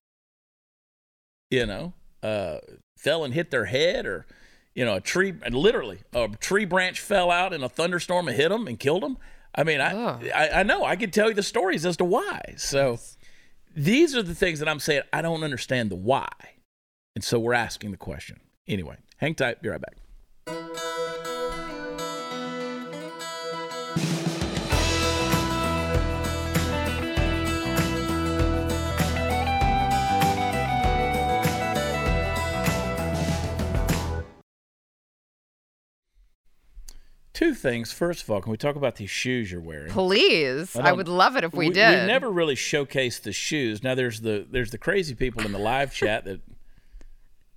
You 1.51 1.67
know, 1.67 1.93
uh, 2.23 2.59
fell 2.97 3.25
and 3.25 3.35
hit 3.35 3.51
their 3.51 3.67
head, 3.67 4.07
or, 4.07 4.27
you 4.75 4.85
know, 4.85 4.97
a 4.97 5.01
tree, 5.01 5.35
literally, 5.51 6.01
a 6.15 6.29
tree 6.29 6.65
branch 6.65 6.99
fell 7.01 7.31
out 7.31 7.53
in 7.53 7.63
a 7.63 7.69
thunderstorm 7.69 8.27
and 8.27 8.37
hit 8.37 8.49
them 8.49 8.67
and 8.67 8.81
killed 8.81 9.03
them. 9.03 9.19
I 9.55 9.65
mean, 9.65 9.81
I, 9.81 9.93
oh. 9.93 10.21
I, 10.35 10.61
I, 10.61 10.63
know, 10.63 10.85
I 10.85 10.97
can 10.97 11.11
tell 11.11 11.29
you 11.29 11.35
the 11.35 11.43
stories 11.43 11.85
as 11.85 11.99
to 11.99 12.05
why. 12.05 12.55
So 12.57 12.99
these 13.77 14.17
are 14.17 14.23
the 14.23 14.35
things 14.35 14.61
that 14.61 14.69
I'm 14.69 14.81
saying 14.81 15.03
I 15.13 15.21
don't 15.21 15.45
understand 15.45 15.91
the 15.91 15.97
why. 15.97 16.31
And 17.15 17.23
so 17.23 17.39
we're 17.39 17.53
asking 17.53 17.91
the 17.91 17.99
question. 17.99 18.41
Anyway, 18.67 18.97
hang 19.19 19.35
tight. 19.35 19.61
Be 19.61 19.69
right 19.69 19.81
back. 19.81 19.97
Things. 37.63 37.93
First 37.93 38.23
of 38.23 38.31
all, 38.31 38.41
can 38.41 38.51
we 38.51 38.59
talk 38.59 38.77
about 38.77 38.97
these 38.97 39.11
shoes 39.11 39.51
you're 39.51 39.61
wearing? 39.61 39.91
Please, 39.91 40.77
I, 40.77 40.91
I 40.91 40.93
would 40.93 41.09
love 41.09 41.37
it 41.37 41.45
if 41.45 41.53
we, 41.53 41.69
we 41.69 41.75
did. 41.75 42.01
We 42.01 42.07
never 42.07 42.31
really 42.31 42.57
showcased 42.57 43.23
the 43.23 43.33
shoes. 43.33 43.83
Now 43.83 43.95
there's 43.95 44.21
the 44.21 44.47
there's 44.51 44.71
the 44.71 44.79
crazy 44.79 45.15
people 45.15 45.45
in 45.47 45.53
the 45.53 45.59
live 45.59 45.95
chat 45.95 46.25
that 46.25 46.41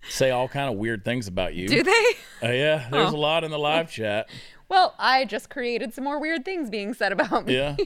say 0.08 0.32
all 0.32 0.48
kind 0.48 0.72
of 0.72 0.78
weird 0.78 1.04
things 1.04 1.28
about 1.28 1.56
you. 1.56 1.68
Do 1.68 1.84
they? 1.84 2.06
Uh, 2.44 2.52
yeah, 2.52 2.88
there's 2.92 3.14
oh. 3.14 3.16
a 3.16 3.18
lot 3.18 3.44
in 3.44 3.52
the 3.52 3.60
live 3.60 3.90
chat. 3.90 4.30
Well, 4.68 4.96
I 4.98 5.26
just 5.26 5.50
created 5.50 5.94
some 5.94 6.04
more 6.04 6.20
weird 6.20 6.44
things 6.44 6.70
being 6.70 6.94
said 6.94 7.12
about 7.12 7.46
me. 7.46 7.56
Yeah. 7.56 7.76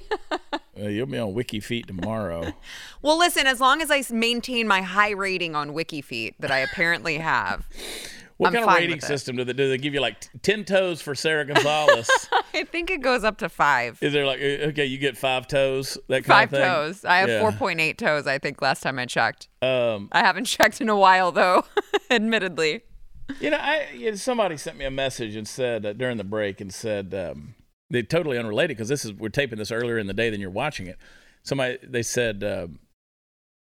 Uh, 0.80 0.88
you'll 0.88 1.08
be 1.08 1.18
on 1.18 1.34
WikiFeet 1.34 1.88
tomorrow. 1.88 2.54
Well, 3.02 3.18
listen, 3.18 3.48
as 3.48 3.60
long 3.60 3.82
as 3.82 3.92
I 3.92 4.02
maintain 4.14 4.66
my 4.66 4.82
high 4.82 5.10
rating 5.10 5.54
on 5.54 5.72
WikiFeet 5.72 6.36
that 6.40 6.52
I 6.52 6.60
apparently 6.60 7.18
have, 7.18 7.68
What 8.40 8.48
I'm 8.48 8.54
kind 8.54 8.70
of 8.70 8.74
rating 8.76 9.02
system 9.02 9.36
do 9.36 9.44
they 9.44 9.52
do? 9.52 9.68
They 9.68 9.78
give 9.78 9.94
you 9.94 10.00
like 10.00 10.30
10 10.44 10.64
toes 10.64 11.02
for 11.02 11.14
Sara 11.14 11.44
Gonzales. 11.46 12.10
I 12.54 12.64
think 12.64 12.90
it 12.90 13.02
goes 13.02 13.26
up 13.26 13.38
to 13.40 13.50
five. 13.50 14.00
Is 14.02 14.14
there 14.14 14.26
like, 14.26 14.40
uh, 14.40 14.68
okay, 14.70 14.86
you 14.86 14.98
get 14.98 15.18
five 15.18 15.46
toes, 15.46 15.98
that 16.08 16.24
kind 16.24 16.50
Five 16.50 16.54
of 16.54 16.60
thing? 16.60 16.70
toes. 16.70 17.04
I 17.06 17.18
have 17.18 17.28
Yeah. 17.28 17.42
4.8 17.52 17.98
toes, 17.98 18.28
I 18.28 18.38
think, 18.40 18.62
last 18.62 18.82
time 18.82 18.98
I 18.98 19.06
checked. 19.08 19.50
Um, 19.62 20.08
I 20.14 20.20
haven't 20.20 20.46
checked 20.46 20.80
in 20.80 20.88
a 20.88 20.96
while, 20.96 21.34
though, 21.34 21.66
admittedly. 22.10 22.84
You 23.42 23.50
know, 23.50 23.58
I 23.60 23.88
you 23.94 24.10
know, 24.12 24.16
somebody 24.16 24.56
sent 24.56 24.78
me 24.78 24.86
a 24.86 24.92
message 24.92 25.36
and 25.36 25.46
said 25.46 25.86
uh, 25.86 25.92
during 25.92 26.16
the 26.16 26.24
break 26.24 26.62
and 26.62 26.74
said 26.74 27.14
um, 27.14 27.56
they 27.90 28.04
totally 28.04 28.38
unrelated 28.38 28.78
because 28.78 28.88
this 28.90 29.04
is 29.04 29.12
we're 29.14 29.28
taping 29.30 29.60
this 29.60 29.70
earlier 29.72 29.98
in 29.98 30.08
the 30.08 30.14
day 30.14 30.30
than 30.30 30.40
you're 30.40 30.50
watching 30.50 30.88
it. 30.88 30.98
Somebody 31.44 31.78
they 31.84 32.04
said 32.04 32.42
uh, 32.44 32.68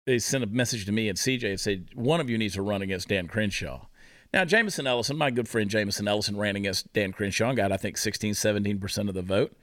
they 0.07 0.19
sent 0.19 0.43
a 0.43 0.47
message 0.49 0.87
to 0.87 0.93
me 0.93 1.09
and 1.09 1.17
CJ 1.19 1.51
and 1.51 1.61
said 1.61 1.89
one 1.95 2.21
of 2.21 2.29
you 2.29 2.37
needs 2.39 2.55
to 2.55 2.63
run 2.63 2.83
against 2.83 3.09
Dan 3.09 3.29
Crenshaw. 3.29 3.87
Now 4.35 4.45
Jameson 4.45 4.87
Ellison, 4.89 5.17
my 5.17 5.31
good 5.31 5.49
friend 5.49 5.71
Jameson 5.71 6.09
Ellison, 6.09 6.37
ran 6.37 6.57
against 6.57 6.93
Dan 6.93 7.13
Crenshaw 7.13 7.51
and 7.51 7.57
got 7.57 7.71
I 7.71 7.77
think 7.77 7.97
16, 7.97 8.35
17 8.35 8.81
percent 8.81 9.09
of 9.09 9.15
the 9.15 9.23
vote. 9.23 9.57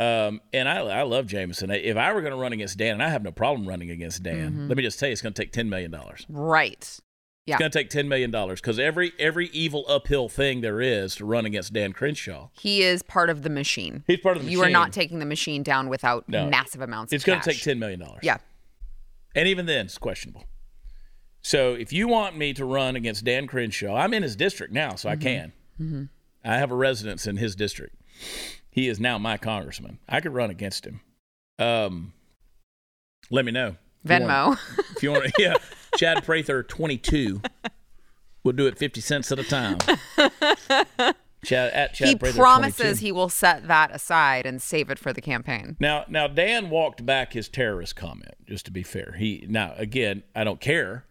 Um, 0.00 0.40
and 0.52 0.66
I, 0.68 0.78
I 0.78 1.02
love 1.02 1.26
Jameson. 1.26 1.70
If 1.70 1.96
I 1.98 2.12
were 2.14 2.22
going 2.22 2.32
to 2.32 2.38
run 2.38 2.52
against 2.54 2.78
Dan, 2.78 2.94
and 2.94 3.02
I 3.02 3.10
have 3.10 3.22
no 3.22 3.32
problem 3.32 3.68
running 3.68 3.90
against 3.90 4.22
Dan, 4.22 4.66
let 4.68 4.76
me 4.78 4.82
just 4.82 4.98
tell 4.98 5.08
you, 5.08 5.12
it's 5.12 5.20
going 5.20 5.34
to 5.34 5.42
take 5.42 5.52
ten 5.52 5.68
million 5.68 5.90
dollars. 5.90 6.24
Right. 6.30 6.98
Yeah. 7.44 7.56
It's 7.56 7.60
going 7.60 7.70
to 7.70 7.78
take 7.78 7.90
ten 7.90 8.08
million 8.08 8.30
dollars 8.30 8.62
because 8.62 8.78
every 8.78 9.12
every 9.18 9.48
evil 9.48 9.84
uphill 9.88 10.30
thing 10.30 10.62
there 10.62 10.80
is 10.80 11.16
to 11.16 11.26
run 11.26 11.44
against 11.44 11.74
Dan 11.74 11.92
Crenshaw, 11.92 12.48
He 12.58 12.82
is 12.82 13.02
part 13.02 13.28
of 13.28 13.42
the 13.42 13.50
machine. 13.50 14.04
he's 14.06 14.20
part 14.20 14.36
of 14.38 14.42
the 14.42 14.46
machine. 14.46 14.58
You 14.58 14.64
are 14.64 14.70
not 14.70 14.92
taking 14.92 15.18
the 15.18 15.26
machine 15.26 15.62
down 15.62 15.90
without 15.90 16.26
No. 16.30 16.48
massive 16.48 16.80
amounts 16.80 17.12
It's 17.12 17.24
of 17.24 17.26
going 17.26 17.40
to 17.40 17.50
take 17.50 17.60
ten 17.60 17.78
million 17.78 18.00
dollars. 18.00 18.20
Yeah. 18.22 18.38
and 19.34 19.46
even 19.48 19.66
then, 19.66 19.84
it's 19.86 19.98
questionable. 19.98 20.44
So 21.40 21.74
if 21.74 21.92
you 21.92 22.08
want 22.08 22.36
me 22.36 22.52
to 22.54 22.64
run 22.64 22.96
against 22.96 23.24
Dan 23.24 23.46
Crenshaw, 23.46 23.94
I'm 23.96 24.12
in 24.12 24.22
his 24.22 24.36
district 24.36 24.72
now, 24.72 24.94
so 24.96 25.08
I 25.08 25.16
can. 25.16 25.52
I 26.44 26.56
have 26.56 26.70
a 26.70 26.74
residence 26.76 27.26
in 27.26 27.36
his 27.36 27.54
district. 27.54 27.94
He 28.70 28.88
is 28.88 28.98
now 29.00 29.18
my 29.18 29.36
congressman. 29.36 29.98
I 30.08 30.20
could 30.20 30.34
run 30.34 30.50
against 30.50 30.84
him. 30.86 31.00
Um, 31.58 32.12
let 33.30 33.44
me 33.44 33.52
know. 33.52 33.76
If 34.04 34.10
you 34.10 34.20
want- 34.26 34.58
Venmo. 34.58 34.58
If 34.96 35.02
you 35.02 35.10
want 35.12 35.24
to, 35.24 35.32
yeah, 35.38 35.54
Chad 35.96 36.24
Prather, 36.24 36.62
22. 36.62 37.40
We'll 38.44 38.54
do 38.56 38.66
it 38.66 38.78
50 38.78 39.00
cents 39.00 39.30
at 39.32 39.38
a 39.38 39.44
time. 39.44 39.78
Chad, 41.44 41.72
at 41.72 41.94
Chad 41.94 42.08
he 42.08 42.16
Prather, 42.16 42.36
promises 42.36 42.76
22. 42.98 43.04
he 43.06 43.12
will 43.12 43.28
set 43.28 43.68
that 43.68 43.94
aside 43.94 44.44
and 44.46 44.60
save 44.60 44.90
it 44.90 44.98
for 44.98 45.12
the 45.12 45.20
campaign. 45.20 45.76
Now, 45.78 46.04
now 46.08 46.26
Dan 46.26 46.68
walked 46.70 47.06
back 47.06 47.32
his 47.32 47.48
terrorist 47.48 47.94
comment. 47.94 48.34
Just 48.48 48.64
to 48.66 48.70
be 48.72 48.82
fair, 48.82 49.14
he 49.18 49.44
now 49.48 49.74
again, 49.76 50.22
I 50.34 50.42
don't 50.44 50.60
care. 50.60 51.04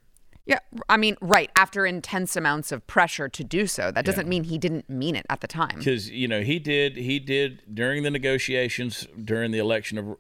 Yeah, 0.48 0.60
I 0.88 0.96
mean, 0.96 1.18
right 1.22 1.52
after 1.58 1.86
intense 1.86 2.36
amounts 2.38 2.72
of 2.72 2.88
pressure 2.88 3.28
to 3.28 3.44
do 3.44 3.68
so. 3.68 3.92
That 3.92 4.06
doesn't 4.06 4.28
mean 4.30 4.46
he 4.46 4.58
didn't 4.58 4.90
mean 4.90 5.16
it 5.18 5.26
at 5.30 5.42
the 5.42 5.48
time. 5.48 5.76
because 5.78 6.10
you 6.10 6.28
know 6.28 6.42
he 6.42 6.58
did 6.58 6.96
he 6.96 7.20
did 7.20 7.62
during 7.74 8.04
the 8.04 8.10
negotiations 8.10 9.06
during 9.24 9.52
the 9.52 9.60
election 9.60 9.98
of 9.98 10.16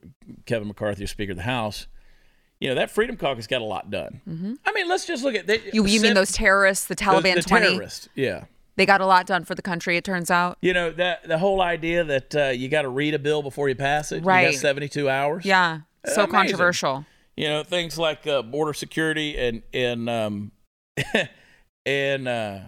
Kevin 0.45 0.67
McCarthy 0.67 1.03
as 1.05 1.11
Speaker 1.11 1.31
of 1.31 1.37
the 1.37 1.43
House. 1.43 1.87
You 2.59 2.67
know 2.69 2.75
that 2.75 2.91
Freedom 2.91 3.15
Caucus 3.15 3.47
got 3.47 3.61
a 3.61 3.65
lot 3.65 3.89
done. 3.89 4.19
I 4.65 4.71
mean, 4.73 4.89
let's 4.89 5.05
just 5.05 5.23
look 5.23 5.35
at 5.35 5.47
they, 5.47 5.59
Mm-hmm. 5.59 5.69
You, 5.75 5.85
you 5.85 6.01
mean 6.01 6.13
those 6.13 6.31
terrorists, 6.33 6.85
the 6.87 6.95
those- 6.95 7.07
Taliban 7.23 7.35
the 7.35 7.41
20? 7.43 7.67
terrorists? 7.69 8.09
Yeah. 8.15 8.45
They 8.75 8.85
got 8.85 9.01
a 9.01 9.05
lot 9.07 9.25
done 9.25 9.43
for 9.43 9.55
the 9.55 9.61
country, 9.63 9.97
it 9.97 10.03
turns 10.03 10.29
out. 10.29 10.57
You 10.61 10.73
know 10.73 10.91
that 10.91 11.27
the 11.27 11.37
whole 11.39 11.61
idea 11.61 12.03
that 12.03 12.35
uh, 12.35 12.45
you 12.49 12.67
got 12.69 12.81
to 12.83 12.89
read 12.89 13.13
a 13.15 13.19
bill 13.19 13.41
before 13.41 13.69
you 13.69 13.75
pass 13.75 14.11
it. 14.11 14.17
You 14.17 14.21
Right. 14.23 14.51
got 14.51 14.53
seventy 14.59 14.87
two 14.89 15.09
hours. 15.09 15.45
Yeah, 15.45 15.79
so 16.05 16.23
Amazing. 16.23 16.31
controversial. 16.31 17.05
You 17.37 17.47
know 17.47 17.63
things 17.63 17.97
like 17.97 18.25
uh, 18.27 18.41
border 18.41 18.73
security 18.73 19.37
and 19.37 19.61
and 19.73 20.09
um, 20.09 20.51
and 21.85 22.27
uh, 22.27 22.59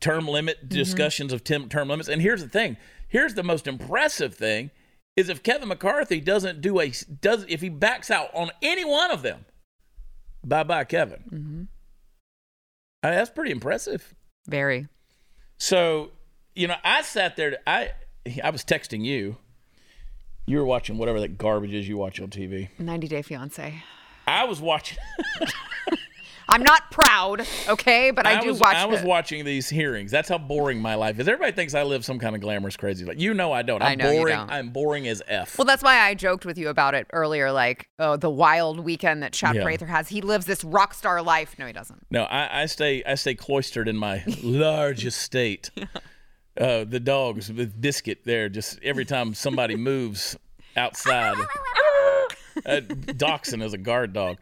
term 0.00 0.28
limit 0.28 0.58
Mm-hmm. 0.58 0.68
discussions 0.68 1.32
of 1.32 1.42
tem- 1.42 1.68
term 1.68 1.88
limits. 1.88 2.08
And 2.08 2.20
here's 2.22 2.42
the 2.42 2.48
thing. 2.48 2.76
Here's 3.08 3.34
the 3.34 3.42
most 3.42 3.66
impressive 3.66 4.34
thing 4.34 4.70
is 5.16 5.28
if 5.28 5.42
Kevin 5.42 5.68
McCarthy 5.68 6.20
doesn't 6.20 6.60
do 6.60 6.78
a 6.80 6.92
does 7.20 7.44
if 7.48 7.60
he 7.60 7.68
backs 7.68 8.10
out 8.10 8.28
on 8.34 8.50
any 8.62 8.84
one 8.84 9.10
of 9.10 9.22
them, 9.22 9.44
bye 10.44 10.62
bye 10.62 10.84
Kevin. 10.84 11.24
Mm-hmm. 11.30 11.62
I 13.02 13.08
mean, 13.08 13.16
that's 13.18 13.30
pretty 13.30 13.50
impressive. 13.50 14.14
Very. 14.46 14.88
So 15.58 16.10
you 16.54 16.68
know, 16.68 16.76
I 16.84 17.02
sat 17.02 17.36
there. 17.36 17.58
I 17.66 17.92
I 18.44 18.50
was 18.50 18.62
texting 18.64 19.04
you. 19.04 19.36
You 20.46 20.58
were 20.58 20.64
watching 20.64 20.98
whatever 20.98 21.20
that 21.20 21.38
garbage 21.38 21.72
is 21.72 21.88
you 21.88 21.96
watch 21.96 22.20
on 22.20 22.28
TV. 22.28 22.68
90 22.78 23.08
Day 23.08 23.22
Fiance. 23.22 23.82
I 24.26 24.44
was 24.44 24.60
watching. 24.60 24.98
I'm 26.48 26.62
not 26.64 26.90
proud, 26.90 27.46
okay, 27.68 28.10
but 28.10 28.26
I, 28.26 28.40
do 28.40 28.48
was, 28.48 28.60
watch 28.60 28.74
I 28.76 28.84
was 28.84 29.00
it. 29.00 29.06
watching 29.06 29.44
these 29.44 29.70
hearings. 29.70 30.10
That's 30.10 30.28
how 30.28 30.36
boring 30.36 30.80
my 30.82 30.96
life 30.96 31.18
is. 31.18 31.26
Everybody 31.26 31.52
thinks 31.52 31.72
I 31.72 31.84
live 31.84 32.04
some 32.04 32.18
kind 32.18 32.34
of 32.34 32.42
glamorous, 32.42 32.76
crazy 32.76 33.06
life. 33.06 33.18
You 33.18 33.32
know 33.32 33.52
I 33.52 33.62
don't. 33.62 33.80
I'm 33.80 33.92
I 33.92 33.94
know 33.94 34.10
you 34.10 34.18
boring. 34.18 34.36
don't. 34.36 34.50
I'm 34.50 34.68
boring 34.70 35.08
as 35.08 35.22
f. 35.28 35.56
Well, 35.56 35.64
that's 35.64 35.82
why 35.82 36.00
I 36.00 36.14
joked 36.14 36.44
with 36.44 36.58
you 36.58 36.68
about 36.68 36.94
it 36.94 37.06
earlier, 37.12 37.52
like 37.52 37.88
oh, 37.98 38.16
the 38.16 38.28
wild 38.28 38.80
weekend 38.80 39.22
that 39.22 39.32
Chad 39.32 39.54
Yeah. 39.54 39.62
Prather 39.62 39.86
has. 39.86 40.08
He 40.08 40.20
lives 40.20 40.44
this 40.44 40.62
rock 40.62 40.92
star 40.92 41.22
life. 41.22 41.54
No, 41.58 41.66
he 41.66 41.72
doesn't. 41.72 42.04
no, 42.10 42.24
I, 42.24 42.62
I 42.62 42.66
stay. 42.66 43.02
I 43.04 43.14
stay 43.14 43.34
cloistered 43.34 43.88
in 43.88 43.96
my 43.96 44.22
large 44.42 45.06
estate. 45.06 45.70
Uh, 46.58 46.84
the 46.84 47.00
dogs 47.00 47.50
with 47.50 47.80
biscuit 47.80 48.20
there. 48.24 48.48
Just 48.48 48.78
every 48.82 49.04
time 49.04 49.34
somebody 49.34 49.76
moves 49.76 50.36
outside. 50.76 51.36
Uh, 52.66 52.80
Dachshund 52.80 53.62
is 53.62 53.72
a 53.72 53.78
guard 53.78 54.12
dog. 54.12 54.36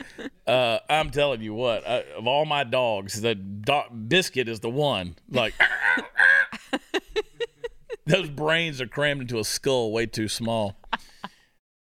Uh, 0.47 0.79
I'm 0.89 1.11
telling 1.11 1.43
you 1.43 1.55
what, 1.55 1.87
uh, 1.87 2.03
of 2.17 2.27
all 2.27 2.45
my 2.45 2.65
dogs, 2.65 3.21
the 3.21 3.37
do- 3.37 3.95
biscuit 4.09 4.49
is 4.49 4.59
the 4.61 4.69
one. 4.69 5.15
Like 5.31 5.55
those 8.07 8.29
brains 8.29 8.81
are 8.81 8.87
crammed 8.87 9.23
into 9.23 9.39
a 9.39 9.45
skull 9.45 9.93
way 9.93 10.07
too 10.07 10.27
small. 10.29 10.77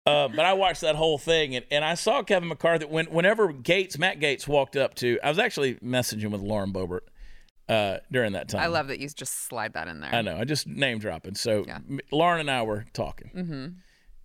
Uh, 0.07 0.29
but 0.29 0.47
I 0.47 0.53
watched 0.53 0.83
that 0.83 0.95
whole 0.95 1.19
thing, 1.19 1.57
and, 1.57 1.67
and 1.71 1.85
I 1.85 1.95
saw 1.95 2.23
Kevin 2.23 2.49
McCarthy 2.49 2.87
when 2.87 3.07
whenever 3.07 3.53
Gaetz, 3.53 3.99
Matt 3.99 4.21
Gaetz, 4.21 4.47
walked 4.47 4.77
up 4.77 4.95
to. 4.97 5.19
I 5.23 5.29
was 5.29 5.39
actually 5.39 5.75
messaging 5.77 6.31
with 6.31 6.41
Lauren 6.41 6.73
Boebert 6.73 7.01
uh, 7.69 7.99
during 8.13 8.33
that 8.33 8.49
time. 8.49 8.63
I 8.63 8.67
love 8.67 8.89
that 8.89 9.01
you 9.01 9.09
just 9.09 9.47
slide 9.47 9.73
that 9.75 9.89
in 9.89 10.01
there. 10.01 10.15
I 10.15 10.23
know. 10.23 10.37
I 10.39 10.45
just 10.45 10.67
name 10.67 10.99
dropping. 10.99 11.35
So 11.35 11.65
Yeah. 11.67 11.79
Lauren 12.13 12.41
and 12.41 12.51
I 12.51 12.63
were 12.63 12.85
talking, 12.93 13.31
mm-hmm. 13.35 13.67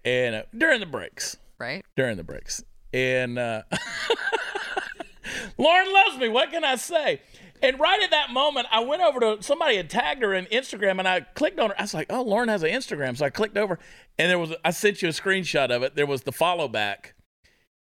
and 0.06 0.36
uh, 0.36 0.44
during 0.58 0.80
the 0.80 0.86
breaks, 0.86 1.38
Right? 1.60 1.84
during 1.96 2.18
the 2.18 2.24
breaks, 2.24 2.64
and 2.94 3.38
uh, 3.40 3.64
Lauren 5.58 5.92
loves 5.94 6.18
me. 6.18 6.28
What 6.30 6.52
can 6.52 6.64
I 6.64 6.76
say? 6.76 7.22
And 7.64 7.80
right 7.80 8.02
at 8.02 8.10
that 8.10 8.32
moment, 8.32 8.66
I 8.72 8.80
went 8.84 9.04
over 9.04 9.20
to 9.20 9.44
somebody 9.44 9.78
had 9.78 9.88
tagged 9.90 10.24
her 10.24 10.34
in 10.34 10.46
Instagram, 10.46 10.98
and 10.98 11.08
I 11.08 11.22
clicked 11.22 11.60
on 11.60 11.70
her. 11.70 11.76
I 11.80 11.84
was 11.84 11.94
like, 11.94 12.12
"Oh, 12.12 12.24
Lauren 12.24 12.50
has 12.50 12.64
an 12.64 12.72
Instagram," 12.72 13.16
so 13.18 13.26
I 13.26 13.30
clicked 13.30 13.58
over, 13.58 13.78
and 14.18 14.30
there 14.30 14.40
was. 14.40 14.54
I 14.66 14.72
sent 14.72 15.02
you 15.02 15.10
a 15.10 15.12
screenshot 15.12 15.70
of 15.70 15.84
it. 15.84 15.96
There 15.96 16.08
was 16.08 16.24
the 16.24 16.32
follow 16.32 16.68
back. 16.68 17.14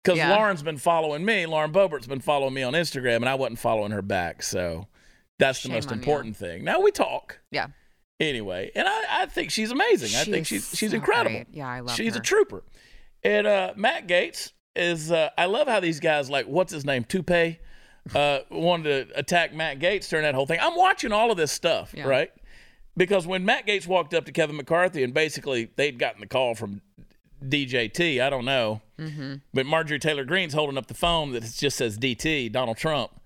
Because 0.02 0.16
Yeah. 0.16 0.34
Lauren's 0.34 0.62
been 0.62 0.78
following 0.78 1.26
me, 1.26 1.44
Lauren 1.44 1.72
Boebert's 1.72 2.06
been 2.06 2.20
following 2.20 2.54
me 2.54 2.62
on 2.62 2.72
Instagram, 2.72 3.16
and 3.16 3.28
I 3.28 3.34
wasn't 3.34 3.58
following 3.58 3.92
her 3.92 4.00
back. 4.00 4.42
So 4.42 4.86
that's 5.40 5.62
the 5.64 5.68
most 5.70 5.90
on 5.90 5.98
you. 5.98 6.00
important 6.02 6.36
thing. 6.36 6.62
Now 6.64 6.80
we 6.80 6.90
talk 6.92 7.40
Yeah. 7.50 7.66
anyway, 8.20 8.70
and 8.76 8.86
I, 8.86 9.02
I 9.22 9.26
think 9.26 9.50
she's 9.50 9.70
amazing. 9.72 10.16
I 10.20 10.24
think 10.24 10.46
she's 10.46 10.68
she's 10.76 10.90
so 10.90 10.96
incredible. 10.96 11.30
great. 11.44 11.46
Yeah, 11.52 11.68
I 11.68 11.80
love 11.80 11.90
her. 11.90 11.96
She's 11.96 12.14
a 12.16 12.20
trooper. 12.20 12.62
And 13.24 13.46
uh, 13.46 13.72
Matt 13.76 14.06
Gaetz 14.06 14.52
is. 14.76 15.10
Uh, 15.12 15.30
I 15.36 15.46
love 15.46 15.66
how 15.68 15.80
these 15.80 16.00
guys 16.00 16.30
like 16.30 16.46
what's 16.46 16.72
his 16.72 16.84
name 16.84 17.04
Toupe 17.04 17.58
uh, 18.14 18.38
wanted 18.50 19.08
to 19.10 19.18
attack 19.18 19.52
Matt 19.52 19.78
Gaetz 19.78 20.08
during 20.08 20.22
that 20.24 20.34
whole 20.34 20.46
thing. 20.46 20.58
I'm 20.62 20.76
watching 20.76 21.12
all 21.12 21.30
of 21.30 21.36
this 21.36 21.52
stuff, 21.52 21.92
Yeah. 21.94 22.04
right? 22.06 22.30
Because 22.96 23.26
when 23.26 23.44
Matt 23.44 23.66
Gaetz 23.66 23.86
walked 23.86 24.14
up 24.14 24.24
to 24.26 24.32
Kevin 24.32 24.56
McCarthy 24.56 25.02
and 25.04 25.12
basically 25.14 25.70
they'd 25.76 25.98
gotten 25.98 26.20
the 26.20 26.26
call 26.26 26.54
from 26.54 26.80
DJT, 27.44 28.20
I 28.22 28.30
don't 28.30 28.44
know, 28.44 28.80
Mm-hmm. 28.98 29.34
but 29.54 29.64
Marjorie 29.64 29.98
Taylor 29.98 30.24
Greene's 30.24 30.52
holding 30.52 30.76
up 30.76 30.86
the 30.86 30.92
phone 30.94 31.32
that 31.32 31.42
just 31.56 31.78
says 31.78 31.98
DT, 31.98 32.52
Donald 32.52 32.76
Trump, 32.76 33.18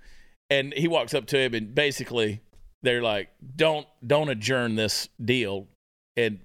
and 0.50 0.72
he 0.74 0.88
walks 0.88 1.14
up 1.14 1.26
to 1.26 1.38
him 1.38 1.54
and 1.54 1.74
basically 1.74 2.40
they're 2.82 3.02
like, 3.02 3.30
"Don't 3.56 3.86
don't 4.06 4.28
adjourn 4.28 4.76
this 4.76 5.08
deal," 5.24 5.68
and 6.16 6.38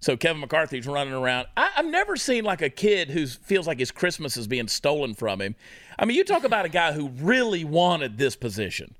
so 0.00 0.16
Kevin 0.16 0.40
McCarthy's 0.40 0.86
running 0.86 1.14
around. 1.14 1.48
I, 1.56 1.70
I've 1.76 1.86
never 1.86 2.16
seen 2.16 2.44
like 2.44 2.62
a 2.62 2.70
kid 2.70 3.10
who 3.10 3.26
feels 3.26 3.66
like 3.66 3.78
his 3.78 3.90
Christmas 3.90 4.36
is 4.36 4.46
being 4.46 4.68
stolen 4.68 5.14
from 5.14 5.40
him. 5.40 5.56
I 5.98 6.04
mean, 6.04 6.16
you 6.16 6.24
talk 6.24 6.44
about 6.44 6.64
a 6.64 6.68
guy 6.68 6.92
who 6.92 7.08
really 7.08 7.64
wanted 7.64 8.18
this 8.18 8.36
position, 8.36 8.94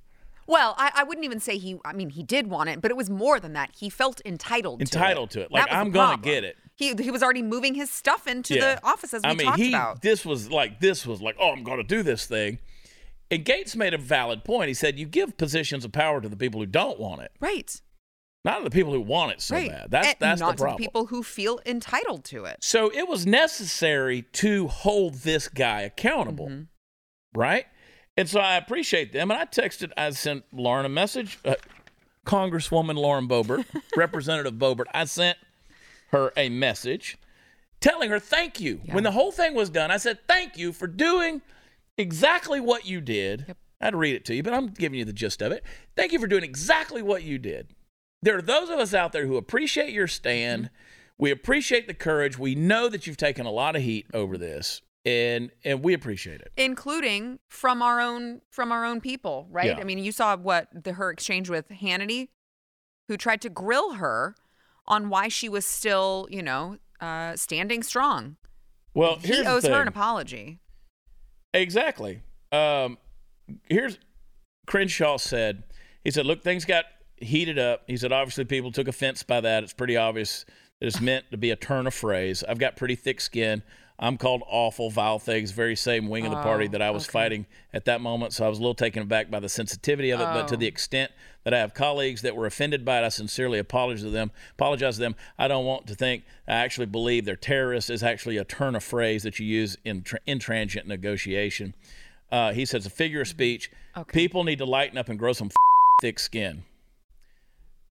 Well, 0.47 0.75
I, 0.79 0.91
I 0.97 1.05
wouldn't 1.05 1.25
even 1.25 1.41
say 1.41 1.59
he. 1.59 1.79
I 1.85 1.93
mean, 1.93 2.11
he 2.11 2.23
did 2.23 2.49
want 2.49 2.69
it, 2.71 2.81
but 2.81 2.91
it 2.91 2.97
was 2.97 3.09
more 3.09 3.39
than 3.39 3.53
that. 3.53 3.71
He 3.79 3.91
felt 3.91 4.21
entitled. 4.25 4.81
entitled 4.81 5.31
to 5.31 5.39
to 5.39 5.43
it. 5.43 5.45
it. 5.47 5.53
Like 5.53 5.67
That 5.67 5.71
was 5.71 5.93
the 5.93 6.01
I'm 6.01 6.11
gonna 6.11 6.23
get 6.23 6.45
it. 6.45 6.57
He 6.75 6.95
he 6.95 7.11
was 7.11 7.23
already 7.23 7.43
moving 7.43 7.75
his 7.75 7.91
stuff 7.91 8.27
into 8.27 8.55
the 8.55 8.81
office 8.85 9.13
as 9.13 9.23
we 9.23 9.29
I 9.29 9.35
mean, 9.35 9.47
talked 9.47 9.59
he 9.59 9.69
about. 9.69 10.03
this 10.03 10.25
was 10.25 10.51
like 10.51 10.81
this 10.81 11.07
was 11.07 11.21
like, 11.21 11.37
oh, 11.41 11.51
I'm 11.53 11.63
going 11.65 11.79
to 11.79 11.85
do 11.85 12.03
this 12.03 12.27
thing. 12.27 12.59
And 13.31 13.45
Gaetz 13.45 13.77
made 13.77 13.93
a 13.95 13.99
valid 13.99 14.45
point. 14.45 14.69
He 14.69 14.75
said, 14.75 14.99
"You 14.99 15.07
give 15.07 15.37
positions 15.37 15.85
of 15.85 15.93
power 15.93 16.21
to 16.21 16.29
the 16.29 16.37
people 16.37 16.61
who 16.61 16.67
don't 16.67 16.99
want 16.99 17.23
it." 17.23 17.33
Right. 17.41 17.81
Not 18.45 18.59
to 18.59 18.65
the 18.65 18.71
people 18.71 18.93
who 18.93 19.01
want 19.01 19.33
it 19.33 19.43
so 19.43 19.57
right. 19.57 19.69
bad. 19.71 19.91
That's 19.91 20.07
and 20.09 20.17
that's 20.21 20.41
not 20.41 20.57
the 20.57 20.63
problem. 20.63 20.79
to 20.79 20.83
the 20.83 20.87
people 20.89 21.07
who 21.07 21.23
feel 21.23 21.61
entitled 21.67 22.25
to 22.27 22.45
it. 22.47 22.59
So 22.61 22.91
it 22.95 23.09
was 23.09 23.27
necessary 23.27 24.23
to 24.35 24.69
hold 24.69 25.15
this 25.17 25.49
guy 25.49 25.83
accountable, 25.83 26.47
Mm-hmm. 26.49 27.39
right? 27.39 27.67
And 28.17 28.29
so 28.29 28.41
I 28.41 28.57
appreciate 28.57 29.13
them. 29.13 29.31
And 29.31 29.39
I 29.41 29.45
texted, 29.45 29.93
I 29.97 30.11
sent 30.11 30.45
Lauren 30.53 30.87
a 30.87 30.89
message, 30.89 31.39
uh, 31.45 31.57
Congresswoman 32.27 32.95
Lauren 32.97 33.29
Boebert, 33.29 33.65
Representative 33.97 34.55
Boebert. 34.55 34.87
I 34.95 35.05
sent 35.05 35.37
her 36.11 36.33
a 36.37 36.49
message 36.49 37.19
telling 37.81 38.09
her 38.11 38.19
thank 38.19 38.61
you. 38.61 38.81
When 38.91 39.05
the 39.05 39.11
whole 39.13 39.33
thing 39.33 39.55
was 39.55 39.71
done, 39.71 39.91
I 39.91 39.99
said, 39.99 40.19
thank 40.27 40.57
you 40.57 40.73
for 40.73 40.87
doing 40.87 41.43
exactly 41.99 42.61
what 42.61 42.87
you 42.87 43.01
did. 43.01 43.55
I'd 43.81 43.95
read 43.95 44.15
it 44.15 44.25
to 44.27 44.35
you, 44.35 44.43
but 44.43 44.55
I'm 44.55 44.69
giving 44.69 44.99
you 44.99 45.05
the 45.05 45.13
gist 45.13 45.43
of 45.43 45.53
it. 45.53 45.65
Thank 45.97 46.13
you 46.13 46.19
for 46.19 46.27
doing 46.27 46.43
exactly 46.45 47.03
what 47.03 47.23
you 47.23 47.39
did. 47.39 47.75
There 48.23 48.37
are 48.37 48.43
those 48.43 48.71
of 48.71 48.79
us 48.79 48.95
out 48.95 49.13
there 49.13 49.27
who 49.27 49.37
appreciate 49.37 49.93
your 49.93 50.09
stand. 50.09 50.65
Mm-hmm. 50.65 50.75
We 51.19 51.31
appreciate 51.31 51.87
the 51.87 51.95
courage. 51.95 52.39
We 52.39 52.55
know 52.55 52.89
that 52.89 53.07
you've 53.07 53.17
taken 53.17 53.47
a 53.47 53.51
lot 53.51 53.77
of 53.77 53.83
heat 53.83 54.07
over 54.15 54.39
this, 54.39 54.83
and 55.05 55.51
and 55.65 55.83
we 55.83 55.95
appreciate 55.95 56.41
it. 56.41 56.53
including 56.57 57.39
from 57.49 57.83
our 57.83 58.01
own 58.01 58.41
from 58.51 58.73
our 58.73 58.85
own 58.85 59.01
people, 59.01 59.49
right? 59.51 59.67
Yeah. 59.67 59.79
I 59.79 59.85
mean, 59.85 59.99
you 59.99 60.13
saw 60.13 60.37
what 60.37 60.69
the, 60.73 60.95
her 60.95 61.11
exchange 61.11 61.49
with 61.49 61.69
Hannity, 61.69 62.29
who 63.09 63.17
tried 63.17 63.41
to 63.43 63.49
grill 63.49 63.95
her 63.95 64.35
on 64.87 65.09
why 65.09 65.29
she 65.29 65.49
was 65.49 65.65
still, 65.65 66.27
you 66.31 66.43
know, 66.43 66.79
uh, 67.01 67.37
standing 67.37 67.83
strong. 67.83 68.37
Well, 68.95 69.17
he 69.17 69.45
owes 69.45 69.67
her 69.67 69.81
an 69.81 69.89
apology. 69.89 70.59
Exactly. 71.59 72.23
Um, 72.53 72.99
here's 73.69 73.99
Crenshaw 74.67 75.17
said. 75.17 75.65
He 76.05 76.11
said, 76.11 76.27
"Look, 76.27 76.43
things 76.43 76.65
got 76.65 76.85
heated 77.17 77.59
up." 77.59 77.83
He 77.87 77.97
said, 77.97 78.13
"Obviously, 78.13 78.45
people 78.45 78.73
took 78.73 78.89
offense 78.89 79.23
by 79.23 79.41
that. 79.41 79.63
It's 79.65 79.73
pretty 79.73 79.97
obvious 79.97 80.45
that 80.81 80.87
it's 80.87 81.01
meant 81.01 81.31
to 81.31 81.37
be 81.37 81.51
a 81.51 81.57
turn 81.57 81.87
of 81.87 81.95
phrase. 81.95 82.45
I've 82.49 82.59
got 82.59 82.77
pretty 82.77 82.95
thick 82.95 83.21
skin. 83.21 83.63
I'm 84.01 84.17
called 84.17 84.43
awful, 84.47 84.91
vile 84.91 85.19
things. 85.19 85.51
Very 85.51 85.75
same 85.75 86.09
wing 86.09 86.25
of 86.25 86.31
the 86.31 86.41
party 86.41 86.67
Oh, 86.67 86.69
that 86.69 86.83
I 86.83 86.91
was 86.91 87.05
fighting 87.07 87.47
at 87.73 87.85
that 87.87 88.01
moment. 88.01 88.33
So 88.33 88.47
I 88.47 88.49
was 88.49 88.59
a 88.59 88.61
little 88.61 88.75
taken 88.75 89.03
aback 89.03 89.29
by 89.29 89.41
the 89.41 89.49
sensitivity 89.49 90.11
of 90.11 90.21
it. 90.21 90.25
But 90.25 90.47
to 90.49 90.57
the 90.57 90.67
extent 90.67 91.11
that 91.49 91.57
I 91.57 91.61
have 91.61 91.73
colleagues 91.73 92.21
that 92.21 92.37
were 92.37 92.45
offended 92.45 92.85
by 92.85 93.01
it, 93.01 93.07
I 93.07 93.09
sincerely 93.09 93.59
apologize 93.59 94.03
to 94.03 94.11
them. 94.11 94.33
Apologize 94.53 94.97
to 94.97 95.01
them. 95.01 95.17
I 95.39 95.49
don't 95.49 95.65
want 95.65 95.87
to 95.87 95.95
think 95.95 96.25
I 96.47 96.53
actually 96.53 96.85
believe 96.85 97.25
they're 97.25 97.37
terrorists 97.37 97.89
is 97.89 98.03
actually 98.03 98.37
a 98.37 98.45
turn 98.45 98.77
of 98.77 98.85
phrase 98.85 99.23
that 99.23 99.39
you 99.39 99.47
use 99.47 99.79
in 99.83 100.03
tr- 100.03 100.17
intransient 100.27 100.85
negotiation." 100.85 101.73
Uh, 102.31 102.53
he 102.53 102.67
says 102.67 102.85
a 102.85 102.91
figure 102.91 103.23
of 103.23 103.29
speech. 103.29 103.71
People 104.09 104.45
need 104.45 104.59
to 104.59 104.67
lighten 104.67 104.99
up 104.99 105.09
and 105.09 105.19
grow 105.19 105.33
some 105.33 105.51
thick 106.03 106.19
skin. 106.19 106.65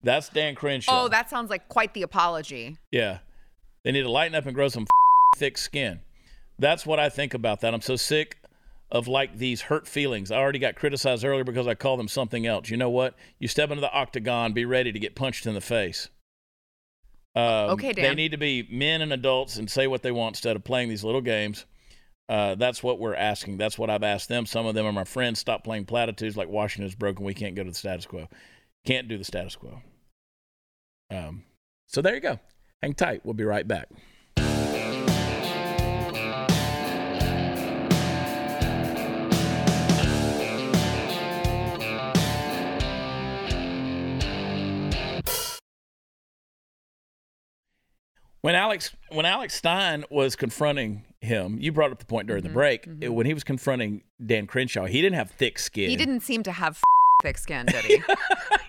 That's 0.03 0.29
Dan 0.29 0.55
Crenshaw. 0.55 1.05
Oh, 1.05 1.09
that 1.09 1.31
sounds 1.31 1.49
like 1.49 1.69
quite 1.71 1.95
the 1.95 2.03
apology. 2.03 2.77
yeah. 2.93 3.21
They 3.83 3.93
need 3.93 4.03
to 4.03 4.11
lighten 4.11 4.35
up 4.35 4.45
and 4.45 4.55
grow 4.55 4.69
some 4.69 4.87
thick 5.39 5.57
skin. 5.57 6.01
That's 6.59 6.85
what 6.85 7.01
I 7.01 7.09
think 7.09 7.33
about 7.33 7.63
that. 7.63 7.73
I'm 7.73 7.81
so 7.81 7.97
sick 7.97 8.37
of 8.91 9.07
like 9.09 9.37
these 9.37 9.63
hurt 9.63 9.87
feelings. 9.87 10.31
I 10.31 10.37
already 10.37 10.59
got 10.59 10.77
criticized 10.77 11.25
earlier 11.25 11.45
because 11.45 11.67
I 11.67 11.75
called 11.75 12.01
them 12.01 12.09
something 12.09 12.47
else. 12.47 12.71
You 12.71 12.77
know 12.77 12.91
what? 12.91 13.15
You 13.39 13.49
step 13.49 13.71
into 13.71 13.81
the 13.81 13.93
octagon, 13.93 14.53
be 14.53 14.65
ready 14.65 14.93
to 14.93 14.99
get 14.99 15.15
punched 15.15 15.47
in 15.47 15.55
the 15.55 15.61
face. 15.61 16.09
Um, 17.35 17.71
Okay, 17.71 17.93
They 17.93 18.15
need 18.15 18.33
to 18.33 18.39
be 18.39 18.67
men 18.71 19.03
and 19.03 19.13
adults 19.13 19.57
and 19.57 19.71
say 19.71 19.87
what 19.87 20.03
they 20.03 20.11
want 20.13 20.37
instead 20.37 20.57
of 20.57 20.65
playing 20.65 20.89
these 20.89 21.05
little 21.05 21.21
games. 21.21 21.67
Uh, 22.29 22.55
that's 22.57 22.83
what 22.83 22.99
we're 22.99 23.15
asking. 23.15 23.57
That's 23.57 23.79
what 23.79 23.89
I've 23.89 24.03
asked 24.03 24.29
them. 24.29 24.45
Some 24.45 24.67
of 24.67 24.75
them 24.75 24.87
are 24.87 24.93
my 24.93 25.05
friends. 25.05 25.39
Stop 25.39 25.65
playing 25.65 25.87
platitudes 25.87 26.37
like 26.37 26.49
Washington's 26.49 26.95
broken. 26.95 27.25
We 27.25 27.35
can't 27.35 27.55
go 27.55 27.65
to 27.65 27.71
the 27.71 27.77
status 27.77 28.07
quo. 28.07 28.29
Can't 28.87 29.09
do 29.09 29.17
the 29.17 29.25
status 29.25 29.57
quo. 29.57 29.81
Um, 31.11 31.45
so 31.87 32.03
there 32.03 32.15
you 32.15 32.21
go. 32.21 32.39
Hang 32.83 32.95
tight. 32.95 33.23
We'll 33.25 33.35
be 33.35 33.45
right 33.45 33.67
back. 33.67 33.89
When 48.41 48.55
Alex 48.55 48.95
when 49.11 49.27
Alex 49.27 49.55
Stein 49.55 50.05
was 50.11 50.37
confronting 50.37 51.05
him, 51.21 51.59
you 51.61 51.73
brought 51.73 51.91
up 51.91 51.99
the 51.99 52.05
point 52.05 52.29
during 52.29 52.43
Mm-hmm, 52.45 52.49
the 52.53 52.55
break. 52.55 52.87
When 53.17 53.27
he 53.27 53.35
was 53.35 53.43
confronting 53.45 54.03
Dan 54.25 54.47
Crenshaw, 54.47 54.87
he 54.87 55.01
didn't 55.03 55.17
have 55.17 55.31
thick 55.33 55.59
skin. 55.59 55.91
He 55.91 55.97
didn't 55.97 56.21
seem 56.21 56.43
to 56.45 56.53
have 56.53 56.81
thick 57.23 57.39
skin, 57.39 57.67
did 57.67 57.85
he? 57.85 58.03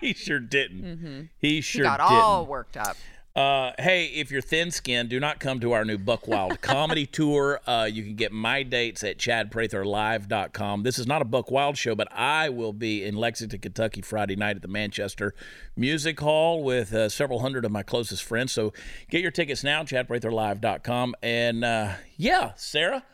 he 0.08 0.12
sure 0.12 0.40
didn't. 0.40 1.30
He 1.38 1.60
sure 1.60 1.82
he 1.82 1.88
got 1.88 1.98
didn't. 1.98 2.22
all 2.22 2.46
worked 2.46 2.76
up. 2.76 2.96
Uh, 3.34 3.70
hey, 3.78 4.06
if 4.06 4.32
you're 4.32 4.40
thin 4.42 4.72
skinned, 4.72 5.08
do 5.08 5.20
not 5.20 5.38
come 5.38 5.60
to 5.60 5.70
our 5.72 5.84
new 5.84 5.96
Buck 5.96 6.26
Wild 6.26 6.60
comedy 6.62 7.06
tour. 7.06 7.60
Uh, 7.64 7.88
you 7.90 8.02
can 8.02 8.16
get 8.16 8.32
my 8.32 8.64
dates 8.64 9.04
at 9.04 9.18
chadpratherlive.com. 9.18 10.82
This 10.82 10.98
is 10.98 11.06
not 11.06 11.22
a 11.22 11.24
Buck 11.24 11.50
Wild 11.50 11.78
show, 11.78 11.94
but 11.94 12.08
I 12.12 12.48
will 12.48 12.72
be 12.72 13.04
in 13.04 13.16
Lexington, 13.16 13.60
Kentucky 13.60 14.02
Friday 14.02 14.34
night 14.34 14.56
at 14.56 14.62
the 14.62 14.68
Manchester 14.68 15.34
Music 15.76 16.18
Hall 16.18 16.64
with 16.64 16.92
uh, 16.92 17.08
several 17.08 17.38
hundred 17.40 17.64
of 17.64 17.70
my 17.70 17.84
closest 17.84 18.24
friends. 18.24 18.50
So 18.50 18.72
get 19.10 19.20
your 19.22 19.30
tickets 19.30 19.62
now, 19.62 19.84
chadpratherlive.com. 19.84 21.14
And 21.22 21.64
uh, 21.64 21.92
yeah, 22.16 22.52
Sara. 22.56 23.04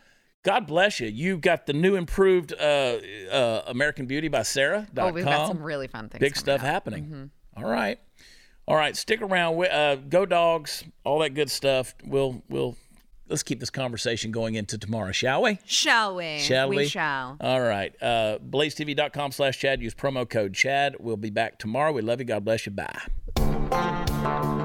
God 0.42 0.68
bless 0.68 1.00
you. 1.00 1.08
You 1.08 1.38
got 1.38 1.66
the 1.66 1.72
new 1.72 1.96
improved 1.96 2.52
uh, 2.52 2.98
uh, 3.32 3.62
American 3.66 4.06
Beauty 4.06 4.28
by 4.28 4.44
Sara. 4.44 4.86
Oh, 4.96 5.10
we've 5.10 5.24
got 5.24 5.48
some 5.48 5.60
really 5.60 5.88
fun 5.88 6.08
things. 6.08 6.20
Big 6.20 6.36
stuff 6.36 6.60
up. 6.60 6.66
happening. 6.66 7.32
All 7.56 7.64
right. 7.64 7.98
All 8.68 8.76
right, 8.76 8.96
stick 8.96 9.22
around. 9.22 9.56
We- 9.56 9.68
Uh, 9.68 9.94
go 9.96 10.26
dogs, 10.26 10.84
all 11.04 11.20
that 11.20 11.30
good 11.34 11.50
stuff. 11.50 11.94
We'll 12.04 12.42
we'll 12.48 12.76
let's 13.28 13.42
keep 13.42 13.60
this 13.60 13.70
conversation 13.70 14.30
going 14.32 14.54
into 14.56 14.76
tomorrow, 14.78 15.12
shall 15.12 15.42
we? 15.42 15.58
Shall 15.66 16.16
we? 16.16 16.38
Shall 16.38 16.68
we? 16.68 16.88
shall. 16.88 17.36
All 17.40 17.60
right. 17.60 17.94
Uh, 18.02 18.38
BlazeTV.com 18.38 19.32
slash 19.32 19.58
Chad. 19.58 19.80
Use 19.82 19.94
promo 19.94 20.28
code 20.28 20.54
Chad. 20.54 20.96
We'll 20.98 21.16
be 21.16 21.30
back 21.30 21.58
tomorrow. 21.58 21.92
We 21.92 22.02
love 22.02 22.18
you. 22.20 22.24
God 22.26 22.44
bless 22.44 22.66
you. 22.66 22.72
Bye. 22.72 24.62